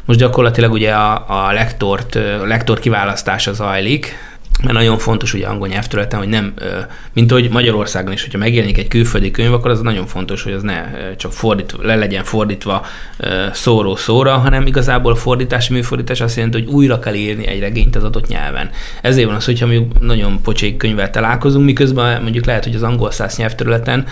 most 0.05 0.19
gyakorlatilag 0.19 0.71
ugye 0.71 0.91
a, 0.91 1.25
a 1.47 1.51
lektort, 1.51 2.15
a 2.15 2.45
lektor 2.45 2.79
kiválasztása 2.79 3.53
zajlik, 3.53 4.15
mert 4.63 4.73
nagyon 4.73 4.97
fontos 4.97 5.33
ugye 5.33 5.47
angol 5.47 5.67
nyelvterületen, 5.67 6.19
hogy 6.19 6.27
nem, 6.27 6.53
mint 7.13 7.31
hogy 7.31 7.49
Magyarországon 7.49 8.13
is, 8.13 8.21
hogyha 8.21 8.37
megjelenik 8.37 8.77
egy 8.77 8.87
külföldi 8.87 9.31
könyv, 9.31 9.53
akkor 9.53 9.71
az 9.71 9.81
nagyon 9.81 10.05
fontos, 10.05 10.43
hogy 10.43 10.53
az 10.53 10.61
ne 10.61 10.83
csak 11.15 11.33
fordít, 11.33 11.75
le 11.81 11.95
legyen 11.95 12.23
fordítva 12.23 12.85
szóról 13.53 13.97
szóra, 13.97 14.37
hanem 14.37 14.67
igazából 14.67 15.11
a 15.11 15.15
fordítás, 15.15 15.69
műfordítás 15.69 16.21
azt 16.21 16.35
jelenti, 16.35 16.59
hogy 16.59 16.73
újra 16.73 16.99
kell 16.99 17.13
írni 17.13 17.47
egy 17.47 17.59
regényt 17.59 17.95
az 17.95 18.03
adott 18.03 18.27
nyelven. 18.27 18.69
Ezért 19.01 19.27
van 19.27 19.35
az, 19.35 19.45
hogyha 19.45 19.67
mi 19.67 19.87
nagyon 19.99 20.41
pocsék 20.41 20.77
könyvvel 20.77 21.09
találkozunk, 21.09 21.65
miközben 21.65 22.21
mondjuk 22.21 22.45
lehet, 22.45 22.63
hogy 22.63 22.75
az 22.75 22.83
angol 22.83 23.11
száz 23.11 23.37
nyelvterületen 23.37 24.05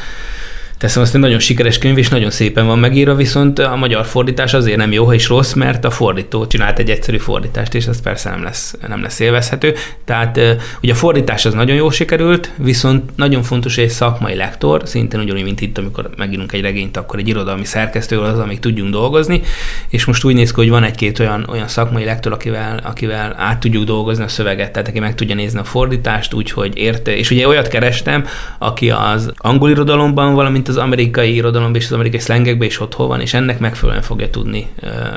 teszem 0.86 1.02
azt, 1.02 1.16
egy 1.16 1.22
nagyon 1.22 1.40
sikeres 1.40 1.78
könyv, 1.78 1.98
és 1.98 2.10
nagyon 2.10 2.30
szépen 2.30 2.66
van 2.66 2.80
megírva, 2.80 3.16
viszont 3.16 3.60
a 3.60 3.76
magyar 3.76 4.06
fordítás 4.06 4.54
azért 4.54 4.78
nem 4.78 4.92
jó, 4.92 5.06
ha 5.06 5.14
is 5.14 5.28
rossz, 5.28 5.54
mert 5.54 5.86
a 5.86 5.90
fordító 5.90 6.48
csinált 6.48 6.80
egy 6.80 6.90
egyszerű 6.90 7.18
fordítást, 7.18 7.74
és 7.74 7.86
ez 7.86 8.02
persze 8.02 8.30
nem 8.30 8.44
lesz, 8.44 8.76
nem 8.88 9.02
lesz 9.02 9.20
élvezhető. 9.20 9.74
Tehát 10.06 10.40
ugye 10.82 10.92
a 10.92 10.96
fordítás 10.96 11.46
az 11.46 11.54
nagyon 11.54 11.76
jó 11.76 11.90
sikerült, 11.90 12.52
viszont 12.58 13.16
nagyon 13.16 13.44
fontos, 13.44 13.78
egy 13.78 13.90
szakmai 13.90 14.36
lektor, 14.36 14.82
szintén 14.86 15.20
ugyanúgy, 15.20 15.44
mint 15.44 15.62
itt, 15.62 15.78
amikor 15.78 16.10
megírunk 16.18 16.52
egy 16.52 16.62
regényt, 16.62 16.98
akkor 16.98 17.20
egy 17.20 17.28
irodalmi 17.28 17.66
szerkesztő 17.66 18.20
az, 18.20 18.40
amíg 18.40 18.60
tudjunk 18.60 18.92
dolgozni, 18.92 19.42
és 19.90 20.06
most 20.06 20.24
úgy 20.24 20.36
néz 20.36 20.52
ki, 20.52 20.60
hogy 20.60 20.70
van 20.70 20.84
egy-két 20.84 21.20
olyan, 21.20 21.48
olyan 21.50 21.68
szakmai 21.68 22.04
lektor, 22.04 22.32
akivel, 22.32 22.80
akivel 22.84 23.36
át 23.38 23.60
tudjuk 23.60 23.84
dolgozni 23.84 24.24
a 24.24 24.28
szöveget, 24.28 24.72
tehát 24.72 24.88
aki 24.88 25.00
meg 25.00 25.16
tudja 25.16 25.36
nézni 25.36 25.60
a 25.60 25.64
fordítást, 25.64 26.34
úgyhogy 26.34 26.78
érte, 26.78 27.18
és 27.18 27.32
ugye 27.32 27.48
olyat 27.48 27.68
kerestem, 27.68 28.26
aki 28.58 28.90
az 28.90 29.32
angol 29.36 29.70
irodalomban, 29.70 30.34
valamint 30.34 30.66
mint 30.66 30.75
az 30.76 30.82
amerikai 30.82 31.36
irodalomban 31.36 31.82
és 31.82 31.86
az 31.86 31.92
amerikai 31.92 32.20
szlengekben 32.20 32.68
is 32.68 32.80
otthon 32.80 33.08
van, 33.08 33.22
és 33.22 33.34
ennek 33.34 33.60
megfelelően 33.60 34.04
fogja 34.04 34.30
tudni 34.30 34.68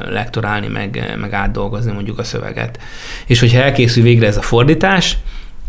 lektorálni, 0.09 0.67
meg, 0.67 1.17
meg 1.21 1.33
átdolgozni 1.33 1.93
mondjuk 1.93 2.19
a 2.19 2.25
szöveget. 2.25 2.79
És 3.27 3.41
hogyha 3.41 3.63
elkészül 3.63 4.03
végre 4.03 4.27
ez 4.27 4.37
a 4.37 4.43
fordítás, 4.43 5.17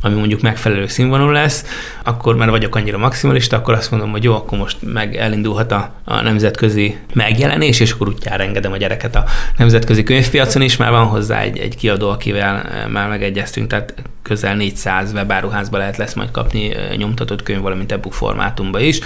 ami 0.02 0.16
mondjuk 0.16 0.42
megfelelő 0.42 0.88
színvonalú 0.88 1.32
lesz, 1.32 1.66
akkor 2.04 2.36
már 2.36 2.50
vagyok 2.50 2.76
annyira 2.76 2.98
maximalista, 2.98 3.58
akkor 3.58 3.74
azt 3.74 3.92
mondom, 3.92 4.12
hogy 4.12 4.24
jó, 4.24 4.36
akkor 4.36 4.58
most 4.58 4.78
meg 4.82 5.16
elindulhat 5.16 5.72
a, 5.72 5.94
a 6.04 6.22
nemzetközi 6.22 6.98
megjelenés, 7.14 7.80
és 7.80 7.92
akkor 7.92 8.08
útjára 8.08 8.44
engedem 8.44 8.72
a 8.72 8.78
gyereket 8.78 9.16
a 9.16 9.26
nemzetközi 9.58 10.04
könyvpiacon 10.04 10.62
is, 10.62 10.78
már 10.78 10.92
van 10.92 11.06
hozzá 11.06 11.42
egy, 11.42 11.58
egy 11.58 11.76
kiadó, 11.76 12.10
akivel 12.10 12.88
már 12.92 13.10
megegyeztünk, 13.10 13.68
tehát 13.68 13.94
közel 14.22 14.56
400 14.56 15.12
webáruházba 15.14 15.78
lehet 15.78 15.98
lesz 15.98 16.14
majd 16.14 16.32
kapni 16.32 16.72
nyomtatott 16.98 17.44
könyv, 17.44 17.62
valamint 17.62 17.92
e-book 17.92 18.14
formátumba 18.14 18.80
is 18.80 19.00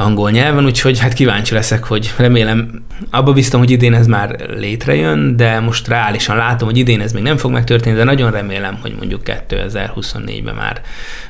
angol 0.00 0.30
nyelven, 0.30 0.64
úgyhogy 0.64 0.98
hát 0.98 1.12
kíváncsi 1.12 1.54
leszek, 1.54 1.84
hogy 1.84 2.14
remélem, 2.16 2.84
abba 3.10 3.32
biztos, 3.32 3.60
hogy 3.60 3.70
idén 3.70 3.94
ez 3.94 4.06
már 4.06 4.36
létrejön, 4.56 5.36
de 5.36 5.60
most 5.60 5.88
reálisan 5.88 6.36
látom, 6.36 6.68
hogy 6.68 6.78
idén 6.78 7.00
ez 7.00 7.12
még 7.12 7.22
nem 7.22 7.36
fog 7.36 7.50
megtörténni, 7.50 7.96
de 7.96 8.04
nagyon 8.04 8.30
remélem, 8.30 8.78
hogy 8.80 8.94
mondjuk 8.98 9.22
2024-ben 9.24 10.54
már 10.54 10.80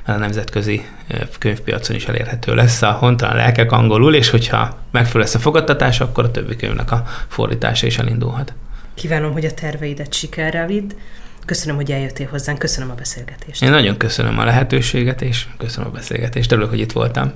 a 0.04 0.12
nemzetközi 0.12 0.84
könyvpiacon 1.38 1.96
is 1.96 2.06
elérhető 2.06 2.54
lesz 2.54 2.82
a 2.82 2.90
hontalan 2.90 3.36
lelkek 3.36 3.72
angolul, 3.72 4.14
és 4.14 4.30
hogyha 4.30 4.78
megfelelő 4.90 5.20
lesz 5.20 5.34
a 5.34 5.38
fogadtatás, 5.38 6.00
akkor 6.00 6.24
a 6.24 6.30
többi 6.30 6.56
könyvnek 6.56 6.92
a 6.92 7.04
fordítása 7.28 7.86
is 7.86 7.98
elindulhat. 7.98 8.52
Kívánom, 8.94 9.32
hogy 9.32 9.44
a 9.44 9.54
terveidet 9.54 10.12
sikerrel 10.12 10.66
vidd. 10.66 10.90
Köszönöm, 11.44 11.76
hogy 11.76 11.90
eljöttél 11.90 12.28
hozzánk, 12.30 12.58
köszönöm 12.58 12.90
a 12.90 12.94
beszélgetést. 12.94 13.62
Én 13.62 13.70
nagyon 13.70 13.96
köszönöm 13.96 14.38
a 14.38 14.44
lehetőséget, 14.44 15.22
és 15.22 15.46
köszönöm 15.58 15.88
a 15.88 15.92
beszélgetést. 15.92 16.52
Örülök, 16.52 16.70
hogy 16.70 16.80
itt 16.80 16.92
voltam. 16.92 17.32